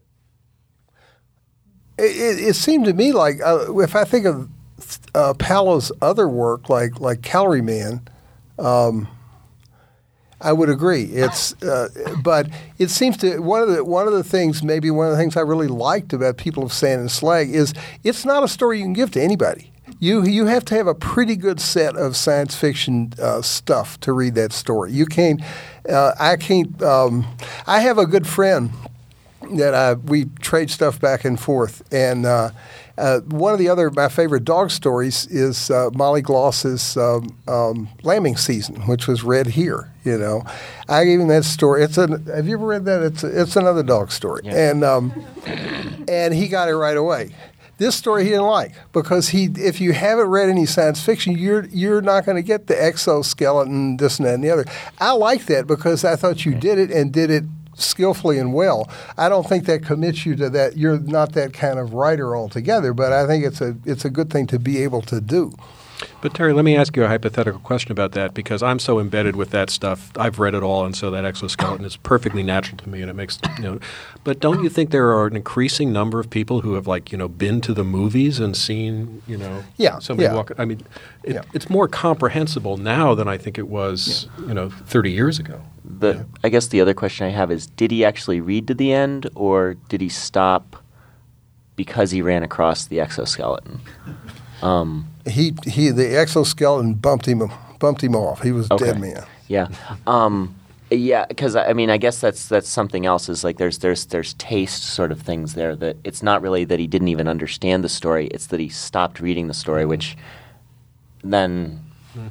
It, 2.00 2.40
it, 2.50 2.56
seemed 2.56 2.86
to 2.86 2.94
me 2.94 3.12
like 3.12 3.42
uh, 3.44 3.78
if 3.80 3.96
I 3.96 4.04
think 4.04 4.26
of 4.26 4.50
uh, 5.14 5.34
Paolo's 5.34 5.92
other 6.02 6.28
work, 6.28 6.70
like 6.70 7.00
like 7.00 7.22
Calorie 7.22 7.62
Man, 7.62 8.02
um, 8.58 9.08
I 10.42 10.54
would 10.54 10.70
agree. 10.70 11.04
It's 11.04 11.62
uh, 11.62 11.90
but 12.24 12.50
it 12.78 12.90
seems 12.90 13.18
to 13.18 13.40
one 13.40 13.62
of 13.62 13.70
the 13.70 13.84
one 13.84 14.08
of 14.08 14.14
the 14.14 14.24
things 14.24 14.64
maybe 14.64 14.90
one 14.90 15.08
of 15.08 15.12
the 15.12 15.18
things 15.18 15.36
I 15.36 15.42
really 15.42 15.68
liked 15.68 16.14
about 16.14 16.38
People 16.38 16.64
of 16.64 16.72
Sand 16.72 17.02
and 17.02 17.12
Slag 17.12 17.50
is 17.50 17.74
it's 18.04 18.26
not 18.26 18.44
a 18.44 18.48
story 18.48 18.78
you 18.78 18.86
can 18.86 18.94
give 18.94 19.12
to 19.12 19.22
anybody. 19.22 19.72
You 20.00 20.24
you 20.24 20.46
have 20.46 20.64
to 20.66 20.76
have 20.76 20.88
a 20.88 20.96
pretty 20.96 21.36
good 21.36 21.60
set 21.60 21.98
of 21.98 22.16
science 22.16 22.56
fiction 22.56 23.14
uh, 23.22 23.42
stuff 23.42 24.00
to 24.02 24.14
read 24.14 24.36
that 24.36 24.54
story. 24.54 24.92
You 24.94 25.06
can't. 25.06 25.42
Uh, 25.88 26.14
I 26.20 26.38
can't. 26.38 26.82
Um, 26.82 27.26
I 27.68 27.82
have 27.82 27.98
a 27.98 28.06
good 28.06 28.28
friend 28.28 28.72
that 29.58 29.74
I, 29.74 29.94
we 29.94 30.26
trade 30.42 30.70
stuff 30.70 31.00
back 31.00 31.26
and 31.26 31.40
forth. 31.40 31.82
And 31.94 32.26
uh, 32.26 32.52
uh, 32.98 33.22
one 33.22 33.54
of 33.54 33.60
the 33.60 33.70
other 33.70 33.90
my 33.92 34.10
favorite 34.10 34.44
dog 34.44 34.72
stories 34.72 35.26
is 35.28 35.72
uh, 35.72 35.90
Molly 35.94 36.22
Gloss's 36.22 36.98
um, 36.98 37.38
um, 37.48 37.90
Lambing 38.04 38.36
Season, 38.36 38.76
which 38.88 39.08
was 39.08 39.24
read 39.24 39.48
here. 39.48 39.92
You 40.04 40.18
know, 40.18 40.44
I 40.88 41.06
gave 41.06 41.20
him 41.20 41.28
that 41.30 41.46
story. 41.46 41.84
It's 41.84 41.98
a. 41.98 42.08
Have 42.36 42.48
you 42.48 42.56
ever 42.56 42.66
read 42.66 42.86
that? 42.86 43.02
It's 43.04 43.24
a, 43.24 43.42
it's 43.42 43.56
another 43.56 43.84
dog 43.84 44.12
story, 44.12 44.42
and 44.46 44.84
um, 44.84 45.14
and 46.08 46.34
he 46.34 46.48
got 46.48 46.68
it 46.68 46.76
right 46.76 46.98
away. 46.98 47.34
This 47.78 47.96
story 47.96 48.26
he 48.26 48.32
didn't 48.32 48.48
like 48.48 48.74
because 48.92 49.30
he, 49.30 49.46
if 49.56 49.80
you 49.80 49.94
haven't 49.94 50.28
read 50.28 50.50
any 50.50 50.66
science 50.66 51.02
fiction, 51.02 51.38
you're 51.38 51.66
you're 51.68 52.02
not 52.02 52.26
going 52.26 52.36
to 52.36 52.44
get 52.44 52.68
the 52.68 52.82
exoskeleton, 52.82 53.96
this 53.96 54.20
and 54.20 54.28
that 54.28 54.34
and 54.34 54.44
the 54.44 54.50
other. 54.50 54.66
I 55.00 55.14
like 55.14 55.46
that 55.46 55.66
because 55.66 56.04
I 56.04 56.18
thought 56.18 56.44
you 56.44 56.56
did 56.56 56.78
it 56.78 56.92
and 56.92 57.14
did 57.14 57.30
it 57.30 57.46
skillfully 57.80 58.38
and 58.38 58.54
well. 58.54 58.90
I 59.18 59.30
don't 59.30 59.48
think 59.48 59.66
that 59.66 59.84
commits 59.84 60.26
you 60.26 60.36
to 60.38 60.50
that. 60.52 60.78
You're 60.78 61.00
not 61.00 61.34
that 61.34 61.54
kind 61.54 61.80
of 61.80 61.94
writer 61.94 62.36
altogether, 62.36 62.94
but 62.94 63.12
I 63.12 63.28
think 63.28 63.46
it's 63.46 63.62
a 63.62 63.76
it's 63.86 64.06
a 64.06 64.10
good 64.10 64.30
thing 64.30 64.48
to 64.48 64.60
be 64.60 64.84
able 64.84 65.02
to 65.04 65.22
do. 65.22 65.54
But 66.22 66.34
Terry, 66.34 66.54
let 66.54 66.64
me 66.66 66.76
ask 66.78 66.96
you 66.96 67.04
a 67.04 67.08
hypothetical 67.08 67.60
question 67.62 67.92
about 67.92 68.14
that 68.14 68.34
because 68.34 68.62
I'm 68.64 68.80
so 68.80 69.00
embedded 69.00 69.36
with 69.36 69.50
that 69.52 69.70
stuff. 69.70 70.12
I've 70.18 70.40
read 70.40 70.54
it 70.54 70.64
all, 70.64 70.86
and 70.86 70.96
so 70.96 71.12
that 71.12 71.26
exoskeleton 71.26 71.86
is 71.86 71.98
perfectly 71.98 72.44
natural 72.44 72.78
to 72.78 72.90
me, 72.90 73.02
and 73.02 73.10
it 73.10 73.16
makes 73.16 73.38
you 73.58 73.64
know. 73.64 73.80
But 74.24 74.40
don't 74.40 74.64
you 74.64 74.70
think 74.70 74.92
there 74.92 75.10
are 75.12 75.28
an 75.28 75.36
increasing 75.36 75.92
number 75.94 76.20
of 76.20 76.30
people 76.30 76.62
who 76.62 76.74
have 76.74 76.88
like 76.88 77.12
you 77.12 77.18
know 77.18 77.28
been 77.28 77.60
to 77.62 77.74
the 77.74 77.84
movies 77.84 78.40
and 78.40 78.56
seen 78.56 79.22
you 79.28 79.38
know 79.38 79.64
Yeah, 79.78 80.00
somebody 80.00 80.28
yeah. 80.28 80.36
walk? 80.36 80.52
I 80.58 80.66
mean, 80.66 80.82
it, 81.24 81.36
Yeah. 81.36 81.42
it's 81.54 81.70
more 81.70 81.88
comprehensible 81.88 82.78
now 82.78 83.14
than 83.16 83.28
I 83.28 83.38
think 83.38 83.58
it 83.58 83.68
was 83.68 84.28
you 84.48 84.54
know 84.54 84.70
30 84.70 85.12
years 85.12 85.38
ago. 85.40 85.62
The 85.84 86.26
I 86.44 86.50
guess 86.50 86.68
the 86.68 86.80
other 86.82 86.94
question 86.94 87.28
I 87.28 87.30
have 87.32 87.52
is: 87.52 87.68
Did 87.68 87.92
he 87.92 88.06
actually 88.06 88.40
read 88.42 88.68
to 88.68 88.74
the 88.74 88.94
end, 88.94 89.30
or 89.36 89.76
did 89.90 90.02
he 90.02 90.10
stop 90.10 90.78
because 91.76 92.12
he 92.12 92.22
ran 92.22 92.44
across 92.44 92.86
the 92.86 93.00
exoskeleton? 93.00 93.80
Um, 94.62 95.08
He 95.28 95.54
he 95.66 95.90
the 95.92 96.18
exoskeleton 96.18 96.96
bumped 96.96 97.26
him 97.28 97.50
bumped 97.80 98.04
him 98.04 98.16
off. 98.16 98.42
He 98.42 98.52
was 98.52 98.70
Okay. 98.72 98.86
dead 98.86 99.00
man. 99.00 99.24
Yeah. 99.48 99.68
Um, 100.08 100.56
yeah, 100.92 101.26
because 101.28 101.56
I 101.56 101.74
mean, 101.74 101.90
I 101.92 101.98
guess 101.98 102.20
that's 102.20 102.48
that's 102.48 102.68
something 102.68 103.06
else. 103.06 103.30
Is 103.30 103.44
like 103.44 103.58
there's 103.58 103.78
there's 103.78 104.06
there's 104.08 104.34
taste 104.36 104.84
sort 104.84 105.12
of 105.12 105.22
things 105.22 105.54
there 105.54 105.76
that 105.76 105.98
it's 106.04 106.24
not 106.24 106.42
really 106.42 106.66
that 106.66 106.80
he 106.80 106.88
didn't 106.88 107.10
even 107.10 107.28
understand 107.28 107.84
the 107.84 107.90
story. 107.90 108.28
It's 108.28 108.48
that 108.48 108.60
he 108.60 108.70
stopped 108.70 109.20
reading 109.20 109.48
the 109.48 109.54
story, 109.54 109.86
which 109.86 110.18
then. 111.24 111.80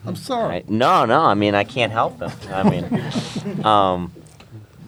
I'm 0.04 0.16
sorry. 0.16 0.56
I, 0.56 0.64
no, 0.68 1.04
no. 1.04 1.20
I 1.20 1.34
mean, 1.34 1.54
I 1.54 1.62
can't 1.62 1.92
help 1.92 2.20
him. 2.20 2.32
I 2.52 2.68
mean, 2.68 3.64
um, 3.64 4.12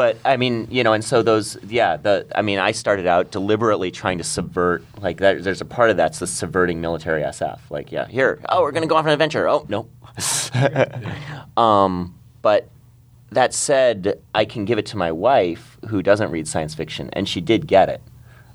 but 0.01 0.17
I 0.25 0.39
mean, 0.39 0.67
you 0.71 0.83
know, 0.83 0.95
and 0.95 1.05
so 1.05 1.23
those, 1.23 1.59
yeah. 1.69 1.99
The 1.99 2.27
I 2.35 2.41
mean, 2.41 2.59
I 2.59 2.71
started 2.71 3.07
out 3.07 3.31
deliberately 3.31 3.91
trying 3.91 4.17
to 4.17 4.25
subvert. 4.25 4.83
Like, 4.99 5.19
that, 5.19 5.45
there's 5.45 5.61
a 5.61 5.67
part 5.67 5.91
of 5.91 5.99
that's 5.99 6.21
the 6.21 6.27
subverting 6.27 6.81
military 6.81 7.21
SF. 7.21 7.59
Like, 7.69 7.93
yeah, 7.93 8.07
here, 8.07 8.41
oh, 8.49 8.63
we're 8.63 8.73
gonna 8.73 8.87
go 8.87 8.95
off 8.97 9.05
on 9.05 9.09
an 9.09 9.13
adventure. 9.13 9.47
Oh, 9.47 9.67
no. 9.69 9.91
um, 11.63 12.19
but 12.41 12.71
that 13.33 13.53
said, 13.53 14.23
I 14.35 14.47
can 14.47 14.65
give 14.65 14.79
it 14.79 14.87
to 14.87 14.97
my 14.97 15.13
wife 15.13 15.77
who 15.91 16.03
doesn't 16.03 16.31
read 16.31 16.49
science 16.49 16.75
fiction, 16.75 17.11
and 17.13 17.29
she 17.29 17.43
did 17.43 17.67
get 17.67 17.91
it. 17.91 18.01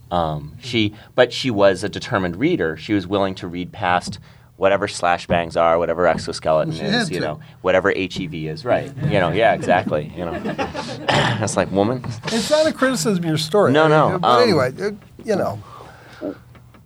Um, 0.09 0.57
she, 0.59 0.95
but 1.13 1.31
she 1.31 1.51
was 1.51 1.83
a 1.83 1.89
determined 1.89 2.37
reader. 2.37 2.75
She 2.75 2.95
was 2.95 3.05
willing 3.05 3.35
to 3.35 3.47
read 3.47 3.71
past 3.71 4.17
whatever 4.57 4.87
slash 4.87 5.27
bangs 5.27 5.57
are, 5.57 5.77
whatever 5.77 6.07
exoskeleton 6.07 6.73
She 6.73 6.81
is, 6.83 7.09
you 7.09 7.19
to. 7.19 7.25
know, 7.25 7.39
whatever 7.61 7.91
HEV 7.91 8.33
is, 8.33 8.63
right? 8.65 8.91
You 9.03 9.19
know, 9.19 9.29
yeah, 9.31 9.53
exactly. 9.53 10.11
You 10.15 10.25
know, 10.25 10.41
it's 11.41 11.57
like 11.57 11.71
woman. 11.71 12.03
It's 12.25 12.49
not 12.49 12.65
a 12.65 12.73
criticism 12.73 13.17
of 13.23 13.25
your 13.25 13.37
story. 13.37 13.71
No, 13.71 13.87
no, 13.87 14.17
But 14.19 14.27
um, 14.27 14.43
anyway, 14.43 14.73
uh, 14.79 14.91
you 15.23 15.35
know. 15.35 15.61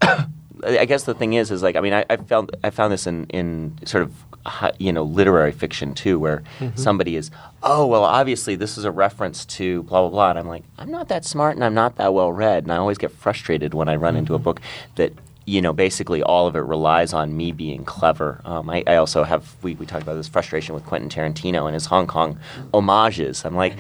I 0.66 0.84
guess 0.86 1.04
the 1.04 1.14
thing 1.14 1.34
is, 1.34 1.52
is 1.52 1.64
like 1.64 1.76
I 1.78 1.82
mean, 1.82 1.94
I, 1.94 2.06
I 2.10 2.18
found 2.18 2.56
I 2.64 2.70
found 2.70 2.92
this 2.92 3.08
in 3.08 3.26
in 3.28 3.78
sort 3.86 4.04
of 4.04 4.14
you 4.78 4.92
know 4.92 5.04
literary 5.04 5.52
fiction 5.54 5.94
too, 5.94 6.20
where 6.20 6.44
somebody 6.76 7.16
is, 7.16 7.32
oh 7.64 7.86
well, 7.88 8.04
obviously 8.04 8.56
this 8.56 8.78
is 8.78 8.84
a 8.84 8.92
reference 8.92 9.46
to 9.46 9.84
blah 9.84 10.02
blah 10.02 10.10
blah, 10.10 10.30
and 10.32 10.40
I'm 10.40 10.48
like, 10.50 10.64
I'm 10.78 10.92
not 10.92 11.08
that 11.10 11.24
smart 11.24 11.56
and 11.56 11.64
I'm 11.64 11.74
not 11.74 11.96
that 11.96 12.14
well 12.14 12.34
read, 12.34 12.64
and 12.64 12.74
I 12.74 12.78
always 12.78 12.98
get 12.98 13.12
frustrated 13.12 13.74
when 13.74 13.88
I 13.88 13.96
run 13.96 14.18
into 14.18 14.34
a 14.36 14.40
book 14.40 14.60
that 14.96 15.14
you 15.50 15.62
know 15.62 15.74
basically 15.74 16.22
all 16.22 16.46
of 16.46 16.56
it 16.56 16.60
relies 16.60 17.12
on 17.12 17.36
me 17.36 17.52
being 17.52 17.84
clever. 17.84 18.40
Um, 18.46 18.70
I, 18.70 18.84
I 18.86 18.96
also 18.96 19.24
have 19.24 19.56
we 19.64 19.74
we 19.76 19.86
talked 19.86 20.04
about 20.04 20.16
this 20.16 20.28
frustration 20.28 20.76
with 20.76 20.86
Quentin 20.86 21.10
Tarantino 21.10 21.66
and 21.66 21.74
his 21.74 21.88
Hong 21.88 22.08
Kong 22.08 22.40
homages. 22.74 23.44
I'm 23.46 23.56
like. 23.56 23.74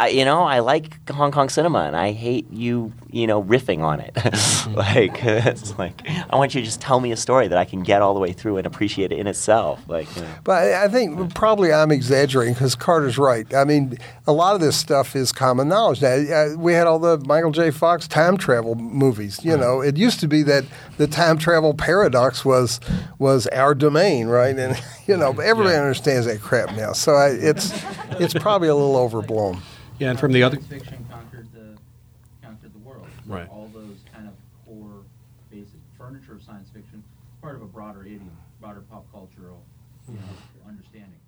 I, 0.00 0.08
you 0.08 0.24
know, 0.24 0.42
I 0.42 0.58
like 0.58 1.08
Hong 1.10 1.30
Kong 1.30 1.48
cinema, 1.48 1.80
and 1.80 1.96
I 1.96 2.12
hate 2.12 2.50
you, 2.50 2.92
you 3.10 3.26
know, 3.26 3.42
riffing 3.42 3.80
on 3.80 4.00
it. 4.00 4.16
like, 4.74 5.22
it's 5.24 5.78
like 5.78 6.02
I 6.30 6.36
want 6.36 6.54
you 6.54 6.60
to 6.60 6.64
just 6.64 6.80
tell 6.80 7.00
me 7.00 7.12
a 7.12 7.16
story 7.16 7.48
that 7.48 7.58
I 7.58 7.64
can 7.64 7.82
get 7.82 8.02
all 8.02 8.14
the 8.14 8.20
way 8.20 8.32
through 8.32 8.56
and 8.56 8.66
appreciate 8.66 9.12
it 9.12 9.18
in 9.18 9.26
itself. 9.26 9.80
Like, 9.88 10.14
you 10.16 10.22
know. 10.22 10.34
But 10.42 10.52
I 10.52 10.84
I 10.84 10.88
think 10.88 11.34
probably 11.34 11.72
I'm 11.72 11.90
exaggerating 11.90 12.54
because 12.54 12.74
Carter's 12.74 13.18
right. 13.18 13.52
I 13.54 13.64
mean, 13.64 13.98
a 14.26 14.32
lot 14.32 14.54
of 14.54 14.60
this 14.60 14.76
stuff 14.76 15.14
is 15.14 15.32
common 15.32 15.68
knowledge. 15.68 16.02
Now, 16.02 16.14
uh, 16.14 16.56
we 16.56 16.72
had 16.72 16.86
all 16.86 16.98
the 16.98 17.18
Michael 17.26 17.50
J. 17.50 17.70
Fox 17.70 18.08
time 18.08 18.36
travel 18.36 18.74
movies. 18.74 19.44
You 19.44 19.56
know, 19.56 19.80
it 19.80 19.96
used 19.96 20.20
to 20.20 20.28
be 20.28 20.42
that 20.44 20.64
the 20.96 21.06
time 21.06 21.38
travel 21.38 21.74
paradox 21.74 22.44
was 22.44 22.80
was 23.18 23.46
our 23.48 23.74
domain, 23.74 24.26
right? 24.26 24.56
And 24.58 24.80
you 25.06 25.16
know, 25.16 25.30
everybody 25.40 25.76
understands 25.76 26.26
that 26.26 26.40
crap 26.40 26.74
now. 26.74 26.92
So 26.92 27.12
I, 27.12 27.28
it's 27.28 27.72
it's 28.20 28.34
probably 28.34 28.68
a 28.68 28.74
little 28.74 28.96
overblown. 28.96 29.60
Yeah, 30.04 30.10
and 30.10 30.20
from 30.20 30.32
the 30.32 30.42
other. 30.42 30.58
Fiction 30.60 31.06
conquered 31.10 31.48
the 31.54 31.78
conquered 32.46 32.74
the 32.74 32.78
world. 32.78 33.06
Right. 33.24 33.48
All 33.48 33.70
those 33.72 33.96
kind 34.12 34.28
of 34.28 34.34
core 34.66 35.02
basic 35.50 35.80
furniture 35.96 36.34
of 36.34 36.42
science 36.42 36.68
fiction, 36.68 37.02
part 37.40 37.56
of 37.56 37.62
a 37.62 37.66
broader 37.66 38.02
idiom, 38.02 38.30
broader 38.60 38.82
pop 38.90 39.10
cultural 39.10 39.62
you 40.06 40.14
know, 40.14 40.20
mm-hmm. 40.20 40.68
understanding. 40.68 41.18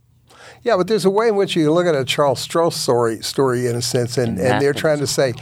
Yeah, 0.62 0.76
but 0.76 0.88
there's 0.88 1.06
a 1.06 1.10
way 1.10 1.28
in 1.28 1.36
which 1.36 1.56
you 1.56 1.72
look 1.72 1.86
at 1.86 1.94
a 1.94 2.04
Charles 2.04 2.46
Stross 2.46 2.74
story, 2.74 3.22
story 3.22 3.66
in 3.66 3.76
a 3.76 3.82
sense, 3.82 4.18
and, 4.18 4.38
and 4.38 4.60
they're 4.60 4.74
trying 4.74 4.98
to 4.98 5.06
say, 5.06 5.32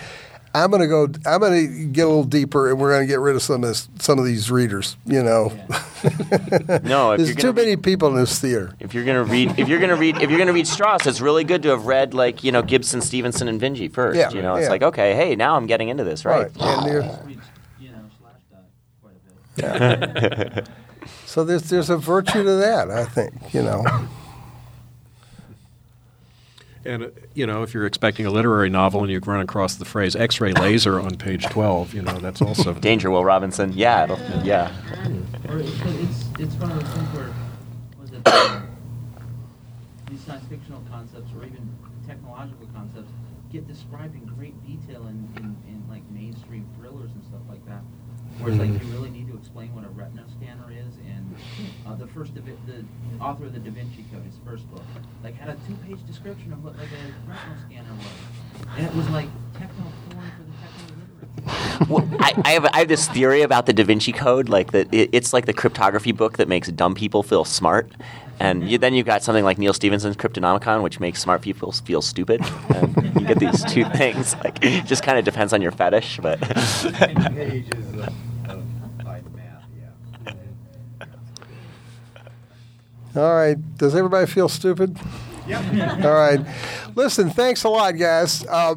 I'm 0.55 0.71
going 0.71 0.83
to 0.83 0.87
go, 0.89 1.09
I'm 1.27 1.41
going 1.41 1.67
to 1.67 1.85
get 1.87 2.03
a 2.05 2.09
little 2.09 2.23
deeper, 2.25 2.71
and 2.71 2.79
we're 2.79 2.91
going 2.93 3.03
to 3.03 3.07
get 3.13 3.19
rid 3.19 3.35
of 3.35 3.43
some 3.43 3.65
of 3.65 3.69
this, 3.69 3.89
some 3.99 4.21
of 4.21 4.25
these 4.25 4.51
readers. 4.53 4.97
You 5.05 5.23
know, 5.25 5.49
No, 6.85 7.13
if 7.13 7.19
there's 7.19 7.29
you're 7.31 7.37
too 7.37 7.43
gonna 7.53 7.53
many 7.55 7.77
people 7.77 8.09
in 8.09 8.15
this 8.15 8.39
theater. 8.39 8.75
if 8.79 8.95
you're 8.95 9.05
gonna 9.05 9.25
read, 9.25 9.59
if 9.59 9.69
you're 9.69 9.81
gonna 9.81 9.97
read, 9.97 10.19
if 10.23 10.31
you're 10.31 10.39
gonna 10.39 10.53
read 10.53 10.67
Stross, 10.67 11.07
it's 11.07 11.21
really 11.21 11.45
good 11.45 11.63
to 11.63 11.71
have 11.71 11.87
read 11.87 12.15
like 12.15 12.45
you 12.45 12.53
know 12.53 12.63
Gibson, 12.63 13.01
Stephenson, 13.01 13.49
and 13.49 13.61
Vinge 13.61 13.91
first. 13.93 14.19
Yeah, 14.19 14.31
you 14.31 14.43
know, 14.43 14.55
it's 14.55 14.65
yeah. 14.65 14.71
like 14.71 14.83
okay, 14.83 15.15
hey, 15.15 15.35
now 15.35 15.57
I'm 15.57 15.67
getting 15.67 15.89
into 15.89 16.05
this, 16.05 16.25
right? 16.25 16.51
And 16.61 16.87
there- 16.87 17.21
Reads, 17.25 17.41
you 17.81 17.91
know, 17.91 17.99
quite 19.01 19.15
a 19.59 20.53
bit. 20.55 20.69
so 21.27 21.43
there's 21.45 21.63
there's 21.71 21.91
a 21.91 21.97
virtue 21.97 22.45
to 22.45 22.55
that, 22.57 22.91
I 22.91 23.05
think. 23.07 23.33
You 23.55 23.63
know, 23.63 23.83
And 26.85 27.05
uh, 27.05 27.09
you 27.35 27.47
know, 27.47 27.62
if 27.62 27.72
you're 27.74 27.87
expecting 27.87 28.26
a 28.26 28.30
literary 28.30 28.70
novel 28.70 29.03
and 29.03 29.11
you 29.11 29.18
run 29.20 29.41
across 29.41 29.76
the 29.76 29.85
phrase 29.85 30.14
X-ray 30.14 30.53
laser 30.53 31.01
on 31.01 31.16
page 31.16 31.45
12, 31.47 31.95
you 31.95 32.03
know 32.03 32.18
that's 32.18 32.43
also 32.43 32.74
Danger, 32.80 33.11
Will 33.11 33.24
Robinson. 33.24 33.72
Yeah, 33.72 34.05
it'll, 34.05 34.18
yeah. 34.45 34.70
Or 35.49 35.59
it's, 35.59 35.70
it's, 35.70 36.24
it's 36.39 36.55
one 36.57 36.70
of 36.72 36.80
those 36.80 36.95
things 36.95 37.09
where, 37.14 37.32
was 38.01 38.11
it, 38.12 38.24
these 40.11 40.20
science 40.20 40.45
fictional 40.49 40.82
concepts 40.91 41.30
or 41.37 41.45
even 41.45 41.68
technological 42.07 42.68
concepts 42.74 43.11
get 43.51 43.66
described 43.66 44.14
in 44.14 44.26
great 44.26 44.55
detail 44.66 45.07
in, 45.07 45.28
in, 45.37 45.57
in 45.68 45.85
like 45.89 46.03
mainstream 46.11 46.68
thrillers 46.76 47.11
and 47.12 47.22
stuff 47.24 47.43
like 47.49 47.64
that. 47.66 47.82
Where 48.41 48.51
it's 48.51 48.59
like 48.59 48.70
you 48.70 48.93
really 48.93 49.11
need 49.11 49.28
to 49.28 49.37
explain 49.37 49.74
what 49.74 49.85
a 49.85 49.89
retina 49.89 50.24
scanner 50.39 50.70
is 50.70 50.95
and 51.07 51.35
uh, 51.87 51.95
the 51.95 52.07
first, 52.07 52.32
Vin- 52.32 52.59
the 52.66 53.24
author 53.24 53.45
of 53.45 53.53
the 53.53 53.61
Da 53.61 53.70
Vinci 53.70 54.05
Code, 54.12 54.24
his 54.24 54.35
first 54.45 54.70
book, 54.70 54.82
like 55.22 55.35
had 55.35 55.49
a 55.49 55.57
two-page 55.66 56.05
description 56.07 56.53
of 56.53 56.64
what 56.64 56.76
like 56.76 56.89
a 56.89 57.30
retinal 57.30 57.57
scanner 57.66 57.95
was. 57.95 58.68
And 58.76 58.87
it 58.87 58.95
was 58.95 59.09
like 59.11 59.28
techno 59.55 59.85
porn 60.11 60.30
for 60.37 60.43
the 60.43 60.53
techno 60.61 60.85
literate. 60.97 61.89
Well, 61.89 62.09
I, 62.20 62.43
I 62.45 62.53
have 62.53 62.66
I 62.72 62.78
have 62.80 62.89
this 62.89 63.09
theory 63.09 63.43
about 63.43 63.66
the 63.66 63.72
Da 63.72 63.85
Vinci 63.85 64.12
Code, 64.12 64.49
like 64.49 64.72
that 64.72 64.93
it, 64.93 65.11
it's 65.12 65.32
like 65.32 65.47
the 65.47 65.53
cryptography 65.53 66.12
book 66.12 66.37
that 66.39 66.49
makes 66.49 66.68
dumb 66.68 66.95
people 66.95 67.22
feel 67.22 67.45
smart, 67.45 67.91
and 68.41 68.68
you, 68.68 68.78
then 68.78 68.95
you've 68.95 69.07
got 69.07 69.22
something 69.22 69.45
like 69.45 69.59
Neal 69.59 69.72
Stephenson's 69.72 70.16
Cryptonomicon, 70.16 70.82
which 70.82 71.01
makes 71.01 71.20
smart 71.20 71.43
people 71.43 71.72
feel 71.72 72.03
stupid. 72.03 72.41
And 72.74 73.20
you 73.20 73.26
get 73.26 73.39
these 73.39 73.64
two 73.64 73.85
things. 73.97 74.35
Like, 74.37 74.62
it 74.64 74.85
just 74.87 75.03
kind 75.03 75.18
of 75.18 75.24
depends 75.24 75.53
on 75.53 75.62
your 75.62 75.72
fetish, 75.72 76.20
but. 76.22 76.41
pages 76.41 77.93
of, 77.95 78.12
of 78.49 78.99
by 79.05 79.22
math, 79.35 79.64
yeah. 79.76 81.07
all 83.16 83.35
right. 83.35 83.57
Does 83.78 83.95
everybody 83.95 84.26
feel 84.26 84.49
stupid? 84.49 84.99
Yep. 85.47 86.05
All 86.05 86.14
right. 86.14 86.41
Listen, 86.95 87.30
thanks 87.30 87.64
a 87.64 87.68
lot, 87.68 87.99
guys. 87.99 88.47
Uh, 88.47 88.76